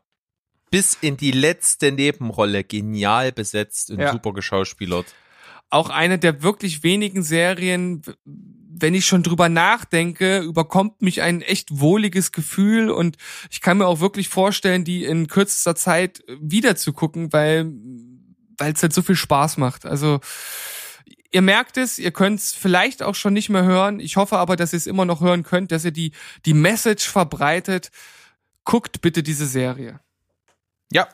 Bis 0.70 0.96
in 1.00 1.16
die 1.16 1.30
letzte 1.30 1.92
Nebenrolle 1.92 2.64
genial 2.64 3.32
besetzt 3.32 3.90
und 3.90 4.00
Ja. 4.00 4.12
super 4.12 4.32
geschauspielert. 4.32 5.06
Auch 5.70 5.90
eine 5.90 6.18
der 6.18 6.42
wirklich 6.42 6.82
wenigen 6.82 7.22
Serien, 7.22 8.02
wenn 8.24 8.94
ich 8.94 9.06
schon 9.06 9.22
drüber 9.22 9.48
nachdenke, 9.48 10.38
überkommt 10.38 11.02
mich 11.02 11.20
ein 11.22 11.42
echt 11.42 11.80
wohliges 11.80 12.32
Gefühl 12.32 12.90
und 12.90 13.16
ich 13.50 13.60
kann 13.60 13.78
mir 13.78 13.86
auch 13.86 14.00
wirklich 14.00 14.28
vorstellen, 14.28 14.84
die 14.84 15.04
in 15.04 15.26
kürzester 15.26 15.74
Zeit 15.74 16.22
wieder 16.40 16.76
zu 16.76 16.92
gucken, 16.92 17.32
weil 17.32 17.72
weil 18.58 18.72
es 18.72 18.82
halt 18.82 18.92
so 18.92 19.02
viel 19.02 19.14
Spaß 19.14 19.56
macht. 19.56 19.86
Also 19.86 20.20
ihr 21.30 21.42
merkt 21.42 21.76
es, 21.76 21.98
ihr 21.98 22.10
könnt 22.10 22.40
es 22.40 22.52
vielleicht 22.52 23.02
auch 23.02 23.14
schon 23.14 23.32
nicht 23.32 23.48
mehr 23.48 23.64
hören. 23.64 24.00
Ich 24.00 24.16
hoffe 24.16 24.38
aber, 24.38 24.56
dass 24.56 24.72
ihr 24.72 24.78
es 24.78 24.86
immer 24.86 25.04
noch 25.04 25.20
hören 25.20 25.42
könnt, 25.42 25.72
dass 25.72 25.84
ihr 25.84 25.92
die 25.92 26.12
die 26.46 26.54
Message 26.54 27.08
verbreitet. 27.08 27.90
Guckt 28.64 29.00
bitte 29.00 29.22
diese 29.22 29.46
Serie. 29.46 30.00
Ja. 30.90 31.06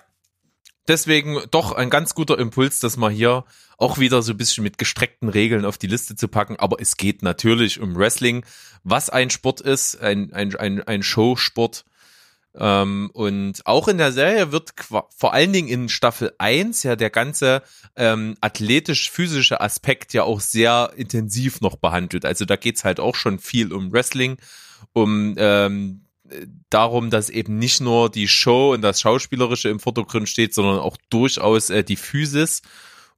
deswegen 0.86 1.40
doch 1.50 1.72
ein 1.72 1.90
ganz 1.90 2.14
guter 2.14 2.38
Impuls, 2.38 2.78
das 2.78 2.96
mal 2.96 3.10
hier 3.10 3.44
auch 3.78 3.98
wieder 3.98 4.22
so 4.22 4.32
ein 4.32 4.36
bisschen 4.36 4.62
mit 4.62 4.78
gestreckten 4.78 5.28
Regeln 5.28 5.64
auf 5.64 5.78
die 5.78 5.86
Liste 5.86 6.14
zu 6.14 6.28
packen. 6.28 6.56
Aber 6.56 6.80
es 6.80 6.96
geht 6.96 7.22
natürlich 7.22 7.80
um 7.80 7.96
Wrestling, 7.96 8.44
was 8.84 9.10
ein 9.10 9.30
Sport 9.30 9.60
ist, 9.60 10.00
ein, 10.00 10.32
ein, 10.32 10.54
ein, 10.54 10.82
ein 10.82 11.02
Showsport. 11.02 11.84
Ähm, 12.56 13.10
und 13.12 13.66
auch 13.66 13.88
in 13.88 13.98
der 13.98 14.12
Serie 14.12 14.52
wird 14.52 14.72
vor 15.16 15.32
allen 15.32 15.52
Dingen 15.52 15.68
in 15.68 15.88
Staffel 15.88 16.32
1 16.38 16.84
ja 16.84 16.94
der 16.94 17.10
ganze 17.10 17.62
ähm, 17.96 18.36
athletisch-physische 18.40 19.60
Aspekt 19.60 20.12
ja 20.12 20.22
auch 20.22 20.40
sehr 20.40 20.92
intensiv 20.96 21.60
noch 21.60 21.76
behandelt. 21.76 22.24
Also 22.24 22.44
da 22.44 22.56
geht's 22.56 22.84
halt 22.84 23.00
auch 23.00 23.16
schon 23.16 23.38
viel 23.38 23.72
um 23.72 23.92
Wrestling, 23.92 24.36
um 24.92 25.34
ähm, 25.36 26.04
darum, 26.70 27.10
dass 27.10 27.28
eben 27.28 27.58
nicht 27.58 27.80
nur 27.80 28.10
die 28.10 28.28
Show 28.28 28.72
und 28.72 28.82
das 28.82 29.00
Schauspielerische 29.00 29.68
im 29.68 29.80
Vordergrund 29.80 30.28
steht, 30.28 30.54
sondern 30.54 30.78
auch 30.78 30.96
durchaus 31.10 31.70
äh, 31.70 31.82
die 31.82 31.96
Physis. 31.96 32.62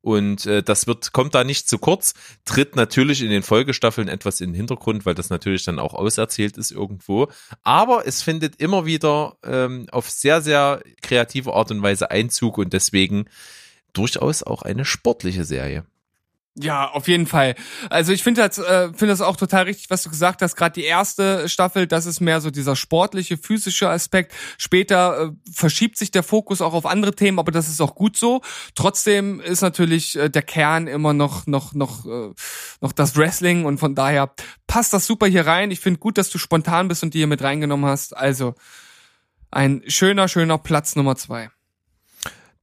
Und 0.07 0.47
äh, 0.47 0.63
das 0.63 0.87
wird, 0.87 1.13
kommt 1.13 1.35
da 1.35 1.43
nicht 1.43 1.69
zu 1.69 1.79
kurz, 1.79 2.15
tritt 2.45 2.77
natürlich 2.77 3.23
in 3.23 3.29
den 3.29 3.43
Folgestaffeln 3.43 4.07
etwas 4.07 4.41
in 4.41 4.51
den 4.51 4.55
Hintergrund, 4.55 5.05
weil 5.05 5.17
das 5.17 5.31
natürlich 5.31 5.65
dann 5.65 5.81
auch 5.81 5.95
auserzählt 5.95 6.57
ist 6.59 6.71
irgendwo. 6.71 7.27
Aber 7.65 8.07
es 8.07 8.23
findet 8.23 8.55
immer 8.61 8.87
wieder 8.87 9.37
ähm, 9.43 9.89
auf 9.91 10.09
sehr, 10.09 10.43
sehr 10.43 10.81
kreative 11.03 11.55
Art 11.55 11.73
und 11.73 11.83
Weise 11.83 12.13
Einzug 12.13 12.57
und 12.57 12.73
deswegen 12.73 13.25
durchaus 13.95 14.45
auch 14.45 14.63
eine 14.63 14.85
sportliche 14.85 15.45
Serie. 15.45 15.85
Ja, 16.59 16.91
auf 16.91 17.07
jeden 17.07 17.27
Fall. 17.27 17.55
Also 17.91 18.13
ich 18.13 18.23
finde 18.23 18.41
das, 18.41 18.57
äh, 18.57 18.89
finde 18.89 19.09
das 19.09 19.21
auch 19.21 19.37
total 19.37 19.65
richtig, 19.65 19.91
was 19.91 20.03
du 20.03 20.09
gesagt 20.09 20.41
hast. 20.41 20.57
Gerade 20.57 20.73
die 20.73 20.85
erste 20.85 21.51
Staffel, 21.51 21.87
das 21.87 22.07
ist 22.07 22.21
mehr 22.21 22.41
so 22.41 22.51
dieser 22.51 22.77
sportliche, 22.77 23.37
physische 23.37 23.91
Aspekt. 23.91 24.33
Später 24.57 25.21
äh, 25.21 25.51
verschiebt 25.53 25.99
sich 25.99 26.13
der 26.13 26.23
Fokus 26.23 26.63
auch 26.63 26.73
auf 26.73 26.87
andere 26.87 27.15
Themen, 27.15 27.39
aber 27.39 27.53
das 27.53 27.69
ist 27.69 27.83
auch 27.83 27.95
gut 27.95 28.17
so. 28.17 28.41
Trotzdem 28.75 29.41
ist 29.41 29.61
natürlich 29.61 30.17
äh, 30.17 30.31
der 30.31 30.43
Kern 30.43 30.87
immer 30.87 31.13
noch, 31.13 31.47
noch, 31.47 31.75
noch, 31.75 32.07
äh, 32.07 32.33
noch 32.81 32.93
das 32.93 33.17
Wrestling 33.19 33.67
und 33.67 33.77
von 33.77 33.95
daher 33.95 34.33
passt 34.67 34.95
das 34.95 35.07
super 35.07 35.27
hier 35.27 35.47
rein. 35.47 35.71
Ich 35.71 35.81
finde 35.81 36.01
gut, 36.01 36.17
dass 36.17 36.31
du 36.31 36.39
spontan 36.39 36.89
bist 36.89 37.03
und 37.03 37.13
die 37.13 37.19
hier 37.19 37.27
mit 37.27 37.43
reingenommen 37.43 37.85
hast. 37.85 38.17
Also 38.17 38.55
ein 39.51 39.83
schöner, 39.89 40.27
schöner 40.27 40.57
Platz 40.57 40.97
Nummer 40.97 41.17
zwei. 41.17 41.51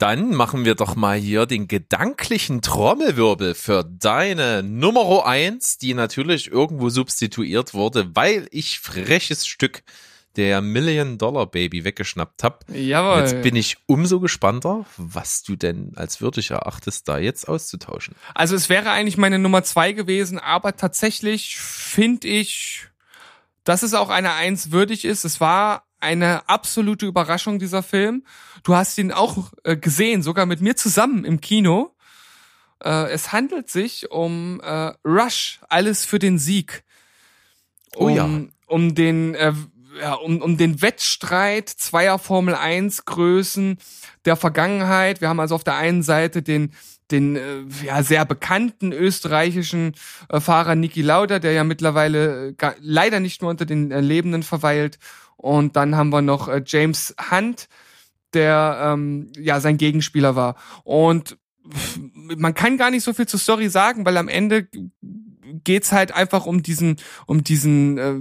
Dann 0.04 0.36
machen 0.36 0.66
wir 0.66 0.76
doch 0.76 0.98
mal 0.98 1.18
hier 1.18 1.46
den 1.46 1.70
gedanklichen 1.70 2.62
Trommelwirbel 2.62 3.56
für 3.56 3.86
deine 3.86 4.62
Nummer 4.62 5.26
eins, 5.26 5.78
die 5.78 5.94
natürlich 5.94 6.52
irgendwo 6.52 6.90
substituiert 6.90 7.74
wurde, 7.74 8.14
weil 8.14 8.50
ich 8.52 8.82
freches 8.82 9.48
Stück 9.48 9.82
der 10.36 10.60
Million 10.60 11.18
Dollar 11.18 11.46
Baby 11.46 11.86
weggeschnappt 11.86 12.44
habe. 12.44 12.60
Jawohl. 12.74 13.22
Jetzt 13.22 13.42
bin 13.44 13.56
ich 13.56 13.78
umso 13.86 14.20
gespannter, 14.20 14.86
was 14.98 15.42
du 15.42 15.56
denn 15.56 15.94
als 15.96 16.20
würdig 16.20 16.52
erachtest, 16.52 17.08
da 17.08 17.18
jetzt 17.18 17.48
auszutauschen. 17.48 18.14
Also 18.36 18.58
es 18.58 18.68
wäre 18.68 18.92
eigentlich 18.92 19.16
meine 19.16 19.40
Nummer 19.40 19.64
zwei 19.64 19.94
gewesen, 19.94 20.38
aber 20.38 20.76
tatsächlich 20.76 21.56
finde 21.56 22.28
ich, 22.28 22.90
dass 23.64 23.84
es 23.84 23.94
auch 23.94 24.10
eine 24.10 24.34
Eins 24.34 24.72
würdig 24.72 25.06
ist. 25.06 25.24
Es 25.24 25.40
war 25.40 25.86
eine 26.04 26.48
absolute 26.48 27.06
Überraschung, 27.06 27.58
dieser 27.58 27.82
Film. 27.82 28.24
Du 28.64 28.76
hast 28.76 28.98
ihn 28.98 29.12
auch 29.12 29.52
äh, 29.64 29.76
gesehen, 29.76 30.22
sogar 30.22 30.46
mit 30.46 30.62
mir 30.62 30.76
zusammen 30.76 31.26
im 31.26 31.42
Kino. 31.42 31.96
Äh, 32.84 33.10
es 33.12 33.32
handelt 33.32 33.70
sich 33.70 34.12
um 34.12 34.62
äh, 34.62 34.94
Rush, 35.06 35.62
alles 35.70 36.06
für 36.06 36.20
den 36.20 36.38
Sieg. 36.38 36.84
Oh 37.96 38.08
um, 38.08 38.16
ja. 38.16 38.30
Um 38.68 38.96
den, 38.96 39.36
äh, 39.36 39.54
ja, 40.02 40.14
um, 40.16 40.42
um 40.42 40.58
den 40.58 40.82
Wettstreit 40.82 41.70
zweier 41.70 42.20
Formel 42.20 42.56
1 42.56 43.06
Größen 43.06 43.78
der 44.26 44.36
Vergangenheit. 44.36 45.22
Wir 45.22 45.30
haben 45.30 45.40
also 45.40 45.56
auf 45.56 45.64
der 45.64 45.76
einen 45.76 46.04
Seite 46.04 46.42
den 46.42 46.72
den 47.12 47.36
äh, 47.36 47.86
ja 47.86 48.02
sehr 48.02 48.26
bekannten 48.26 48.92
österreichischen 48.92 49.94
äh, 50.30 50.40
Fahrer 50.40 50.76
Niki 50.76 51.02
Lauda, 51.02 51.40
der 51.40 51.52
ja 51.52 51.64
mittlerweile 51.64 52.56
äh, 52.58 52.72
leider 52.80 53.20
nicht 53.20 53.42
nur 53.42 53.52
unter 53.52 53.66
den 53.66 53.90
Lebenden 53.90 54.44
verweilt. 54.44 55.00
Und 55.44 55.76
dann 55.76 55.98
haben 55.98 56.10
wir 56.10 56.22
noch 56.22 56.48
äh, 56.48 56.64
James 56.66 57.14
Hunt, 57.30 57.68
der 58.34 58.94
ähm, 58.94 59.30
ja 59.38 59.60
sein 59.60 59.78
Gegenspieler 59.78 60.38
war. 60.38 60.56
Und 60.86 61.38
man 62.16 62.54
kann 62.54 62.78
gar 62.78 62.90
nicht 62.90 63.04
so 63.04 63.12
viel 63.12 63.28
zur 63.28 63.42
Story 63.42 63.68
sagen, 63.68 64.06
weil 64.06 64.16
am 64.16 64.30
Ende 64.30 64.70
geht's 65.66 65.92
halt 65.92 66.14
einfach 66.14 66.46
um 66.46 66.64
diesen 66.64 66.96
um 67.26 67.44
diesen 67.44 67.98
äh, 67.98 68.16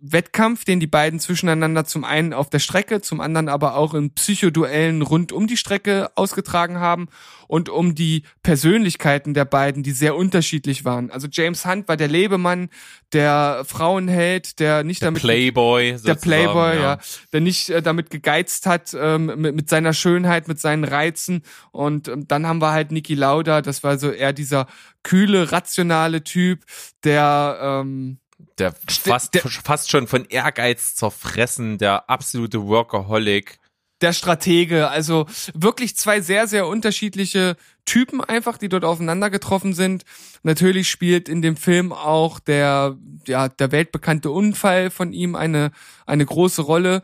Wettkampf, 0.00 0.64
den 0.64 0.78
die 0.78 0.86
beiden 0.86 1.18
zwischeneinander 1.18 1.84
zum 1.84 2.04
einen 2.04 2.32
auf 2.32 2.50
der 2.50 2.60
Strecke, 2.60 3.00
zum 3.00 3.20
anderen 3.20 3.48
aber 3.48 3.74
auch 3.74 3.94
in 3.94 4.12
Psychoduellen 4.14 5.02
rund 5.02 5.32
um 5.32 5.48
die 5.48 5.56
Strecke 5.56 6.10
ausgetragen 6.14 6.78
haben 6.78 7.08
und 7.48 7.68
um 7.68 7.96
die 7.96 8.22
Persönlichkeiten 8.44 9.34
der 9.34 9.44
beiden, 9.44 9.82
die 9.82 9.90
sehr 9.90 10.14
unterschiedlich 10.14 10.84
waren. 10.84 11.10
Also 11.10 11.26
James 11.30 11.66
Hunt 11.66 11.88
war 11.88 11.96
der 11.96 12.06
Lebemann, 12.06 12.68
der 13.12 13.64
Frauenheld, 13.66 14.60
der 14.60 14.84
nicht 14.84 15.02
damit 15.02 15.20
Playboy, 15.20 15.96
der 16.04 16.14
Playboy, 16.14 16.76
ja. 16.76 16.98
der 17.32 17.40
nicht 17.40 17.70
äh, 17.70 17.82
damit 17.82 18.10
gegeizt 18.10 18.66
hat, 18.66 18.94
ähm, 18.98 19.26
mit, 19.36 19.56
mit 19.56 19.68
seiner 19.68 19.94
Schönheit, 19.94 20.46
mit 20.46 20.60
seinen 20.60 20.84
Reizen. 20.84 21.42
Und 21.72 22.06
ähm, 22.06 22.28
dann 22.28 22.46
haben 22.46 22.60
wir 22.60 22.70
halt 22.70 22.92
Niki 22.92 23.14
Lauda, 23.14 23.62
das 23.62 23.82
war 23.82 23.98
so 23.98 24.10
eher 24.10 24.32
dieser 24.32 24.68
kühle, 25.02 25.50
rationale 25.50 26.22
Typ, 26.22 26.64
der 27.02 27.58
ähm, 27.60 28.18
Der 28.58 28.72
fast, 28.88 29.34
der- 29.34 29.42
fast 29.42 29.90
schon 29.90 30.06
von 30.06 30.24
Ehrgeiz 30.26 30.94
zerfressen, 30.94 31.78
der 31.78 32.08
absolute 32.10 32.66
Workaholic. 32.66 33.58
der 34.00 34.12
Stratege. 34.12 34.88
Also 34.90 35.26
wirklich 35.54 35.96
zwei 35.96 36.20
sehr, 36.20 36.46
sehr 36.46 36.68
unterschiedliche 36.68 37.56
Typen 37.84 38.22
einfach, 38.22 38.56
die 38.56 38.68
dort 38.68 38.84
aufeinander 38.84 39.28
getroffen 39.28 39.72
sind. 39.74 40.04
Natürlich 40.44 40.88
spielt 40.88 41.28
in 41.28 41.42
dem 41.42 41.56
Film 41.56 41.92
auch 41.92 42.38
der, 42.38 42.96
ja, 43.26 43.48
der 43.48 43.72
weltbekannte 43.72 44.30
Unfall 44.30 44.90
von 44.90 45.12
ihm 45.12 45.34
eine, 45.34 45.72
eine 46.06 46.24
große 46.24 46.62
Rolle. 46.62 47.02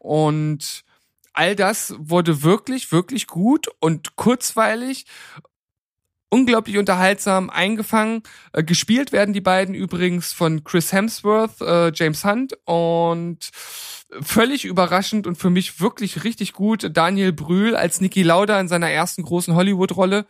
Und 0.00 0.82
all 1.32 1.54
das 1.54 1.94
wurde 1.98 2.42
wirklich, 2.42 2.90
wirklich 2.90 3.28
gut 3.28 3.68
und 3.78 4.16
kurzweilig 4.16 5.06
unglaublich 6.32 6.78
unterhaltsam 6.78 7.50
eingefangen. 7.50 8.22
Äh, 8.52 8.64
gespielt 8.64 9.12
werden 9.12 9.34
die 9.34 9.42
beiden 9.42 9.74
übrigens 9.74 10.32
von 10.32 10.64
Chris 10.64 10.90
Hemsworth, 10.90 11.60
äh, 11.60 11.92
James 11.94 12.24
Hunt 12.24 12.58
und 12.64 13.50
völlig 14.20 14.64
überraschend 14.64 15.26
und 15.26 15.36
für 15.36 15.50
mich 15.50 15.80
wirklich 15.80 16.24
richtig 16.24 16.54
gut 16.54 16.90
Daniel 16.96 17.32
Brühl 17.32 17.76
als 17.76 18.00
Niki 18.00 18.22
Lauda 18.22 18.58
in 18.60 18.68
seiner 18.68 18.90
ersten 18.90 19.22
großen 19.22 19.54
Hollywood-Rolle. 19.54 20.26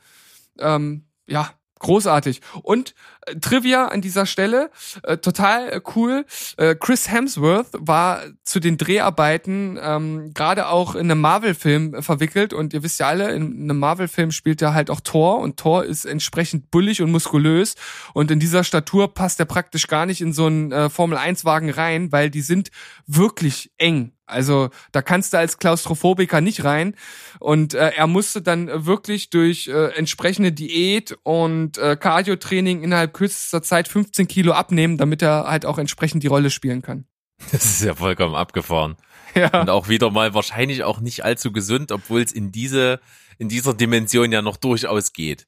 Ähm, 0.58 1.04
ja, 1.26 1.50
großartig. 1.82 2.40
Und 2.62 2.94
äh, 3.26 3.36
Trivia 3.36 3.88
an 3.88 4.00
dieser 4.00 4.24
Stelle, 4.24 4.70
äh, 5.02 5.18
total 5.18 5.68
äh, 5.68 5.80
cool. 5.94 6.24
Äh, 6.56 6.74
Chris 6.74 7.10
Hemsworth 7.10 7.68
war 7.78 8.22
zu 8.44 8.60
den 8.60 8.78
Dreharbeiten 8.78 9.78
ähm, 9.80 10.32
gerade 10.32 10.68
auch 10.68 10.94
in 10.94 11.10
einem 11.10 11.20
Marvel-Film 11.20 11.94
äh, 11.94 12.02
verwickelt 12.02 12.52
und 12.52 12.72
ihr 12.72 12.82
wisst 12.82 13.00
ja 13.00 13.08
alle, 13.08 13.32
in 13.32 13.64
einem 13.64 13.78
Marvel-Film 13.78 14.30
spielt 14.30 14.62
er 14.62 14.74
halt 14.74 14.90
auch 14.90 15.00
Thor 15.00 15.40
und 15.40 15.58
Thor 15.58 15.84
ist 15.84 16.04
entsprechend 16.04 16.70
bullig 16.70 17.02
und 17.02 17.10
muskulös 17.10 17.74
und 18.14 18.30
in 18.30 18.40
dieser 18.40 18.64
Statur 18.64 19.12
passt 19.12 19.38
er 19.40 19.46
praktisch 19.46 19.86
gar 19.86 20.06
nicht 20.06 20.20
in 20.20 20.32
so 20.32 20.46
einen 20.46 20.72
äh, 20.72 20.88
Formel-1-Wagen 20.88 21.70
rein, 21.70 22.12
weil 22.12 22.30
die 22.30 22.42
sind 22.42 22.70
wirklich 23.06 23.70
eng. 23.78 24.12
Also 24.32 24.70
da 24.90 25.02
kannst 25.02 25.32
du 25.32 25.38
als 25.38 25.58
Klaustrophobiker 25.58 26.40
nicht 26.40 26.64
rein. 26.64 26.96
Und 27.38 27.74
äh, 27.74 27.92
er 27.96 28.06
musste 28.06 28.42
dann 28.42 28.86
wirklich 28.86 29.30
durch 29.30 29.68
äh, 29.68 29.96
entsprechende 29.96 30.52
Diät 30.52 31.16
und 31.22 31.78
äh, 31.78 31.96
Cardio-Training 31.96 32.82
innerhalb 32.82 33.12
kürzester 33.14 33.62
Zeit 33.62 33.88
15 33.88 34.26
Kilo 34.26 34.52
abnehmen, 34.52 34.96
damit 34.96 35.22
er 35.22 35.44
halt 35.44 35.66
auch 35.66 35.78
entsprechend 35.78 36.22
die 36.22 36.28
Rolle 36.28 36.50
spielen 36.50 36.82
kann. 36.82 37.04
Das 37.50 37.64
ist 37.64 37.82
ja 37.82 37.94
vollkommen 37.94 38.34
abgefahren. 38.34 38.96
Ja. 39.34 39.62
Und 39.62 39.70
auch 39.70 39.88
wieder 39.88 40.10
mal 40.10 40.34
wahrscheinlich 40.34 40.84
auch 40.84 41.00
nicht 41.00 41.24
allzu 41.24 41.52
gesund, 41.52 41.90
obwohl 41.90 42.20
es 42.20 42.32
in 42.32 42.52
diese, 42.52 43.00
in 43.38 43.48
dieser 43.48 43.72
Dimension 43.72 44.30
ja 44.30 44.42
noch 44.42 44.58
durchaus 44.58 45.14
geht. 45.14 45.46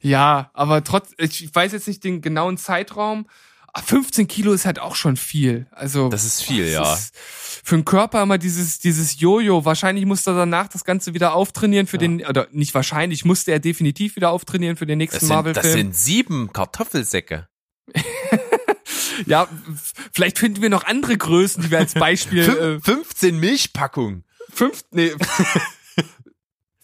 Ja, 0.00 0.50
aber 0.54 0.82
trotz, 0.82 1.12
ich 1.18 1.54
weiß 1.54 1.72
jetzt 1.72 1.88
nicht 1.88 2.04
den 2.04 2.22
genauen 2.22 2.56
Zeitraum. 2.56 3.26
Ah, 3.72 3.82
15 3.82 4.26
Kilo 4.28 4.52
ist 4.52 4.64
halt 4.66 4.78
auch 4.78 4.94
schon 4.96 5.16
viel. 5.16 5.66
Also 5.70 6.08
Das 6.08 6.24
ist 6.24 6.42
viel, 6.42 6.64
das 6.64 6.72
ja. 6.72 6.94
Ist 6.94 7.14
für 7.16 7.76
den 7.76 7.84
Körper 7.84 8.22
immer 8.22 8.38
dieses 8.38 8.78
dieses 8.78 9.20
Jojo. 9.20 9.64
Wahrscheinlich 9.64 10.06
musste 10.06 10.30
er 10.30 10.36
danach 10.36 10.68
das 10.68 10.84
Ganze 10.84 11.14
wieder 11.14 11.34
auftrainieren 11.34 11.86
für 11.86 11.98
den 11.98 12.24
oder 12.26 12.48
nicht 12.50 12.74
wahrscheinlich 12.74 13.24
musste 13.24 13.52
er 13.52 13.58
definitiv 13.60 14.16
wieder 14.16 14.30
auftrainieren 14.30 14.76
für 14.76 14.86
den 14.86 14.98
nächsten 14.98 15.20
sind, 15.20 15.28
das 15.28 15.36
Marvel-Film. 15.36 15.72
sind 15.72 15.96
sieben 15.96 16.52
Kartoffelsäcke. 16.52 17.48
Ja, 19.26 19.48
vielleicht 20.12 20.38
finden 20.38 20.62
wir 20.62 20.70
noch 20.70 20.84
andere 20.84 21.16
Größen, 21.16 21.62
die 21.64 21.70
wir 21.72 21.78
als 21.78 21.94
Beispiel 21.94 22.44
Fün 22.44 22.80
15 22.80 23.38
Milchpackungen. 23.38 24.24
äh, 24.48 24.52
fünf, 24.52 24.84
nee. 24.92 25.12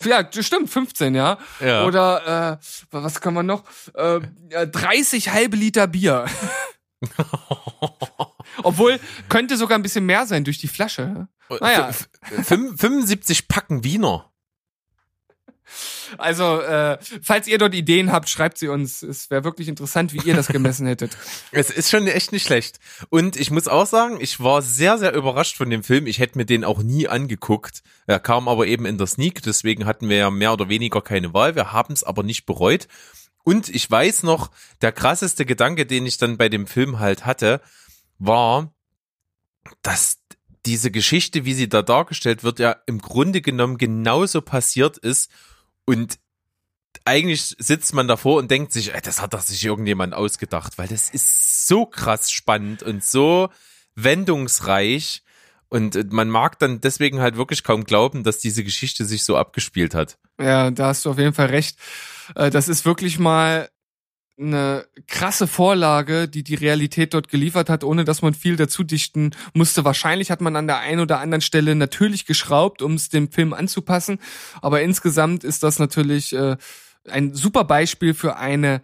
Ja, 0.04 0.28
stimmt, 0.38 0.68
15, 0.68 1.14
ja. 1.14 1.38
Ja. 1.60 1.86
Oder 1.86 2.58
äh, 2.60 2.64
was 2.90 3.22
kann 3.22 3.32
man 3.32 3.46
noch? 3.46 3.64
Äh, 3.94 4.20
ja, 4.50 4.66
30 4.66 5.30
halbe 5.30 5.56
Liter 5.56 5.86
Bier. 5.86 6.26
Obwohl, 8.62 9.00
könnte 9.28 9.56
sogar 9.56 9.78
ein 9.78 9.82
bisschen 9.82 10.06
mehr 10.06 10.26
sein 10.26 10.44
durch 10.44 10.58
die 10.58 10.68
Flasche. 10.68 11.28
Naja. 11.60 11.88
F- 11.88 12.08
f- 12.30 12.46
fünf- 12.46 12.80
75 12.80 13.48
Packen 13.48 13.84
Wiener. 13.84 14.30
Also, 16.18 16.60
äh, 16.60 16.98
falls 17.22 17.48
ihr 17.48 17.58
dort 17.58 17.74
Ideen 17.74 18.12
habt, 18.12 18.28
schreibt 18.28 18.58
sie 18.58 18.68
uns. 18.68 19.02
Es 19.02 19.30
wäre 19.30 19.42
wirklich 19.42 19.66
interessant, 19.66 20.12
wie 20.12 20.18
ihr 20.18 20.34
das 20.34 20.46
gemessen 20.46 20.86
hättet. 20.86 21.16
Es 21.52 21.70
ist 21.70 21.90
schon 21.90 22.06
echt 22.06 22.30
nicht 22.32 22.46
schlecht. 22.46 22.78
Und 23.08 23.36
ich 23.36 23.50
muss 23.50 23.66
auch 23.66 23.86
sagen, 23.86 24.18
ich 24.20 24.38
war 24.40 24.62
sehr, 24.62 24.98
sehr 24.98 25.14
überrascht 25.14 25.56
von 25.56 25.70
dem 25.70 25.82
Film. 25.82 26.06
Ich 26.06 26.18
hätte 26.18 26.38
mir 26.38 26.44
den 26.44 26.64
auch 26.64 26.82
nie 26.82 27.08
angeguckt. 27.08 27.82
Er 28.06 28.20
kam 28.20 28.46
aber 28.46 28.66
eben 28.66 28.84
in 28.86 28.98
der 28.98 29.06
Sneak, 29.06 29.42
deswegen 29.42 29.86
hatten 29.86 30.08
wir 30.08 30.18
ja 30.18 30.30
mehr 30.30 30.52
oder 30.52 30.68
weniger 30.68 31.00
keine 31.00 31.32
Wahl. 31.34 31.56
Wir 31.56 31.72
haben 31.72 31.94
es 31.94 32.04
aber 32.04 32.22
nicht 32.22 32.44
bereut. 32.46 32.86
Und 33.44 33.68
ich 33.68 33.90
weiß 33.90 34.22
noch, 34.22 34.50
der 34.80 34.92
krasseste 34.92 35.46
Gedanke, 35.46 35.86
den 35.86 36.06
ich 36.06 36.18
dann 36.18 36.38
bei 36.38 36.48
dem 36.48 36.66
Film 36.66 36.98
halt 36.98 37.26
hatte, 37.26 37.60
war, 38.18 38.74
dass 39.82 40.18
diese 40.66 40.90
Geschichte, 40.90 41.44
wie 41.44 41.54
sie 41.54 41.68
da 41.68 41.82
dargestellt 41.82 42.42
wird, 42.42 42.58
ja 42.58 42.76
im 42.86 43.00
Grunde 43.00 43.42
genommen 43.42 43.76
genauso 43.76 44.40
passiert 44.40 44.96
ist. 44.96 45.30
Und 45.84 46.18
eigentlich 47.04 47.54
sitzt 47.58 47.92
man 47.92 48.08
davor 48.08 48.38
und 48.38 48.50
denkt 48.50 48.72
sich, 48.72 48.94
ey, 48.94 49.00
das 49.02 49.20
hat 49.20 49.34
doch 49.34 49.42
sich 49.42 49.62
irgendjemand 49.62 50.14
ausgedacht, 50.14 50.78
weil 50.78 50.88
das 50.88 51.10
ist 51.10 51.66
so 51.66 51.84
krass 51.84 52.30
spannend 52.30 52.82
und 52.82 53.04
so 53.04 53.50
wendungsreich 53.94 55.22
und 55.74 56.12
man 56.12 56.30
mag 56.30 56.60
dann 56.60 56.80
deswegen 56.80 57.20
halt 57.20 57.36
wirklich 57.36 57.64
kaum 57.64 57.82
glauben, 57.82 58.22
dass 58.22 58.38
diese 58.38 58.62
Geschichte 58.62 59.04
sich 59.04 59.24
so 59.24 59.36
abgespielt 59.36 59.92
hat. 59.92 60.18
Ja, 60.40 60.70
da 60.70 60.86
hast 60.86 61.04
du 61.04 61.10
auf 61.10 61.18
jeden 61.18 61.34
Fall 61.34 61.46
recht. 61.46 61.76
Äh, 62.36 62.50
Das 62.50 62.68
ist 62.68 62.84
wirklich 62.84 63.18
mal 63.18 63.68
eine 64.38 64.86
krasse 65.08 65.48
Vorlage, 65.48 66.28
die 66.28 66.44
die 66.44 66.54
Realität 66.54 67.12
dort 67.12 67.28
geliefert 67.28 67.68
hat, 67.68 67.82
ohne 67.82 68.04
dass 68.04 68.22
man 68.22 68.34
viel 68.34 68.54
dazu 68.54 68.84
dichten 68.84 69.32
musste. 69.52 69.84
Wahrscheinlich 69.84 70.30
hat 70.30 70.40
man 70.40 70.54
an 70.54 70.68
der 70.68 70.78
einen 70.78 71.00
oder 71.00 71.18
anderen 71.18 71.42
Stelle 71.42 71.74
natürlich 71.74 72.24
geschraubt, 72.24 72.80
um 72.80 72.94
es 72.94 73.08
dem 73.08 73.32
Film 73.32 73.52
anzupassen, 73.52 74.20
aber 74.62 74.80
insgesamt 74.82 75.42
ist 75.42 75.64
das 75.64 75.80
natürlich 75.80 76.34
äh, 76.34 76.56
ein 77.08 77.34
super 77.34 77.64
Beispiel 77.64 78.14
für 78.14 78.36
eine 78.36 78.80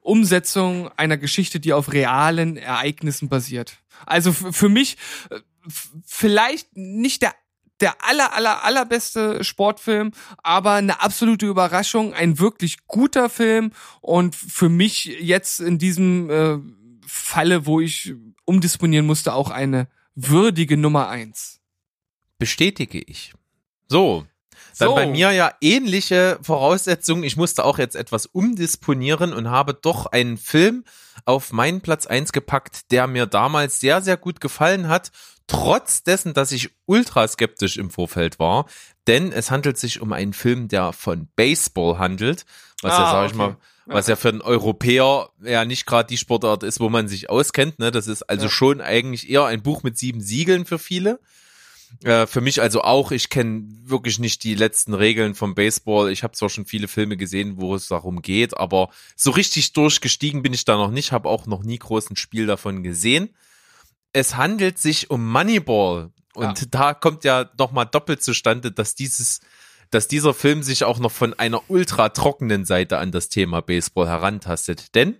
Umsetzung 0.00 0.90
einer 0.96 1.16
Geschichte, 1.16 1.60
die 1.60 1.72
auf 1.72 1.92
realen 1.92 2.56
Ereignissen 2.56 3.28
basiert. 3.28 3.78
Also 4.04 4.32
für 4.32 4.68
mich 4.68 4.96
äh, 5.30 5.40
vielleicht 6.04 6.76
nicht 6.76 7.22
der 7.22 7.34
der 7.80 8.04
aller, 8.04 8.34
aller, 8.34 8.64
allerbeste 8.64 9.44
Sportfilm, 9.44 10.12
aber 10.42 10.72
eine 10.72 11.00
absolute 11.00 11.46
Überraschung, 11.46 12.12
ein 12.12 12.38
wirklich 12.38 12.86
guter 12.86 13.28
Film 13.28 13.72
und 14.00 14.34
für 14.34 14.68
mich 14.68 15.04
jetzt 15.04 15.60
in 15.60 15.78
diesem 15.78 16.28
äh, 16.28 16.58
Falle, 17.06 17.66
wo 17.66 17.80
ich 17.80 18.14
umdisponieren 18.44 19.06
musste, 19.06 19.32
auch 19.32 19.50
eine 19.50 19.88
würdige 20.14 20.76
Nummer 20.76 21.08
eins. 21.08 21.60
Bestätige 22.38 23.00
ich. 23.00 23.32
So. 23.88 24.26
Dann 24.78 24.90
So. 24.90 24.94
bei 24.94 25.06
mir 25.06 25.32
ja 25.32 25.52
ähnliche 25.60 26.38
Voraussetzungen. 26.42 27.24
Ich 27.24 27.36
musste 27.36 27.64
auch 27.64 27.78
jetzt 27.78 27.96
etwas 27.96 28.26
umdisponieren 28.26 29.32
und 29.32 29.50
habe 29.50 29.74
doch 29.74 30.06
einen 30.06 30.36
Film 30.36 30.84
auf 31.24 31.52
meinen 31.52 31.80
Platz 31.80 32.06
eins 32.06 32.32
gepackt, 32.32 32.90
der 32.90 33.06
mir 33.06 33.26
damals 33.26 33.80
sehr, 33.80 34.02
sehr 34.02 34.16
gut 34.16 34.40
gefallen 34.40 34.88
hat. 34.88 35.10
Trotz 35.48 36.02
dessen, 36.04 36.34
dass 36.34 36.52
ich 36.52 36.70
ultra 36.86 37.26
skeptisch 37.26 37.76
im 37.78 37.90
Vorfeld 37.90 38.38
war. 38.38 38.66
Denn 39.08 39.32
es 39.32 39.50
handelt 39.50 39.78
sich 39.78 40.00
um 40.00 40.12
einen 40.12 40.34
Film, 40.34 40.68
der 40.68 40.92
von 40.92 41.26
Baseball 41.34 41.98
handelt. 41.98 42.44
Was 42.82 42.96
ja, 42.96 43.04
Ah, 43.04 43.10
sag 43.10 43.26
ich 43.26 43.32
okay. 43.32 43.38
mal, 43.38 43.56
was 43.86 44.06
ja 44.06 44.16
für 44.16 44.28
einen 44.28 44.42
Europäer 44.42 45.30
ja 45.42 45.64
nicht 45.64 45.86
gerade 45.86 46.06
die 46.06 46.18
Sportart 46.18 46.62
ist, 46.62 46.78
wo 46.78 46.90
man 46.90 47.08
sich 47.08 47.30
auskennt. 47.30 47.78
Ne? 47.78 47.90
Das 47.90 48.06
ist 48.06 48.22
also 48.24 48.44
Ja. 48.44 48.50
schon 48.50 48.80
eigentlich 48.82 49.30
eher 49.30 49.46
ein 49.46 49.62
Buch 49.62 49.82
mit 49.82 49.96
sieben 49.98 50.20
Siegeln 50.20 50.66
für 50.66 50.78
viele. 50.78 51.18
Äh, 52.04 52.26
für 52.26 52.42
mich 52.42 52.60
also 52.60 52.82
auch, 52.82 53.12
ich 53.12 53.30
kenne 53.30 53.64
wirklich 53.84 54.18
nicht 54.18 54.44
die 54.44 54.54
letzten 54.54 54.92
Regeln 54.92 55.34
vom 55.34 55.54
Baseball. 55.54 56.10
Ich 56.12 56.22
habe 56.22 56.34
zwar 56.34 56.50
schon 56.50 56.66
viele 56.66 56.86
Filme 56.86 57.16
gesehen, 57.16 57.54
wo 57.56 57.74
es 57.74 57.88
darum 57.88 58.20
geht, 58.20 58.54
aber 58.58 58.90
so 59.16 59.30
richtig 59.30 59.72
durchgestiegen 59.72 60.42
bin 60.42 60.52
ich 60.52 60.66
da 60.66 60.76
noch 60.76 60.90
nicht, 60.90 61.12
habe 61.12 61.30
auch 61.30 61.46
noch 61.46 61.62
nie 61.62 61.78
großen 61.78 62.16
Spiel 62.16 62.44
davon 62.46 62.82
gesehen. 62.82 63.34
Es 64.18 64.36
handelt 64.36 64.78
sich 64.78 65.10
um 65.10 65.30
Moneyball 65.30 66.10
und 66.34 66.60
Ja. 66.60 66.66
da 66.70 66.94
kommt 66.94 67.22
ja 67.22 67.48
noch 67.56 67.70
mal 67.70 67.84
doppelt 67.84 68.22
zustande, 68.22 68.72
dass 68.72 68.94
dieses 68.94 69.40
dass 69.90 70.06
dieser 70.06 70.34
Film 70.34 70.62
sich 70.62 70.84
auch 70.84 70.98
noch 70.98 71.12
von 71.12 71.32
einer 71.34 71.70
ultra 71.70 72.10
trockenen 72.10 72.66
Seite 72.66 72.98
an 72.98 73.10
das 73.10 73.30
Thema 73.30 73.62
Baseball 73.62 74.06
herantastet, 74.06 74.94
denn 74.94 75.16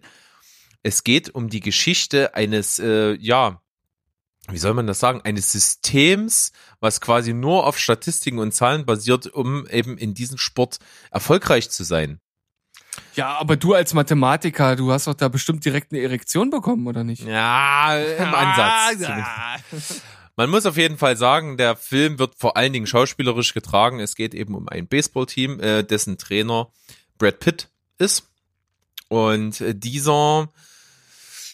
es 0.82 1.04
geht 1.04 1.30
um 1.30 1.48
die 1.48 1.60
Geschichte 1.60 2.34
eines 2.34 2.78
äh, 2.78 3.14
ja 3.14 3.62
wie 4.50 4.58
soll 4.58 4.74
man 4.74 4.86
das 4.86 4.98
sagen, 4.98 5.20
eines 5.24 5.52
Systems, 5.52 6.52
was 6.80 7.00
quasi 7.00 7.34
nur 7.34 7.66
auf 7.66 7.78
Statistiken 7.78 8.38
und 8.38 8.52
Zahlen 8.52 8.86
basiert, 8.86 9.26
um 9.26 9.66
eben 9.68 9.98
in 9.98 10.14
diesem 10.14 10.38
Sport 10.38 10.78
erfolgreich 11.10 11.68
zu 11.70 11.84
sein. 11.84 12.18
Ja, 13.14 13.36
aber 13.38 13.56
du 13.56 13.74
als 13.74 13.94
Mathematiker, 13.94 14.76
du 14.76 14.92
hast 14.92 15.06
doch 15.06 15.14
da 15.14 15.28
bestimmt 15.28 15.64
direkt 15.64 15.92
eine 15.92 16.02
Erektion 16.02 16.50
bekommen, 16.50 16.86
oder 16.86 17.04
nicht? 17.04 17.24
Ja, 17.24 17.98
im 18.18 18.34
Ansatz. 18.34 18.98
zumindest. 18.98 20.02
Man 20.36 20.50
muss 20.50 20.66
auf 20.66 20.76
jeden 20.76 20.98
Fall 20.98 21.16
sagen, 21.16 21.56
der 21.56 21.74
Film 21.74 22.20
wird 22.20 22.36
vor 22.36 22.56
allen 22.56 22.72
Dingen 22.72 22.86
schauspielerisch 22.86 23.54
getragen. 23.54 23.98
Es 23.98 24.14
geht 24.14 24.34
eben 24.34 24.54
um 24.54 24.68
ein 24.68 24.86
Baseballteam, 24.86 25.58
äh, 25.58 25.82
dessen 25.82 26.16
Trainer 26.16 26.70
Brad 27.18 27.40
Pitt 27.40 27.68
ist. 27.98 28.30
Und 29.08 29.60
äh, 29.60 29.74
dieser 29.74 30.52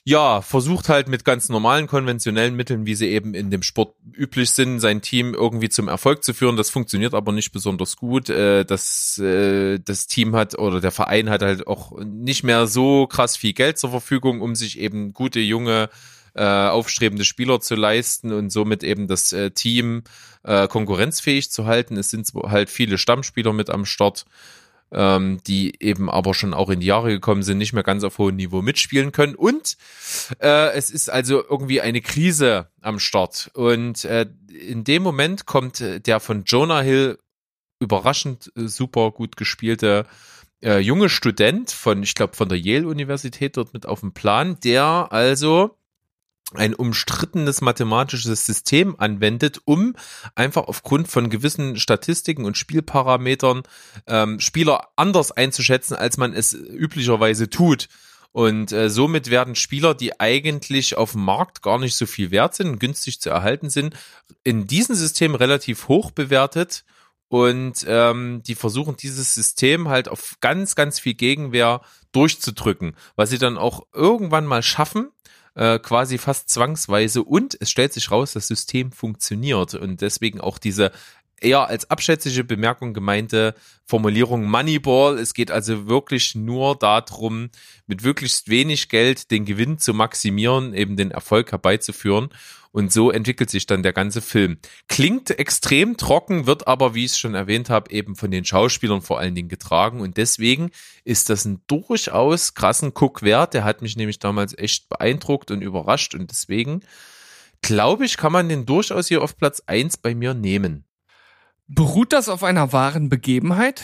ja, 0.06 0.42
versucht 0.42 0.90
halt 0.90 1.08
mit 1.08 1.24
ganz 1.24 1.48
normalen 1.48 1.86
konventionellen 1.86 2.54
Mitteln, 2.54 2.84
wie 2.84 2.94
sie 2.94 3.08
eben 3.08 3.32
in 3.32 3.50
dem 3.50 3.62
Sport 3.62 3.94
üblich 4.12 4.50
sind, 4.50 4.78
sein 4.80 5.00
Team 5.00 5.32
irgendwie 5.32 5.70
zum 5.70 5.88
Erfolg 5.88 6.22
zu 6.22 6.34
führen. 6.34 6.58
Das 6.58 6.68
funktioniert 6.68 7.14
aber 7.14 7.32
nicht 7.32 7.52
besonders 7.52 7.96
gut. 7.96 8.28
Äh, 8.28 8.64
Das, 8.66 9.16
äh, 9.18 9.78
das 9.78 10.06
Team 10.06 10.36
hat 10.36 10.58
oder 10.58 10.82
der 10.82 10.90
Verein 10.90 11.30
hat 11.30 11.40
halt 11.40 11.66
auch 11.66 11.98
nicht 12.04 12.44
mehr 12.44 12.66
so 12.66 13.06
krass 13.06 13.38
viel 13.38 13.54
Geld 13.54 13.78
zur 13.78 13.90
Verfügung, 13.90 14.42
um 14.42 14.54
sich 14.54 14.78
eben 14.78 15.14
gute, 15.14 15.40
junge, 15.40 15.88
äh, 16.34 16.44
aufstrebende 16.44 17.24
Spieler 17.24 17.60
zu 17.60 17.74
leisten 17.74 18.30
und 18.32 18.50
somit 18.50 18.82
eben 18.82 19.06
das 19.06 19.32
äh, 19.32 19.52
Team 19.52 20.02
äh, 20.42 20.68
konkurrenzfähig 20.68 21.50
zu 21.50 21.64
halten. 21.64 21.96
Es 21.96 22.10
sind 22.10 22.30
halt 22.34 22.68
viele 22.68 22.98
Stammspieler 22.98 23.54
mit 23.54 23.70
am 23.70 23.86
Start 23.86 24.26
ähm, 24.92 25.40
die 25.46 25.82
eben 25.82 26.08
aber 26.10 26.34
schon 26.34 26.54
auch 26.54 26.70
in 26.70 26.80
die 26.80 26.86
Jahre 26.86 27.10
gekommen 27.10 27.42
sind, 27.42 27.58
nicht 27.58 27.72
mehr 27.72 27.82
ganz 27.82 28.04
auf 28.04 28.18
hohem 28.18 28.36
Niveau 28.36 28.62
mitspielen 28.62 29.12
können. 29.12 29.34
Und 29.34 29.76
äh, 30.40 30.72
es 30.72 30.90
ist 30.90 31.10
also 31.10 31.42
irgendwie 31.42 31.80
eine 31.80 32.00
Krise 32.00 32.68
am 32.80 32.98
Start. 32.98 33.50
Und 33.54 34.04
äh, 34.04 34.26
in 34.68 34.84
dem 34.84 35.02
Moment 35.02 35.46
kommt 35.46 35.80
äh, 35.80 36.00
der 36.00 36.20
von 36.20 36.44
Jonah 36.44 36.80
Hill 36.80 37.18
überraschend 37.80 38.52
äh, 38.56 38.66
super 38.66 39.10
gut 39.10 39.36
gespielte 39.36 40.06
äh, 40.62 40.78
junge 40.78 41.08
Student 41.08 41.70
von, 41.70 42.02
ich 42.02 42.14
glaube, 42.14 42.34
von 42.34 42.48
der 42.48 42.58
Yale-Universität 42.58 43.56
dort 43.56 43.74
mit 43.74 43.86
auf 43.86 44.00
den 44.00 44.14
Plan, 44.14 44.58
der 44.64 45.08
also 45.10 45.76
ein 46.52 46.74
umstrittenes 46.74 47.62
mathematisches 47.62 48.46
System 48.46 48.94
anwendet, 48.98 49.60
um 49.64 49.96
einfach 50.34 50.64
aufgrund 50.64 51.08
von 51.08 51.30
gewissen 51.30 51.78
Statistiken 51.78 52.44
und 52.44 52.58
Spielparametern 52.58 53.62
ähm, 54.06 54.40
Spieler 54.40 54.88
anders 54.96 55.32
einzuschätzen, 55.32 55.96
als 55.96 56.16
man 56.16 56.32
es 56.34 56.52
üblicherweise 56.52 57.48
tut. 57.48 57.88
Und 58.32 58.72
äh, 58.72 58.90
somit 58.90 59.30
werden 59.30 59.54
Spieler, 59.54 59.94
die 59.94 60.18
eigentlich 60.18 60.96
auf 60.96 61.12
dem 61.12 61.24
Markt 61.24 61.62
gar 61.62 61.78
nicht 61.78 61.96
so 61.96 62.04
viel 62.04 62.32
wert 62.32 62.56
sind, 62.56 62.80
günstig 62.80 63.20
zu 63.20 63.30
erhalten 63.30 63.70
sind, 63.70 63.94
in 64.42 64.66
diesem 64.66 64.96
System 64.96 65.36
relativ 65.36 65.86
hoch 65.86 66.10
bewertet. 66.10 66.84
Und 67.28 67.84
ähm, 67.88 68.42
die 68.44 68.54
versuchen 68.54 68.96
dieses 68.96 69.34
System 69.34 69.88
halt 69.88 70.08
auf 70.08 70.36
ganz, 70.40 70.74
ganz 70.74 71.00
viel 71.00 71.14
Gegenwehr 71.14 71.80
durchzudrücken, 72.12 72.96
was 73.16 73.30
sie 73.30 73.38
dann 73.38 73.56
auch 73.56 73.86
irgendwann 73.92 74.46
mal 74.46 74.62
schaffen, 74.62 75.10
äh, 75.54 75.78
quasi 75.78 76.18
fast 76.18 76.50
zwangsweise. 76.50 77.22
Und 77.22 77.56
es 77.60 77.70
stellt 77.70 77.92
sich 77.92 78.10
raus, 78.10 78.32
das 78.32 78.48
System 78.48 78.92
funktioniert. 78.92 79.74
Und 79.74 80.00
deswegen 80.00 80.40
auch 80.40 80.58
diese 80.58 80.92
eher 81.40 81.68
als 81.68 81.90
abschätzige 81.90 82.44
Bemerkung 82.44 82.94
gemeinte 82.94 83.54
Formulierung 83.84 84.44
Moneyball. 84.44 85.18
Es 85.18 85.34
geht 85.34 85.50
also 85.50 85.86
wirklich 85.86 86.34
nur 86.34 86.76
darum, 86.76 87.50
mit 87.86 88.02
möglichst 88.02 88.48
wenig 88.48 88.88
Geld 88.88 89.30
den 89.30 89.44
Gewinn 89.44 89.78
zu 89.78 89.94
maximieren, 89.94 90.74
eben 90.74 90.96
den 90.96 91.10
Erfolg 91.10 91.52
herbeizuführen. 91.52 92.30
Und 92.74 92.92
so 92.92 93.12
entwickelt 93.12 93.50
sich 93.50 93.66
dann 93.66 93.84
der 93.84 93.92
ganze 93.92 94.20
Film. 94.20 94.58
Klingt 94.88 95.30
extrem 95.30 95.96
trocken, 95.96 96.46
wird 96.46 96.66
aber, 96.66 96.92
wie 96.96 97.04
ich 97.04 97.12
es 97.12 97.18
schon 97.20 97.36
erwähnt 97.36 97.70
habe, 97.70 97.88
eben 97.92 98.16
von 98.16 98.32
den 98.32 98.44
Schauspielern 98.44 99.00
vor 99.00 99.20
allen 99.20 99.36
Dingen 99.36 99.48
getragen. 99.48 100.00
Und 100.00 100.16
deswegen 100.16 100.72
ist 101.04 101.30
das 101.30 101.44
ein 101.44 101.62
durchaus 101.68 102.54
krassen 102.54 102.92
Guck 102.92 103.22
wert. 103.22 103.54
Der 103.54 103.62
hat 103.62 103.80
mich 103.80 103.94
nämlich 103.94 104.18
damals 104.18 104.58
echt 104.58 104.88
beeindruckt 104.88 105.52
und 105.52 105.62
überrascht. 105.62 106.16
Und 106.16 106.32
deswegen 106.32 106.80
glaube 107.62 108.06
ich, 108.06 108.16
kann 108.16 108.32
man 108.32 108.48
den 108.48 108.66
durchaus 108.66 109.06
hier 109.06 109.22
auf 109.22 109.36
Platz 109.36 109.62
eins 109.66 109.96
bei 109.96 110.16
mir 110.16 110.34
nehmen. 110.34 110.84
Beruht 111.68 112.12
das 112.12 112.28
auf 112.28 112.42
einer 112.42 112.72
wahren 112.72 113.08
Begebenheit? 113.08 113.82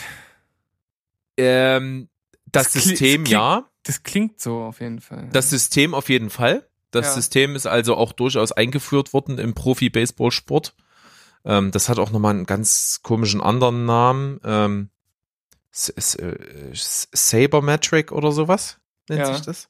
Ähm, 1.37 2.09
das, 2.47 2.73
Das 2.73 2.83
System 2.85 3.23
klingt- 3.25 3.29
ja. 3.29 3.71
Das 3.85 4.03
klingt 4.03 4.41
so 4.41 4.63
auf 4.63 4.81
jeden 4.81 5.01
Fall. 5.01 5.29
Das 5.33 5.49
System 5.51 5.95
auf 5.95 6.09
jeden 6.09 6.29
Fall. 6.29 6.69
Das 6.91 7.07
Ja. 7.07 7.13
System 7.13 7.57
ist 7.57 7.67
also 7.67 7.97
auch 7.97 8.13
durchaus 8.13 8.53
eingeführt 8.53 9.13
worden 9.13 9.39
im 9.39 9.55
Profi-Baseball-Sport. 9.55 10.75
Ähm, 11.45 11.71
das 11.71 11.89
hat 11.89 11.99
auch 11.99 12.11
nochmal 12.11 12.35
einen 12.35 12.47
ganz 12.47 13.01
komischen 13.03 13.41
anderen 13.41 13.87
Namen. 13.87 14.41
Ähm, 14.45 14.91
äh, 15.73 16.73
Sabermetric 16.75 18.13
oder 18.13 18.33
sowas 18.33 18.79
nennt 19.09 19.21
Ja. 19.21 19.33
sich 19.35 19.43
das. 19.45 19.69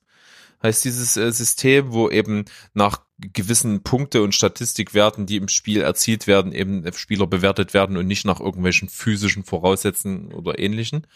Heißt 0.63 0.85
dieses 0.85 1.17
äh, 1.17 1.31
System, 1.33 1.93
wo 1.93 2.11
eben 2.11 2.45
nach 2.75 3.01
gewissen 3.19 3.83
Punkte 3.83 4.23
und 4.23 4.35
Statistikwerten, 4.35 5.27
die 5.27 5.37
im 5.37 5.49
Spiel 5.49 5.81
erzielt 5.81 6.27
werden, 6.27 6.53
eben 6.53 6.91
Spieler 6.93 7.27
bewertet 7.27 7.73
werden 7.75 7.97
und 7.97 8.07
nicht 8.07 8.25
nach 8.27 8.41
irgendwelchen 8.41 8.89
physischen 8.89 9.45
Voraussetzungen 9.45 10.33
oder 10.33 10.59
ähnlichen. 10.59 11.07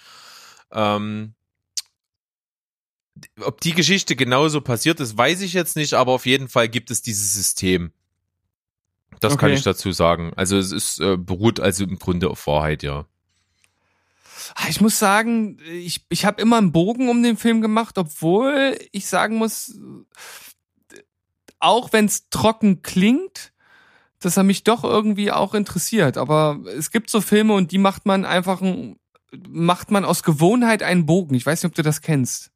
Ähm, 0.73 1.34
ob 3.41 3.61
die 3.61 3.73
Geschichte 3.73 4.17
genauso 4.17 4.61
passiert 4.61 5.01
ist, 5.01 5.17
weiß 5.17 5.41
ich 5.43 5.53
jetzt 5.53 5.77
nicht, 5.77 5.95
aber 5.95 6.13
auf 6.13 6.27
jeden 6.27 6.49
Fall 6.49 6.69
gibt 6.69 6.91
es 6.91 7.03
dieses 7.03 7.33
System. 7.33 7.93
Das 9.21 9.39
kann 9.39 9.51
Okay. 9.51 9.59
ich 9.59 9.63
dazu 9.65 9.93
sagen. 9.93 10.33
Also 10.37 10.57
es 10.59 10.73
ist 10.73 11.01
äh, 11.01 11.17
beruht 11.17 11.61
also 11.61 11.85
im 11.85 11.99
Grunde 11.99 12.29
auf 12.31 12.47
Wahrheit, 12.47 12.83
ja. 12.83 13.07
Ah, 14.57 14.67
Ich 14.69 14.81
muss 14.81 14.99
sagen, 14.99 15.59
ich, 15.71 16.05
ich 16.11 16.25
habe 16.25 16.43
immer 16.43 16.59
einen 16.59 16.73
Bogen 16.73 17.09
um 17.09 17.23
den 17.23 17.37
Film 17.37 17.61
gemacht, 17.61 17.97
obwohl 17.97 18.77
ich 18.93 19.07
sagen 19.07 19.37
muss, 19.37 19.79
auch 21.61 21.93
wenn 21.93 22.07
es 22.07 22.29
trocken 22.29 22.83
klingt, 22.83 23.53
dass 24.21 24.37
er 24.37 24.43
mich 24.43 24.65
doch 24.65 24.85
irgendwie 24.85 25.31
auch 25.33 25.55
interessiert. 25.55 26.17
Aber 26.19 26.61
es 26.77 26.91
gibt 26.91 27.11
so 27.11 27.21
Filme 27.21 27.55
und 27.55 27.71
die 27.73 27.79
macht 27.79 28.05
man 28.07 28.25
einfach, 28.25 28.61
ein- 28.61 28.99
macht 29.49 29.91
man 29.91 30.05
aus 30.05 30.23
Gewohnheit 30.23 30.83
einen 30.83 31.07
Bogen. 31.07 31.35
Ich 31.35 31.47
weiß 31.47 31.63
nicht, 31.63 31.71
ob 31.71 31.75
du 31.75 31.83
das 31.83 32.01
kennst. 32.03 32.51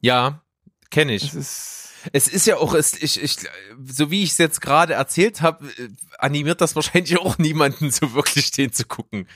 Ja, 0.00 0.42
kenne 0.90 1.14
ich. 1.14 1.22
Das 1.22 1.34
ist, 1.34 1.88
Es 2.12 2.28
ist 2.28 2.46
ja 2.46 2.56
auch, 2.58 2.74
es, 2.74 2.94
ich, 2.94 3.22
ich, 3.22 3.36
so 3.84 4.10
wie 4.10 4.22
ich 4.22 4.30
es 4.30 4.38
jetzt 4.38 4.60
gerade 4.60 4.94
erzählt 4.94 5.42
habe, 5.42 5.66
äh, 5.66 5.88
animiert 6.18 6.60
das 6.60 6.74
wahrscheinlich 6.76 7.18
auch 7.18 7.38
niemanden 7.38 7.90
so 7.90 8.14
wirklich 8.14 8.50
den 8.50 8.72
zu 8.72 8.84
gucken. 8.86 9.26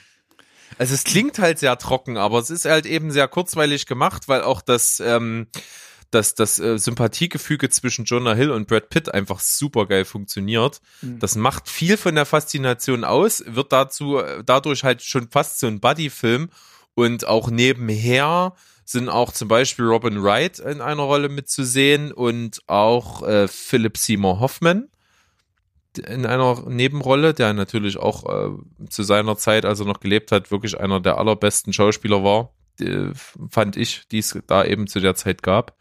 Also 0.78 0.94
es 0.94 1.04
klingt 1.04 1.38
halt 1.38 1.58
sehr 1.58 1.76
trocken, 1.78 2.16
aber 2.16 2.38
es 2.38 2.50
ist 2.50 2.64
halt 2.64 2.86
eben 2.86 3.10
sehr 3.10 3.28
kurzweilig 3.28 3.86
gemacht, 3.86 4.28
weil 4.28 4.42
auch 4.42 4.62
das, 4.62 5.00
ähm, 5.00 5.48
das, 6.10 6.34
das 6.34 6.58
äh, 6.60 6.78
Sympathiegefüge 6.78 7.68
zwischen 7.68 8.04
Jonah 8.04 8.34
Hill 8.34 8.50
und 8.50 8.68
Brad 8.68 8.88
Pitt 8.88 9.12
einfach 9.12 9.40
super 9.40 9.86
geil 9.86 10.04
funktioniert. 10.04 10.80
Mhm. 11.02 11.18
Das 11.18 11.36
macht 11.36 11.68
viel 11.68 11.96
von 11.96 12.14
der 12.14 12.26
Faszination 12.26 13.04
aus, 13.04 13.42
wird 13.46 13.72
dazu 13.72 14.18
äh, 14.18 14.42
dadurch 14.44 14.82
halt 14.82 15.02
schon 15.02 15.28
fast 15.30 15.58
so 15.58 15.66
ein 15.66 15.80
Buddy-Film 15.80 16.48
und 16.94 17.26
auch 17.26 17.50
nebenher 17.50 18.54
sind 18.92 19.08
auch 19.08 19.32
zum 19.32 19.48
Beispiel 19.48 19.86
Robin 19.86 20.22
Wright 20.22 20.58
in 20.58 20.80
einer 20.80 21.02
Rolle 21.02 21.28
mitzusehen 21.28 22.12
und 22.12 22.60
auch 22.68 23.26
äh, 23.26 23.48
Philip 23.48 23.96
Seymour 23.96 24.40
Hoffman 24.40 24.88
in 25.98 26.26
einer 26.26 26.62
Nebenrolle, 26.68 27.34
der 27.34 27.52
natürlich 27.52 27.98
auch 27.98 28.24
äh, 28.24 28.88
zu 28.88 29.02
seiner 29.02 29.36
Zeit, 29.36 29.64
als 29.64 29.80
er 29.80 29.86
noch 29.86 30.00
gelebt 30.00 30.32
hat, 30.32 30.50
wirklich 30.50 30.78
einer 30.78 31.00
der 31.00 31.18
allerbesten 31.18 31.72
Schauspieler 31.72 32.24
war, 32.24 32.54
äh, 32.80 33.12
fand 33.50 33.76
ich, 33.76 34.08
die 34.08 34.18
es 34.18 34.38
da 34.46 34.64
eben 34.64 34.86
zu 34.86 35.00
der 35.00 35.14
Zeit 35.14 35.42
gab. 35.42 35.76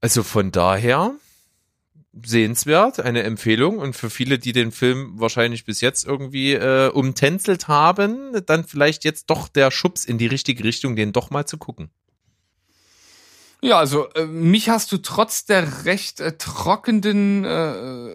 Also 0.00 0.22
von 0.22 0.50
daher 0.52 1.14
sehenswert, 2.24 3.00
eine 3.00 3.22
Empfehlung 3.22 3.78
und 3.78 3.96
für 3.96 4.10
viele, 4.10 4.38
die 4.38 4.52
den 4.52 4.70
Film 4.72 5.12
wahrscheinlich 5.18 5.64
bis 5.64 5.80
jetzt 5.80 6.04
irgendwie 6.06 6.52
äh, 6.52 6.88
umtänzelt 6.90 7.68
haben, 7.68 8.32
dann 8.46 8.64
vielleicht 8.64 9.04
jetzt 9.04 9.30
doch 9.30 9.48
der 9.48 9.70
Schubs 9.70 10.04
in 10.04 10.18
die 10.18 10.26
richtige 10.26 10.62
Richtung, 10.64 10.94
den 10.94 11.12
doch 11.12 11.30
mal 11.30 11.46
zu 11.46 11.56
gucken. 11.56 11.90
ja, 13.62 13.78
also 13.78 14.10
äh, 14.14 14.26
mich 14.26 14.68
hast 14.68 14.92
du 14.92 14.98
trotz 14.98 15.44
der 15.46 15.84
recht 15.86 16.20
äh, 16.20 16.36
trockenen 16.36 17.44
äh, 17.44 18.12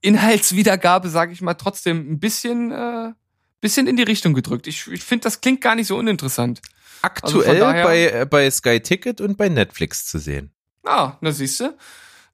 Inhaltswiedergabe, 0.00 1.08
sage 1.08 1.32
ich 1.32 1.40
mal, 1.42 1.54
trotzdem 1.54 2.12
ein 2.12 2.20
bisschen, 2.20 2.70
äh, 2.72 3.12
bisschen 3.60 3.86
in 3.86 3.96
die 3.96 4.04
Richtung 4.04 4.32
gedrückt. 4.32 4.66
Ich, 4.66 4.86
ich 4.86 5.02
finde, 5.02 5.24
das 5.24 5.40
klingt 5.40 5.60
gar 5.60 5.74
nicht 5.74 5.88
so 5.88 5.96
uninteressant. 5.96 6.60
Also 7.02 7.40
Aktuell 7.40 7.58
daher- 7.60 7.84
bei, 7.84 8.10
äh, 8.10 8.26
bei 8.26 8.50
Sky 8.50 8.80
Ticket 8.80 9.20
und 9.20 9.36
bei 9.36 9.48
Netflix 9.48 10.06
zu 10.06 10.18
sehen. 10.18 10.52
Ah, 10.84 11.16
na 11.20 11.32
siehste, 11.32 11.76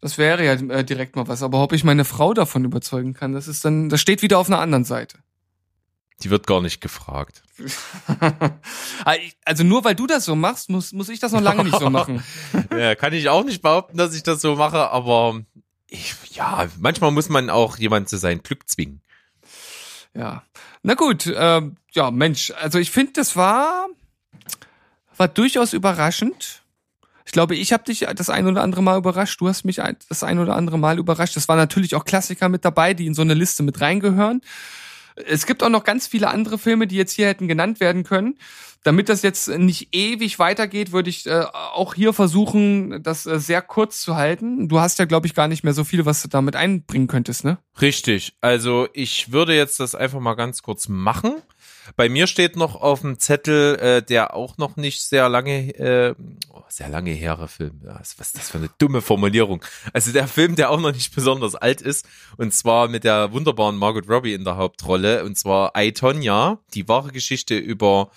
das 0.04 0.18
wäre 0.18 0.44
ja 0.44 0.52
äh, 0.52 0.84
direkt 0.84 1.16
mal 1.16 1.28
was. 1.28 1.42
Aber 1.42 1.62
ob 1.62 1.72
ich 1.72 1.82
meine 1.82 2.04
Frau 2.04 2.34
davon 2.34 2.62
überzeugen 2.66 3.14
kann, 3.14 3.32
das 3.32 3.48
ist 3.48 3.64
dann, 3.64 3.88
das 3.88 4.02
steht 4.02 4.20
wieder 4.20 4.38
auf 4.38 4.48
einer 4.48 4.58
anderen 4.58 4.84
Seite. 4.84 5.16
Die 6.22 6.28
wird 6.28 6.46
gar 6.46 6.60
nicht 6.60 6.82
gefragt. 6.82 7.42
also 9.46 9.64
nur 9.64 9.82
weil 9.82 9.94
du 9.94 10.06
das 10.06 10.26
so 10.26 10.36
machst, 10.36 10.68
muss, 10.68 10.92
muss 10.92 11.08
ich 11.08 11.20
das 11.20 11.32
noch 11.32 11.40
lange 11.40 11.64
nicht 11.64 11.78
so 11.78 11.88
machen. 11.88 12.22
ja, 12.70 12.94
kann 12.96 13.14
ich 13.14 13.30
auch 13.30 13.44
nicht 13.44 13.62
behaupten, 13.62 13.96
dass 13.96 14.14
ich 14.14 14.22
das 14.22 14.42
so 14.42 14.56
mache, 14.56 14.90
aber 14.90 15.40
ich, 15.88 16.14
ja, 16.32 16.66
manchmal 16.78 17.10
muss 17.10 17.30
man 17.30 17.48
auch 17.48 17.78
jemand 17.78 18.10
zu 18.10 18.18
sein 18.18 18.42
Glück 18.42 18.68
zwingen. 18.68 19.00
Ja. 20.12 20.42
Na 20.82 20.92
gut, 20.92 21.32
ähm, 21.34 21.76
ja, 21.92 22.10
Mensch, 22.10 22.50
also 22.50 22.78
ich 22.78 22.90
finde, 22.90 23.14
das 23.14 23.36
war, 23.36 23.86
war 25.16 25.28
durchaus 25.28 25.72
überraschend. 25.72 26.62
Ich 27.24 27.32
glaube, 27.32 27.56
ich 27.56 27.72
habe 27.72 27.84
dich 27.84 28.06
das 28.14 28.28
ein 28.28 28.46
oder 28.46 28.62
andere 28.62 28.82
Mal 28.82 28.98
überrascht. 28.98 29.40
Du 29.40 29.48
hast 29.48 29.64
mich 29.64 29.80
das 30.08 30.22
ein 30.22 30.38
oder 30.38 30.56
andere 30.56 30.78
Mal 30.78 30.98
überrascht. 30.98 31.36
Es 31.36 31.48
waren 31.48 31.56
natürlich 31.56 31.94
auch 31.94 32.04
Klassiker 32.04 32.48
mit 32.48 32.64
dabei, 32.64 32.94
die 32.94 33.06
in 33.06 33.14
so 33.14 33.22
eine 33.22 33.34
Liste 33.34 33.62
mit 33.62 33.80
reingehören. 33.80 34.42
Es 35.16 35.46
gibt 35.46 35.62
auch 35.62 35.68
noch 35.68 35.84
ganz 35.84 36.06
viele 36.06 36.28
andere 36.28 36.58
Filme, 36.58 36.86
die 36.86 36.96
jetzt 36.96 37.12
hier 37.12 37.26
hätten 37.26 37.48
genannt 37.48 37.80
werden 37.80 38.04
können. 38.04 38.36
Damit 38.82 39.08
das 39.08 39.22
jetzt 39.22 39.48
nicht 39.48 39.94
ewig 39.94 40.38
weitergeht, 40.38 40.92
würde 40.92 41.08
ich 41.08 41.26
äh, 41.26 41.44
auch 41.52 41.94
hier 41.94 42.12
versuchen, 42.12 43.02
das 43.02 43.24
äh, 43.24 43.40
sehr 43.40 43.62
kurz 43.62 44.02
zu 44.02 44.16
halten. 44.16 44.68
Du 44.68 44.78
hast 44.78 44.98
ja, 44.98 45.06
glaube 45.06 45.26
ich, 45.26 45.34
gar 45.34 45.48
nicht 45.48 45.64
mehr 45.64 45.72
so 45.72 45.84
viel, 45.84 46.04
was 46.04 46.20
du 46.20 46.28
damit 46.28 46.54
einbringen 46.54 47.06
könntest, 47.06 47.44
ne? 47.44 47.56
Richtig. 47.80 48.34
Also 48.42 48.86
ich 48.92 49.32
würde 49.32 49.56
jetzt 49.56 49.80
das 49.80 49.94
einfach 49.94 50.20
mal 50.20 50.34
ganz 50.34 50.60
kurz 50.60 50.88
machen. 50.88 51.36
Bei 51.96 52.08
mir 52.08 52.26
steht 52.26 52.56
noch 52.56 52.76
auf 52.76 53.00
dem 53.02 53.18
Zettel, 53.18 53.76
äh, 53.76 54.02
der 54.02 54.34
auch 54.34 54.56
noch 54.58 54.76
nicht 54.76 55.02
sehr 55.02 55.28
lange, 55.28 55.70
äh, 55.78 56.14
oh, 56.50 56.62
sehr 56.68 56.88
lange 56.88 57.10
here 57.12 57.48
Film. 57.48 57.80
Ja, 57.84 57.98
was 57.98 58.12
ist 58.18 58.36
das 58.38 58.50
für 58.50 58.58
eine 58.58 58.70
dumme 58.78 59.00
Formulierung? 59.02 59.64
Also 59.92 60.12
der 60.12 60.26
Film, 60.28 60.56
der 60.56 60.70
auch 60.70 60.80
noch 60.80 60.92
nicht 60.92 61.14
besonders 61.14 61.54
alt 61.54 61.80
ist, 61.80 62.06
und 62.36 62.52
zwar 62.54 62.88
mit 62.88 63.04
der 63.04 63.32
wunderbaren 63.32 63.76
Margot 63.76 64.08
Robbie 64.08 64.34
in 64.34 64.44
der 64.44 64.56
Hauptrolle, 64.56 65.24
und 65.24 65.36
zwar 65.38 65.72
I, 65.76 65.92
Tonya, 65.92 66.58
die 66.74 66.88
wahre 66.88 67.10
Geschichte 67.10 67.56
über 67.56 68.10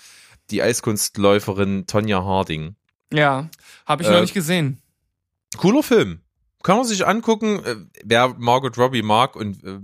die 0.50 0.62
Eiskunstläuferin 0.62 1.88
Tonja 1.88 2.24
Harding. 2.24 2.76
Ja, 3.12 3.50
habe 3.86 4.04
ich 4.04 4.10
Äh, 4.10 4.14
noch 4.14 4.22
nicht 4.22 4.34
gesehen. 4.34 4.82
Cooler 5.58 5.84
Film. 5.84 6.22
Kann 6.68 6.76
man 6.76 6.86
sich 6.86 7.08
angucken. 7.08 7.64
Äh, 7.64 7.76
Wer 8.04 8.36
Margot 8.38 8.78
Robbie 8.78 9.02
mag 9.02 9.38
und 9.38 9.64
äh, 9.64 9.80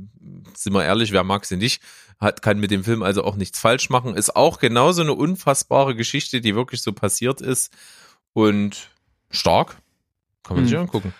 sind 0.54 0.74
wir 0.74 0.84
ehrlich, 0.84 1.14
wer 1.14 1.24
mag 1.24 1.46
sie 1.46 1.56
nicht, 1.56 1.82
hat, 2.20 2.42
kann 2.42 2.60
mit 2.60 2.72
dem 2.72 2.84
Film 2.84 3.04
also 3.04 3.24
auch 3.24 3.38
nichts 3.38 3.58
falsch 3.58 3.90
machen. 3.90 4.16
Ist 4.18 4.36
auch 4.36 4.60
genauso 4.60 5.02
eine 5.02 5.14
unfassbare 5.14 5.96
Geschichte, 5.96 6.42
die 6.42 6.56
wirklich 6.56 6.82
so 6.82 6.92
passiert 6.92 7.40
ist. 7.40 7.72
Und 8.34 8.90
stark. 9.32 9.78
Kann 10.44 10.58
man 10.58 10.66
sich 10.66 10.74
Hm. 10.74 10.82
angucken. 10.82 11.14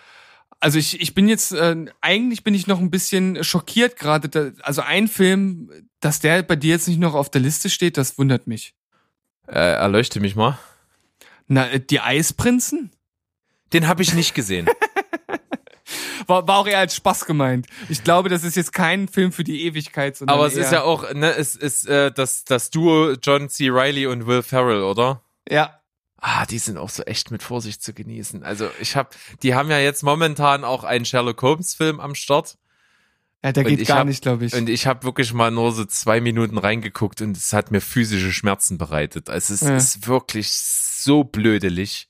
Also 0.60 0.78
ich, 0.78 1.00
ich 1.00 1.14
bin 1.14 1.28
jetzt, 1.28 1.52
äh, 1.52 1.86
eigentlich 2.02 2.44
bin 2.44 2.52
ich 2.52 2.66
noch 2.66 2.78
ein 2.78 2.90
bisschen 2.90 3.42
schockiert 3.42 3.96
gerade. 3.98 4.28
Da- 4.28 4.50
Also 4.60 4.82
ein 4.82 5.08
Film, 5.08 5.70
dass 6.00 6.20
der 6.20 6.42
bei 6.42 6.56
dir 6.56 6.72
jetzt 6.74 6.88
nicht 6.88 7.00
noch 7.00 7.14
auf 7.14 7.30
der 7.30 7.40
Liste 7.40 7.70
steht, 7.70 7.96
das 7.96 8.18
wundert 8.18 8.46
mich. 8.46 8.74
Äh, 9.46 9.54
erleuchte 9.76 10.20
mich 10.20 10.36
mal. 10.36 10.58
Na, 11.48 11.70
äh, 11.70 11.80
die 11.80 12.00
Eisprinzen? 12.00 12.90
Den 13.72 13.88
habe 13.88 14.02
ich 14.02 14.12
nicht 14.12 14.34
gesehen. 14.34 14.68
War, 16.26 16.46
war 16.48 16.58
auch 16.58 16.66
eher 16.66 16.78
als 16.78 16.94
Spaß 16.96 17.24
gemeint. 17.26 17.66
Ich 17.88 18.04
glaube, 18.04 18.28
das 18.28 18.44
ist 18.44 18.56
jetzt 18.56 18.72
kein 18.72 19.08
Film 19.08 19.32
für 19.32 19.44
die 19.44 19.64
Ewigkeit, 19.64 20.16
sondern 20.16 20.36
Aber 20.36 20.46
es 20.46 20.56
ist 20.56 20.72
ja 20.72 20.82
auch, 20.82 21.12
ne, 21.12 21.34
es 21.34 21.54
ist 21.56 21.86
äh, 21.88 22.10
das, 22.12 22.44
das 22.44 22.70
Duo 22.70 23.12
John 23.22 23.48
C. 23.48 23.68
Reilly 23.70 24.06
und 24.06 24.26
Will 24.26 24.42
Ferrell, 24.42 24.82
oder? 24.82 25.22
Ja, 25.48 25.80
Ah, 26.26 26.46
die 26.46 26.58
sind 26.58 26.78
auch 26.78 26.88
so 26.88 27.02
echt 27.02 27.30
mit 27.30 27.42
Vorsicht 27.42 27.82
zu 27.82 27.92
genießen. 27.92 28.44
Also 28.44 28.70
ich 28.80 28.96
habe, 28.96 29.10
die 29.42 29.54
haben 29.54 29.70
ja 29.70 29.78
jetzt 29.78 30.02
momentan 30.02 30.64
auch 30.64 30.82
einen 30.82 31.04
Sherlock 31.04 31.42
Holmes 31.42 31.74
Film 31.74 32.00
am 32.00 32.14
Start 32.14 32.56
ja 33.44 33.52
der 33.52 33.66
Und 33.66 33.76
geht 33.76 33.86
gar 33.86 33.98
hab- 33.98 34.06
nicht, 34.06 34.22
glaube 34.22 34.46
ich. 34.46 34.54
und 34.54 34.70
ich 34.70 34.86
habe 34.86 35.02
wirklich 35.02 35.34
mal 35.34 35.50
nur 35.50 35.70
so 35.72 35.84
zwei 35.84 36.22
Minuten 36.22 36.56
reingeguckt 36.56 37.20
und 37.20 37.36
es 37.36 37.52
hat 37.52 37.70
mir 37.70 37.82
physische 37.82 38.32
Schmerzen 38.32 38.78
bereitet. 38.78 39.28
Also 39.28 39.52
es 39.52 39.60
Ja. 39.60 39.76
ist 39.76 40.06
wirklich 40.06 40.50
so 40.50 41.24
blödelig. 41.24 42.08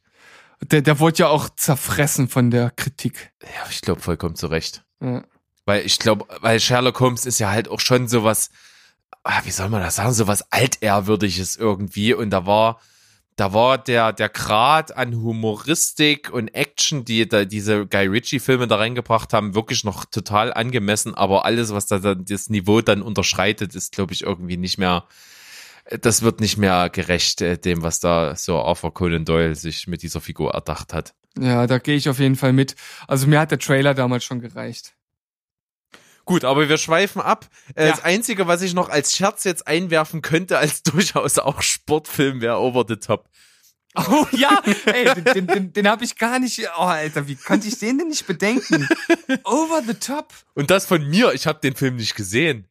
Der, 0.62 0.82
der 0.82 0.98
wurde 0.98 1.18
ja 1.18 1.28
auch 1.28 1.48
zerfressen 1.50 2.28
von 2.28 2.50
der 2.50 2.70
Kritik. 2.70 3.32
Ja, 3.42 3.68
ich 3.70 3.80
glaube 3.80 4.00
vollkommen 4.00 4.36
zu 4.36 4.46
Recht. 4.46 4.84
Ja. 5.00 5.24
Weil 5.66 5.84
ich 5.86 5.98
glaube, 5.98 6.26
weil 6.40 6.60
Sherlock 6.60 7.00
Holmes 7.00 7.26
ist 7.26 7.38
ja 7.38 7.50
halt 7.50 7.68
auch 7.68 7.80
schon 7.80 8.08
sowas, 8.08 8.50
ah, 9.22 9.40
wie 9.44 9.50
soll 9.50 9.68
man 9.68 9.82
das 9.82 9.96
sagen, 9.96 10.12
sowas 10.12 10.44
altehrwürdiges 10.52 11.56
irgendwie 11.56 12.14
und 12.14 12.30
da 12.30 12.46
war 12.46 12.80
da 13.36 13.52
war 13.52 13.78
der 13.78 14.12
der 14.12 14.28
Grad 14.28 14.96
an 14.96 15.16
Humoristik 15.16 16.30
und 16.32 16.48
Action, 16.48 17.04
die 17.04 17.26
da 17.28 17.44
diese 17.44 17.86
Guy 17.86 18.06
Ritchie 18.06 18.38
Filme 18.38 18.68
da 18.68 18.76
reingebracht 18.76 19.32
haben, 19.32 19.54
wirklich 19.54 19.82
noch 19.82 20.04
total 20.04 20.52
angemessen, 20.52 21.14
aber 21.14 21.44
alles 21.44 21.72
was 21.72 21.86
da 21.86 21.98
dann 21.98 22.24
das 22.26 22.48
Niveau 22.48 22.80
dann 22.80 23.02
unterschreitet, 23.02 23.74
ist 23.74 23.92
glaube 23.92 24.12
ich 24.12 24.22
irgendwie 24.22 24.56
nicht 24.56 24.78
mehr 24.78 25.04
das 25.90 26.22
wird 26.22 26.40
nicht 26.40 26.56
mehr 26.56 26.88
gerecht 26.90 27.40
äh, 27.40 27.58
dem, 27.58 27.82
was 27.82 28.00
da 28.00 28.36
so 28.36 28.58
Arthur 28.60 28.92
Conan 28.94 29.24
Doyle 29.24 29.54
sich 29.54 29.86
mit 29.86 30.02
dieser 30.02 30.20
Figur 30.20 30.52
erdacht 30.54 30.92
hat. 30.94 31.14
ja, 31.38 31.66
da 31.66 31.78
gehe 31.78 31.96
ich 31.96 32.08
auf 32.08 32.18
jeden 32.18 32.36
Fall 32.36 32.52
mit. 32.52 32.74
Also 33.06 33.26
mir 33.26 33.40
hat 33.40 33.50
der 33.50 33.58
Trailer 33.58 33.94
damals 33.94 34.24
schon 34.24 34.40
gereicht. 34.40 34.94
Gut, 36.24 36.44
aber 36.44 36.68
wir 36.70 36.78
schweifen 36.78 37.20
ab. 37.20 37.46
Äh, 37.74 37.84
Ja. 37.86 37.90
Das 37.90 38.02
Einzige, 38.04 38.46
was 38.46 38.62
ich 38.62 38.72
noch 38.72 38.88
als 38.88 39.14
Scherz 39.14 39.44
jetzt 39.44 39.66
einwerfen 39.66 40.22
könnte, 40.22 40.56
als 40.58 40.82
durchaus 40.84 41.38
auch 41.38 41.60
Sportfilm, 41.60 42.40
wäre 42.40 42.58
Over 42.58 42.84
the 42.88 42.96
Top. 42.96 43.28
Oh 43.96 44.26
ja, 44.32 44.60
ey, 44.86 45.04
den, 45.14 45.24
den, 45.24 45.46
den, 45.46 45.72
den 45.72 45.88
habe 45.88 46.02
ich 46.04 46.16
gar 46.16 46.40
nicht. 46.40 46.60
Oh, 46.76 46.82
Alter, 46.82 47.28
wie 47.28 47.36
konnte 47.36 47.68
ich 47.68 47.78
den 47.78 47.98
denn 47.98 48.08
nicht 48.08 48.26
bedenken? 48.26 48.88
Over 49.44 49.82
the 49.86 49.94
top. 49.94 50.32
Und 50.54 50.70
das 50.72 50.84
von 50.86 51.06
mir, 51.08 51.32
ich 51.32 51.46
habe 51.46 51.60
den 51.60 51.76
Film 51.76 51.94
nicht 51.94 52.16
gesehen. 52.16 52.66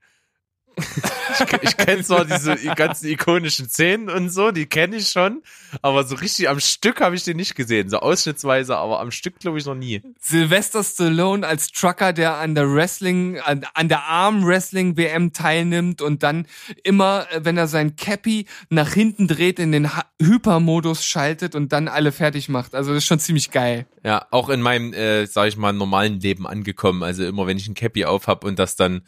Ich, 0.76 1.62
ich 1.62 1.78
kenne 1.78 2.04
zwar 2.04 2.26
diese 2.26 2.56
ganzen 2.76 3.08
ikonischen 3.08 3.68
Szenen 3.68 4.10
und 4.10 4.30
so, 4.30 4.52
die 4.52 4.66
kenne 4.66 4.98
ich 4.98 5.10
schon, 5.10 5.42
aber 5.82 6.04
so 6.04 6.16
richtig 6.16 6.50
am 6.50 6.60
Stück 6.60 7.02
habe 7.02 7.16
ich 7.16 7.24
den 7.24 7.38
nicht 7.38 7.56
gesehen. 7.56 7.90
So 7.90 8.00
ausschnittsweise, 8.00 8.78
aber 8.78 9.00
am 9.00 9.12
Stück 9.12 9.40
glaube 9.40 9.58
ich 9.58 9.66
noch 9.66 9.76
nie. 9.76 10.02
Sylvester 10.20 10.84
Stallone 10.84 11.46
als 11.46 11.72
Trucker, 11.72 12.14
der 12.14 12.38
an 12.38 12.56
der 12.56 12.72
Wrestling, 12.72 13.40
an, 13.40 13.66
an 13.74 13.90
der 13.90 14.04
Arm 14.04 14.46
Wrestling 14.46 14.98
WM 14.98 15.34
teilnimmt 15.34 16.02
und 16.02 16.24
dann 16.24 16.48
immer, 16.84 17.28
äh, 17.32 17.42
wenn 17.44 17.58
er 17.58 17.68
sein 17.68 17.96
Cappy 17.96 18.46
nach 18.70 18.94
hinten 18.94 19.28
dreht, 19.28 19.60
in 19.60 19.72
den 19.72 19.90
Hypermodus 20.22 21.06
schaltet 21.06 21.56
und 21.56 21.72
dann 21.72 21.88
alle 21.88 22.12
fertig 22.12 22.50
macht. 22.50 22.76
Also 22.76 22.94
das 22.94 23.00
ist 23.00 23.08
schon 23.08 23.20
ziemlich 23.20 23.52
geil. 23.52 23.86
Ja, 24.04 24.26
auch 24.32 24.50
in 24.50 24.62
meinem, 24.62 24.94
äh, 24.94 25.26
sag 25.26 25.48
ich 25.48 25.58
mal, 25.58 25.74
normalen 25.74 26.20
Leben 26.20 26.48
angekommen. 26.48 27.04
Also 27.04 27.26
immer, 27.26 27.48
wenn 27.48 27.58
ich 27.58 27.68
ein 27.68 27.74
Cappy 27.76 28.06
auf 28.06 28.28
hab 28.28 28.44
und 28.44 28.60
das 28.60 28.76
dann 28.76 29.04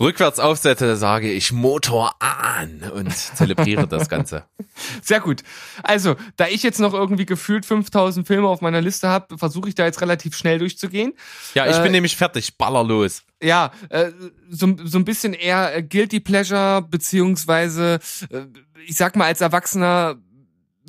rückwärts 0.00 0.38
aufsetze, 0.38 0.96
sage 0.96 1.30
ich 1.30 1.52
Motor 1.52 2.14
an 2.20 2.90
und 2.94 3.12
zelebriere 3.14 3.86
das 3.86 4.08
Ganze. 4.08 4.44
Sehr 5.02 5.20
gut. 5.20 5.42
Also, 5.82 6.16
da 6.36 6.46
ich 6.48 6.62
jetzt 6.62 6.80
noch 6.80 6.94
irgendwie 6.94 7.26
gefühlt 7.26 7.66
5000 7.66 8.26
Filme 8.26 8.48
auf 8.48 8.60
meiner 8.62 8.80
Liste 8.80 9.08
habe, 9.08 9.36
versuche 9.38 9.68
ich 9.68 9.74
da 9.74 9.84
jetzt 9.84 10.00
relativ 10.00 10.36
schnell 10.36 10.58
durchzugehen. 10.58 11.12
Ja, 11.54 11.66
ich 11.68 11.76
Äh, 11.76 11.82
bin 11.82 11.92
nämlich 11.92 12.16
fertig, 12.16 12.56
baller 12.56 12.82
los. 12.82 13.22
Ja, 13.42 13.72
äh, 13.90 14.10
so, 14.48 14.74
so 14.82 14.98
ein 14.98 15.04
bisschen 15.04 15.34
eher 15.34 15.76
äh, 15.76 15.82
Guilty 15.82 16.20
Pleasure, 16.20 16.82
beziehungsweise, 16.82 17.98
äh, 18.30 18.46
ich 18.86 18.96
sag 18.96 19.16
mal, 19.16 19.26
als 19.26 19.40
Erwachsener, 19.40 20.16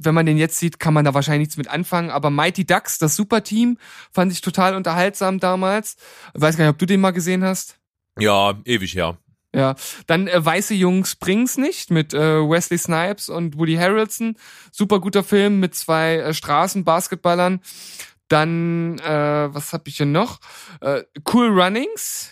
wenn 0.03 0.15
man 0.15 0.25
den 0.25 0.37
jetzt 0.37 0.57
sieht, 0.57 0.79
kann 0.79 0.93
man 0.93 1.05
da 1.05 1.13
wahrscheinlich 1.13 1.47
nichts 1.47 1.57
mit 1.57 1.67
anfangen. 1.67 2.09
Aber 2.09 2.29
Mighty 2.29 2.65
Ducks, 2.65 2.97
das 2.97 3.15
Superteam, 3.15 3.77
fand 4.11 4.31
ich 4.31 4.41
total 4.41 4.75
unterhaltsam 4.75 5.39
damals. 5.39 5.95
Weiß 6.33 6.57
gar 6.57 6.65
nicht, 6.65 6.71
ob 6.73 6.79
du 6.79 6.85
den 6.85 7.01
mal 7.01 7.11
gesehen 7.11 7.43
hast. 7.43 7.75
Ja, 8.19 8.59
ewig 8.65 8.95
her. 8.95 9.17
Ja, 9.53 9.75
dann 10.07 10.27
äh, 10.27 10.43
Weiße 10.43 10.73
Jungs 10.73 11.15
bring's 11.15 11.57
nicht 11.57 11.91
mit 11.91 12.13
äh, 12.13 12.39
Wesley 12.39 12.77
Snipes 12.77 13.27
und 13.27 13.57
Woody 13.57 13.75
Harrelson. 13.75 14.37
Super 14.71 14.99
guter 14.99 15.23
Film 15.23 15.59
mit 15.59 15.75
zwei 15.75 16.17
äh, 16.17 16.33
Straßenbasketballern. 16.33 17.59
Dann, 18.29 18.97
äh, 18.99 19.53
was 19.53 19.73
hab 19.73 19.87
ich 19.87 19.97
hier 19.97 20.05
noch? 20.05 20.39
Äh, 20.79 21.03
cool 21.33 21.49
Runnings. 21.49 22.31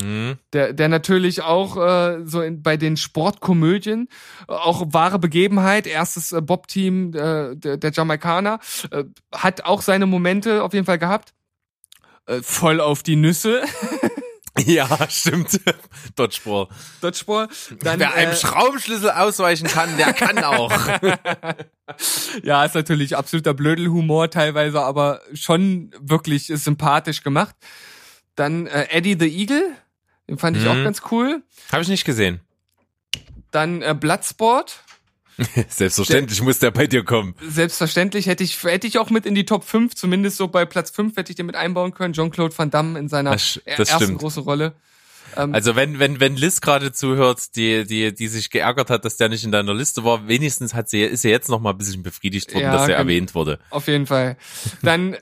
Hm. 0.00 0.38
Der, 0.52 0.72
der 0.72 0.88
natürlich 0.88 1.42
auch 1.42 1.76
äh, 1.76 2.26
so 2.26 2.42
in, 2.42 2.62
bei 2.62 2.76
den 2.76 2.96
Sportkomödien 2.96 4.08
äh, 4.48 4.52
auch 4.52 4.84
wahre 4.88 5.20
Begebenheit, 5.20 5.86
erstes 5.86 6.32
äh, 6.32 6.40
Bob-Team 6.40 7.14
äh, 7.14 7.54
der, 7.54 7.76
der 7.76 7.92
Jamaikaner, 7.92 8.58
äh, 8.90 9.04
hat 9.32 9.64
auch 9.64 9.82
seine 9.82 10.06
Momente 10.06 10.64
auf 10.64 10.74
jeden 10.74 10.86
Fall 10.86 10.98
gehabt. 10.98 11.32
Äh, 12.26 12.42
voll 12.42 12.80
auf 12.80 13.04
die 13.04 13.16
Nüsse, 13.16 13.62
Ja, 14.58 15.08
stimmt. 15.10 15.60
Dodgeball. 16.16 16.68
Dodgeball. 17.00 17.48
Dann, 17.80 17.98
Wer 17.98 18.14
einem 18.14 18.32
äh, 18.32 18.36
Schraubenschlüssel 18.36 19.10
ausweichen 19.10 19.66
kann, 19.66 19.96
der 19.96 20.12
kann 20.12 20.42
auch. 20.44 20.72
Ja, 22.42 22.64
ist 22.64 22.74
natürlich 22.74 23.14
absoluter 23.14 23.52
Blödelhumor 23.52 24.30
teilweise, 24.30 24.80
aber 24.80 25.20
schon 25.34 25.90
wirklich 26.00 26.46
sympathisch 26.46 27.22
gemacht. 27.22 27.54
Dann 28.36 28.66
äh, 28.66 28.86
Eddie 28.90 29.16
the 29.20 29.26
Eagle, 29.28 29.70
den 30.28 30.38
fand 30.38 30.56
ich 30.56 30.62
Mhm. 30.64 30.68
auch 30.70 30.82
ganz 30.82 31.02
cool. 31.10 31.42
Habe 31.70 31.82
ich 31.82 31.88
nicht 31.88 32.04
gesehen. 32.06 32.40
Dann 33.50 33.82
äh, 33.82 33.94
Bloodsport. 33.98 34.82
Selbstverständlich 35.68 36.42
muss 36.42 36.58
der 36.60 36.70
bei 36.70 36.86
dir 36.86 37.04
kommen. 37.04 37.34
Selbstverständlich 37.46 38.26
hätte 38.26 38.44
ich, 38.44 38.62
hätte 38.62 38.86
ich 38.86 38.98
auch 38.98 39.10
mit 39.10 39.26
in 39.26 39.34
die 39.34 39.44
Top 39.46 39.64
5, 39.64 39.94
zumindest 39.94 40.36
so 40.36 40.48
bei 40.48 40.64
Platz 40.64 40.90
5 40.90 41.16
hätte 41.16 41.30
ich 41.32 41.36
den 41.36 41.46
mit 41.46 41.56
einbauen 41.56 41.92
können. 41.94 42.14
Jean-Claude 42.14 42.56
Van 42.56 42.70
Damme 42.70 42.98
in 42.98 43.08
seiner 43.08 43.32
Das- 43.32 43.60
das 43.66 43.88
ersten 43.90 44.04
stimmt. 44.04 44.18
großen 44.20 44.42
Rolle. 44.42 44.74
Ähm, 45.36 45.52
Also 45.52 45.74
wenn, 45.74 45.98
wenn, 45.98 46.20
wenn 46.20 46.36
Liz 46.36 46.60
gerade 46.60 46.92
zuhört, 46.92 47.56
die, 47.56 47.84
die, 47.84 48.14
die 48.14 48.28
sich 48.28 48.50
geärgert 48.50 48.90
hat, 48.90 49.04
dass 49.04 49.16
der 49.16 49.28
nicht 49.28 49.42
in 49.44 49.50
deiner 49.50 49.74
Liste 49.74 50.04
war, 50.04 50.28
wenigstens 50.28 50.74
hat 50.74 50.88
sie, 50.88 51.02
ist 51.02 51.22
sie 51.22 51.30
jetzt 51.30 51.48
noch 51.48 51.58
mal 51.60 51.70
ein 51.70 51.78
bisschen 51.78 52.04
befriedigt 52.04 52.54
worden, 52.54 52.62
Ja, 52.64 52.72
dass 52.72 52.88
er 52.88 52.96
erwähnt 52.96 53.34
wurde. 53.34 53.58
Auf 53.70 53.88
jeden 53.88 54.06
Fall. 54.06 54.36
Dann, 54.82 55.16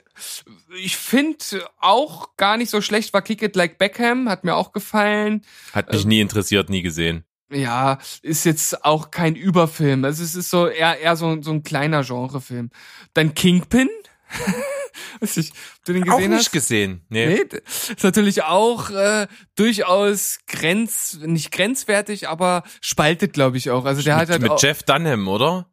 ich 0.76 0.98
finde 0.98 1.38
auch 1.80 2.36
gar 2.36 2.58
nicht 2.58 2.68
so 2.68 2.82
schlecht 2.82 3.14
war 3.14 3.22
Kick 3.22 3.40
It 3.42 3.56
Like 3.56 3.78
Beckham, 3.78 4.28
hat 4.28 4.44
mir 4.44 4.54
auch 4.56 4.72
gefallen. 4.72 5.42
Hat 5.72 5.90
mich 5.90 6.04
nie 6.04 6.20
interessiert, 6.20 6.68
nie 6.68 6.82
gesehen. 6.82 7.24
Ja, 7.52 7.98
ist 8.22 8.44
jetzt 8.44 8.84
auch 8.84 9.10
kein 9.10 9.34
Überfilm. 9.36 10.04
Also 10.04 10.22
es 10.24 10.34
ist 10.34 10.50
so 10.50 10.66
eher, 10.66 10.98
eher 10.98 11.16
so, 11.16 11.40
so 11.42 11.50
ein 11.52 11.62
kleiner 11.62 12.02
Genrefilm. 12.02 12.70
Dann 13.14 13.34
Kingpin. 13.34 13.88
Weiß 15.20 15.36
ich, 15.36 15.52
du 15.84 15.92
den 15.92 16.08
Auch 16.08 16.16
gesehen 16.16 16.30
nicht 16.30 16.38
hast? 16.46 16.52
gesehen. 16.52 17.04
Nee. 17.08 17.26
Nee, 17.26 17.60
ist 17.94 18.02
natürlich 18.02 18.42
auch 18.44 18.90
äh, 18.90 19.26
durchaus 19.54 20.38
grenz, 20.46 21.18
nicht 21.22 21.50
grenzwertig, 21.52 22.28
aber 22.28 22.62
spaltet, 22.80 23.32
glaube 23.32 23.56
ich, 23.56 23.70
auch. 23.70 23.84
Also 23.84 24.02
der 24.02 24.16
hat 24.16 24.22
mit, 24.22 24.30
halt 24.30 24.42
mit 24.42 24.50
auch, 24.52 24.62
Jeff 24.62 24.82
Dunham, 24.82 25.28
oder? 25.28 25.66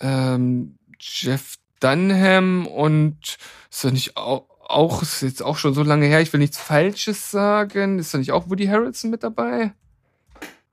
ähm, 0.00 0.78
Jeff 0.98 1.56
Dunham 1.80 2.66
und 2.66 3.36
ist 3.70 3.84
er 3.84 3.92
nicht 3.92 4.16
auch, 4.16 4.46
auch, 4.60 5.02
ist 5.02 5.22
jetzt 5.22 5.42
auch 5.42 5.56
schon 5.56 5.74
so 5.74 5.82
lange 5.82 6.06
her, 6.06 6.20
ich 6.20 6.32
will 6.32 6.40
nichts 6.40 6.58
Falsches 6.58 7.30
sagen. 7.30 7.98
Ist 7.98 8.14
da 8.14 8.18
nicht 8.18 8.32
auch 8.32 8.48
Woody 8.48 8.66
Harrelson 8.66 9.10
mit 9.10 9.22
dabei? 9.22 9.72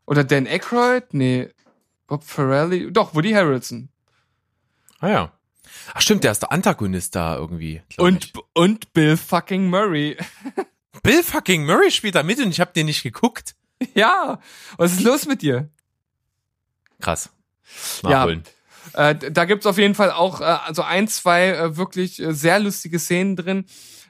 Oder 0.07 0.23
Dan 0.23 0.47
Aykroyd? 0.47 1.13
Nee. 1.13 1.49
Bob 2.07 2.23
Ferrelli? 2.23 2.91
Doch, 2.91 3.13
Woody 3.13 3.33
Harrelson. 3.33 3.89
Ah 4.99 5.09
ja. 5.09 5.31
Ach 5.93 6.01
stimmt, 6.01 6.23
der 6.23 6.31
ist 6.31 6.41
der 6.41 6.51
Antagonist 6.51 7.15
da 7.15 7.35
irgendwie. 7.35 7.81
Und, 7.97 8.25
ich. 8.25 8.33
und 8.53 8.93
Bill 8.93 9.17
fucking 9.17 9.69
Murray. 9.69 10.17
Bill 11.03 11.21
fucking 11.21 11.65
Murray 11.65 11.91
spielt 11.91 12.15
da 12.15 12.23
mit 12.23 12.39
und 12.39 12.49
ich 12.49 12.61
habe 12.61 12.71
den 12.73 12.87
nicht 12.87 13.03
geguckt. 13.03 13.55
ja. 13.93 14.39
Was 14.77 14.93
ist 14.93 15.03
los 15.03 15.25
mit 15.27 15.41
dir? 15.41 15.69
Krass. 16.99 17.29
Ja. 18.03 18.09
Nachholen. 18.09 18.43
Äh, 18.93 19.15
da 19.15 19.43
gibt's 19.43 19.65
auf 19.65 19.77
jeden 19.77 19.93
Fall 19.93 20.11
auch 20.11 20.39
äh, 20.39 20.45
also 20.45 20.81
ein, 20.83 21.09
zwei 21.09 21.49
äh, 21.49 21.75
wirklich 21.75 22.21
äh, 22.21 22.33
sehr 22.33 22.59
lustige 22.59 22.97
Szenen 22.97 23.35
drin. 23.35 23.65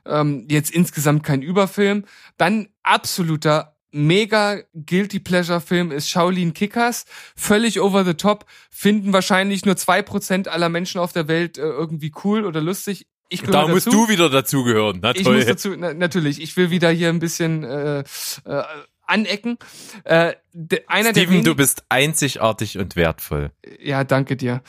Ähm, 0.06 0.46
jetzt 0.50 0.70
insgesamt 0.70 1.24
kein 1.24 1.42
Überfilm. 1.42 2.06
Dann 2.38 2.70
absoluter 2.84 3.77
mega 3.92 4.60
guilty 4.74 5.20
pleasure 5.20 5.62
Film 5.62 5.92
ist 5.92 6.10
Shaolin 6.10 6.54
Kickers. 6.54 7.06
Völlig 7.36 7.80
over 7.80 8.04
the 8.06 8.14
top. 8.14 8.46
Finden 8.70 9.14
wahrscheinlich 9.14 9.66
nur 9.66 9.76
zwei 9.78 10.02
Prozent 10.02 10.48
aller 10.48 10.70
Menschen 10.70 11.00
auf 11.00 11.14
der 11.14 11.28
Welt 11.28 11.58
äh, 11.58 11.62
irgendwie 11.62 12.12
cool 12.24 12.46
oder 12.46 12.62
lustig. 12.62 13.08
Ich 13.30 13.42
Da 13.42 13.68
musst 13.68 13.88
dazu. 13.88 14.06
du 14.06 14.10
wieder 14.10 14.30
dazugehören. 14.30 15.00
Na 15.02 15.14
Ich 15.16 15.26
muss 15.26 15.46
dazu, 15.46 15.76
na, 15.78 15.94
natürlich, 15.94 16.42
ich 16.42 16.56
will 16.56 16.70
wieder 16.70 16.90
hier 16.92 17.10
ein 17.10 17.20
bisschen 17.20 17.64
äh, 17.66 18.00
äh, 18.00 18.64
anecken. 19.06 19.58
Äh, 20.06 20.34
de, 20.54 20.82
einer 20.88 21.12
der 21.12 21.22
Steven, 21.22 21.30
wenigen- 21.34 21.46
du 21.46 21.56
bist 21.56 21.84
einzigartig 21.90 22.78
und 22.78 22.96
wertvoll. 22.96 23.52
ja, 23.82 24.04
danke 24.06 24.38
dir. 24.38 24.62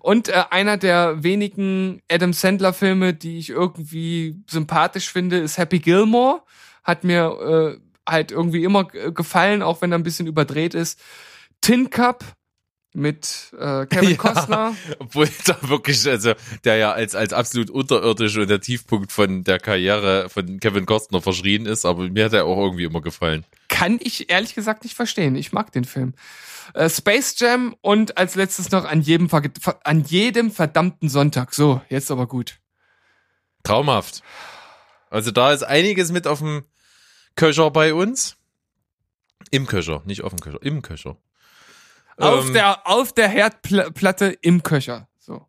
Und 0.00 0.28
äh, 0.28 0.44
einer 0.50 0.76
der 0.78 1.22
wenigen 1.22 2.00
Adam 2.10 2.32
Sandler 2.32 2.72
Filme, 2.72 3.14
die 3.14 3.38
ich 3.38 3.50
irgendwie 3.50 4.36
sympathisch 4.50 5.10
finde, 5.12 5.38
ist 5.38 5.58
Happy 5.58 5.78
Gilmore. 5.78 6.42
Hat 6.82 7.04
mir 7.04 7.76
äh, 7.76 7.80
halt 8.08 8.30
irgendwie 8.32 8.64
immer 8.64 8.84
g- 8.84 9.10
gefallen, 9.12 9.62
auch 9.62 9.82
wenn 9.82 9.92
er 9.92 9.98
ein 9.98 10.02
bisschen 10.02 10.26
überdreht 10.26 10.74
ist. 10.74 10.98
Tin 11.60 11.90
Cup 11.90 12.24
mit 12.94 13.52
äh, 13.58 13.86
Kevin 13.86 14.10
Ja. 14.10 14.16
Costner. 14.16 14.76
Obwohl 14.98 15.28
da 15.46 15.56
wirklich, 15.62 16.06
also 16.08 16.34
der 16.64 16.76
ja 16.76 16.92
als, 16.92 17.14
als 17.14 17.32
absolut 17.32 17.70
unterirdisch 17.70 18.36
und 18.36 18.50
der 18.50 18.60
Tiefpunkt 18.60 19.12
von 19.12 19.44
der 19.44 19.58
Karriere 19.58 20.28
von 20.28 20.60
Kevin 20.60 20.84
Costner 20.84 21.22
verschrien 21.22 21.64
ist, 21.66 21.86
aber 21.86 22.08
mir 22.10 22.26
hat 22.26 22.32
er 22.34 22.44
auch 22.44 22.58
irgendwie 22.58 22.84
immer 22.84 23.00
gefallen. 23.00 23.44
Kann 23.68 23.98
ich 24.02 24.30
ehrlich 24.30 24.54
gesagt 24.54 24.84
nicht 24.84 24.94
verstehen. 24.94 25.36
Ich 25.36 25.52
mag 25.52 25.72
den 25.72 25.84
Film. 25.84 26.12
Äh, 26.74 26.90
Space 26.90 27.34
Jam 27.38 27.74
und 27.80 28.18
als 28.18 28.34
letztes 28.34 28.70
noch 28.70 28.84
an 28.84 29.00
jedem, 29.00 29.28
an 29.84 30.04
jedem 30.04 30.50
verdammten 30.50 31.08
Sonntag. 31.08 31.54
So, 31.54 31.80
jetzt 31.88 32.10
aber 32.10 32.26
gut. 32.26 32.58
Traumhaft. 33.62 34.22
Also 35.10 35.30
da 35.30 35.52
ist 35.52 35.62
einiges 35.62 36.10
mit 36.12 36.26
auf 36.26 36.38
dem 36.40 36.64
Köcher 37.36 37.70
bei 37.70 37.94
uns. 37.94 38.36
Im 39.50 39.66
Köcher, 39.66 40.02
nicht 40.06 40.22
auf 40.22 40.30
dem 40.32 40.40
Köcher, 40.40 40.62
im 40.62 40.82
Köcher. 40.82 41.16
Auf 42.16 42.46
Ähm, 42.48 42.52
der, 42.54 42.86
auf 42.86 43.12
der 43.12 43.28
Herdplatte 43.28 44.26
im 44.40 44.62
Köcher. 44.62 45.08
So. 45.18 45.46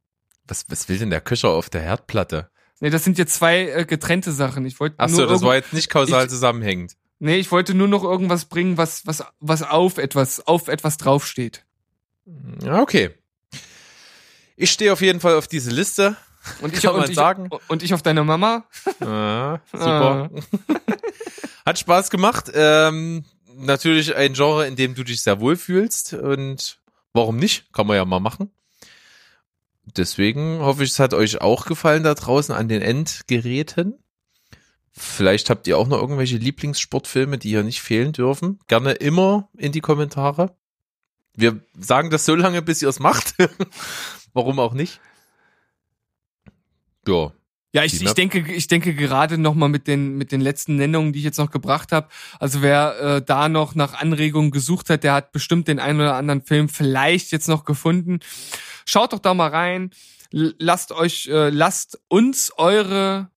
was, 0.47 0.65
was 0.69 0.89
will 0.89 0.97
denn 0.97 1.09
der 1.09 1.21
Köcher 1.21 1.49
auf 1.49 1.69
der 1.69 1.81
Herdplatte? 1.81 2.49
Nee, 2.79 2.89
das 2.89 3.03
sind 3.03 3.17
jetzt 3.17 3.35
zwei 3.35 3.69
äh, 3.69 3.85
getrennte 3.85 4.31
Sachen. 4.31 4.65
Ich 4.65 4.79
wollte 4.79 4.99
Achso, 4.99 5.25
das 5.25 5.41
war 5.41 5.55
jetzt 5.55 5.73
nicht 5.73 5.89
kausal 5.89 6.23
ich- 6.25 6.29
zusammenhängend. 6.29 6.95
Nee, 7.19 7.37
ich 7.37 7.51
wollte 7.51 7.73
nur 7.73 7.87
noch 7.87 8.03
irgendwas 8.03 8.45
bringen, 8.45 8.77
was 8.77 9.05
was 9.07 9.23
was 9.39 9.61
auf 9.63 9.97
etwas 9.97 10.45
auf 10.45 10.67
etwas 10.67 10.97
draufsteht. 10.97 11.65
Ja, 12.61 12.81
okay. 12.81 13.11
Ich 14.57 14.71
stehe 14.71 14.91
auf 14.91 14.99
jeden 15.01 15.21
Fall 15.21 15.35
auf 15.35 15.47
diese 15.47 15.71
Liste. 15.71 16.17
Und 16.61 16.73
ich 16.77 16.81
Kann 16.83 16.95
und 16.95 17.07
ich, 17.09 17.15
sagen. 17.15 17.49
und 17.69 17.83
ich 17.83 17.93
auf 17.93 18.01
deine 18.01 18.23
Mama. 18.25 18.65
Ah, 18.99 19.59
super. 19.71 20.29
Hat 21.65 21.79
Spaß 21.79 22.09
gemacht. 22.09 22.51
Ähm, 22.53 23.25
natürlich 23.55 24.15
ein 24.15 24.33
Genre, 24.33 24.67
in 24.67 24.75
dem 24.75 24.95
du 24.95 25.03
dich 25.03 25.21
sehr 25.21 25.39
wohl 25.39 25.55
fühlst 25.55 26.13
und 26.13 26.79
warum 27.13 27.37
nicht? 27.37 27.71
Kann 27.73 27.87
man 27.87 27.95
ja 27.95 28.05
mal 28.05 28.19
machen. 28.19 28.51
Deswegen 29.85 30.59
hoffe 30.59 30.83
ich, 30.83 30.91
es 30.91 30.99
hat 30.99 31.13
euch 31.13 31.41
auch 31.41 31.65
gefallen 31.65 32.03
da 32.03 32.13
draußen 32.13 32.55
an 32.55 32.67
den 32.67 32.81
Endgeräten. 32.81 33.99
Vielleicht 34.91 35.49
habt 35.49 35.67
ihr 35.67 35.77
auch 35.77 35.87
noch 35.87 35.99
irgendwelche 35.99 36.37
Lieblingssportfilme, 36.37 37.37
die 37.37 37.49
hier 37.49 37.63
nicht 37.63 37.81
fehlen 37.81 38.13
dürfen. 38.13 38.59
Gerne 38.67 38.93
immer 38.93 39.49
in 39.57 39.71
die 39.71 39.81
Kommentare. 39.81 40.55
Wir 41.35 41.61
sagen 41.77 42.11
das 42.11 42.25
so 42.25 42.35
lange, 42.35 42.61
bis 42.61 42.81
ihr 42.81 42.89
es 42.89 42.99
macht. 42.99 43.35
Warum 44.33 44.59
auch 44.59 44.73
nicht? 44.73 45.01
Ja. 47.07 47.33
Ja, 47.75 47.83
ich, 47.83 47.99
ich 47.99 48.13
denke, 48.13 48.39
ich 48.53 48.67
denke 48.67 48.93
gerade 48.93 49.39
noch 49.39 49.55
mal 49.55 49.67
mit 49.67 49.87
den 49.87 50.15
mit 50.15 50.31
den 50.31 50.41
letzten 50.41 50.75
Nennungen, 50.75 51.11
die 51.11 51.19
ich 51.19 51.25
jetzt 51.25 51.39
noch 51.39 51.49
gebracht 51.49 51.91
habe. 51.91 52.07
Also 52.39 52.61
wer 52.61 52.99
äh, 52.99 53.21
da 53.23 53.49
noch 53.49 53.73
nach 53.73 53.95
Anregungen 53.95 54.51
gesucht 54.51 54.91
hat, 54.91 55.03
der 55.03 55.13
hat 55.13 55.31
bestimmt 55.31 55.67
den 55.67 55.79
einen 55.79 55.99
oder 55.99 56.15
anderen 56.15 56.43
Film 56.43 56.69
vielleicht 56.69 57.31
jetzt 57.31 57.49
noch 57.49 57.65
gefunden. 57.65 58.19
Schaut 58.85 59.11
doch 59.11 59.19
da 59.19 59.33
mal 59.33 59.49
rein. 59.49 59.89
Lasst 60.29 60.91
euch, 60.91 61.27
äh, 61.27 61.49
lasst 61.49 61.99
uns 62.09 62.51
eure 62.57 63.31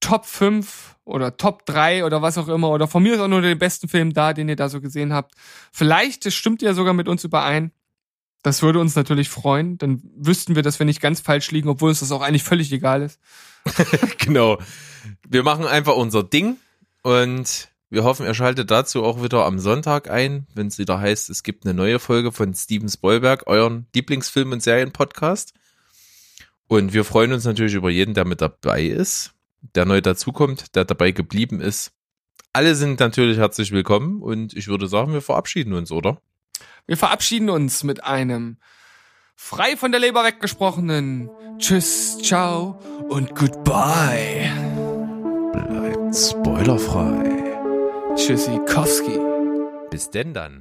Top 0.00 0.26
5 0.26 0.96
oder 1.04 1.36
Top 1.36 1.64
3 1.66 2.04
oder 2.04 2.20
was 2.20 2.36
auch 2.36 2.48
immer 2.48 2.70
oder 2.70 2.88
von 2.88 3.02
mir 3.02 3.14
ist 3.14 3.20
auch 3.20 3.28
nur 3.28 3.42
den 3.42 3.58
besten 3.58 3.88
Film 3.88 4.12
da, 4.12 4.32
den 4.32 4.48
ihr 4.48 4.56
da 4.56 4.68
so 4.68 4.80
gesehen 4.80 5.12
habt. 5.12 5.34
Vielleicht 5.72 6.32
stimmt 6.32 6.62
ihr 6.62 6.74
sogar 6.74 6.94
mit 6.94 7.08
uns 7.08 7.22
überein. 7.22 7.70
Das 8.42 8.62
würde 8.62 8.80
uns 8.80 8.94
natürlich 8.94 9.28
freuen. 9.28 9.78
Dann 9.78 10.00
wüssten 10.16 10.54
wir, 10.54 10.62
dass 10.62 10.78
wir 10.78 10.86
nicht 10.86 11.00
ganz 11.00 11.20
falsch 11.20 11.50
liegen, 11.50 11.68
obwohl 11.68 11.90
uns 11.90 12.00
das 12.00 12.12
auch 12.12 12.22
eigentlich 12.22 12.44
völlig 12.44 12.72
egal 12.72 13.02
ist. 13.02 13.20
genau. 14.18 14.58
Wir 15.28 15.42
machen 15.42 15.66
einfach 15.66 15.96
unser 15.96 16.22
Ding 16.22 16.56
und 17.02 17.68
wir 17.90 18.04
hoffen, 18.04 18.26
ihr 18.26 18.34
schaltet 18.34 18.70
dazu 18.70 19.02
auch 19.02 19.22
wieder 19.22 19.46
am 19.46 19.58
Sonntag 19.58 20.10
ein, 20.10 20.46
wenn 20.54 20.66
es 20.66 20.78
wieder 20.78 21.00
heißt, 21.00 21.30
es 21.30 21.42
gibt 21.42 21.64
eine 21.64 21.72
neue 21.72 21.98
Folge 21.98 22.32
von 22.32 22.52
Steven 22.52 22.88
Spoilberg, 22.88 23.46
euren 23.46 23.86
Lieblingsfilm- 23.94 24.52
und 24.52 24.62
Serienpodcast. 24.62 25.54
Und 26.66 26.92
wir 26.92 27.04
freuen 27.04 27.32
uns 27.32 27.44
natürlich 27.44 27.74
über 27.74 27.88
jeden, 27.88 28.12
der 28.12 28.26
mit 28.26 28.42
dabei 28.42 28.84
ist, 28.84 29.32
der 29.74 29.86
neu 29.86 30.02
dazukommt, 30.02 30.74
der 30.76 30.84
dabei 30.84 31.12
geblieben 31.12 31.60
ist. 31.60 31.92
Alle 32.52 32.74
sind 32.74 33.00
natürlich 33.00 33.38
herzlich 33.38 33.72
willkommen 33.72 34.20
und 34.20 34.54
ich 34.54 34.68
würde 34.68 34.86
sagen, 34.86 35.14
wir 35.14 35.22
verabschieden 35.22 35.72
uns, 35.72 35.90
oder? 35.90 36.20
Wir 36.86 36.98
verabschieden 36.98 37.48
uns 37.48 37.84
mit 37.84 38.04
einem 38.04 38.58
frei 39.38 39.76
von 39.76 39.92
der 39.92 40.00
Leber 40.00 40.24
weggesprochenen 40.24 41.30
Tschüss, 41.58 42.18
ciao 42.18 42.78
und 43.08 43.34
goodbye. 43.34 44.50
Bleibt 45.52 46.16
spoilerfrei. 46.16 47.54
Tschüssikowski. 48.14 49.18
Bis 49.90 50.10
denn 50.10 50.34
dann. 50.34 50.60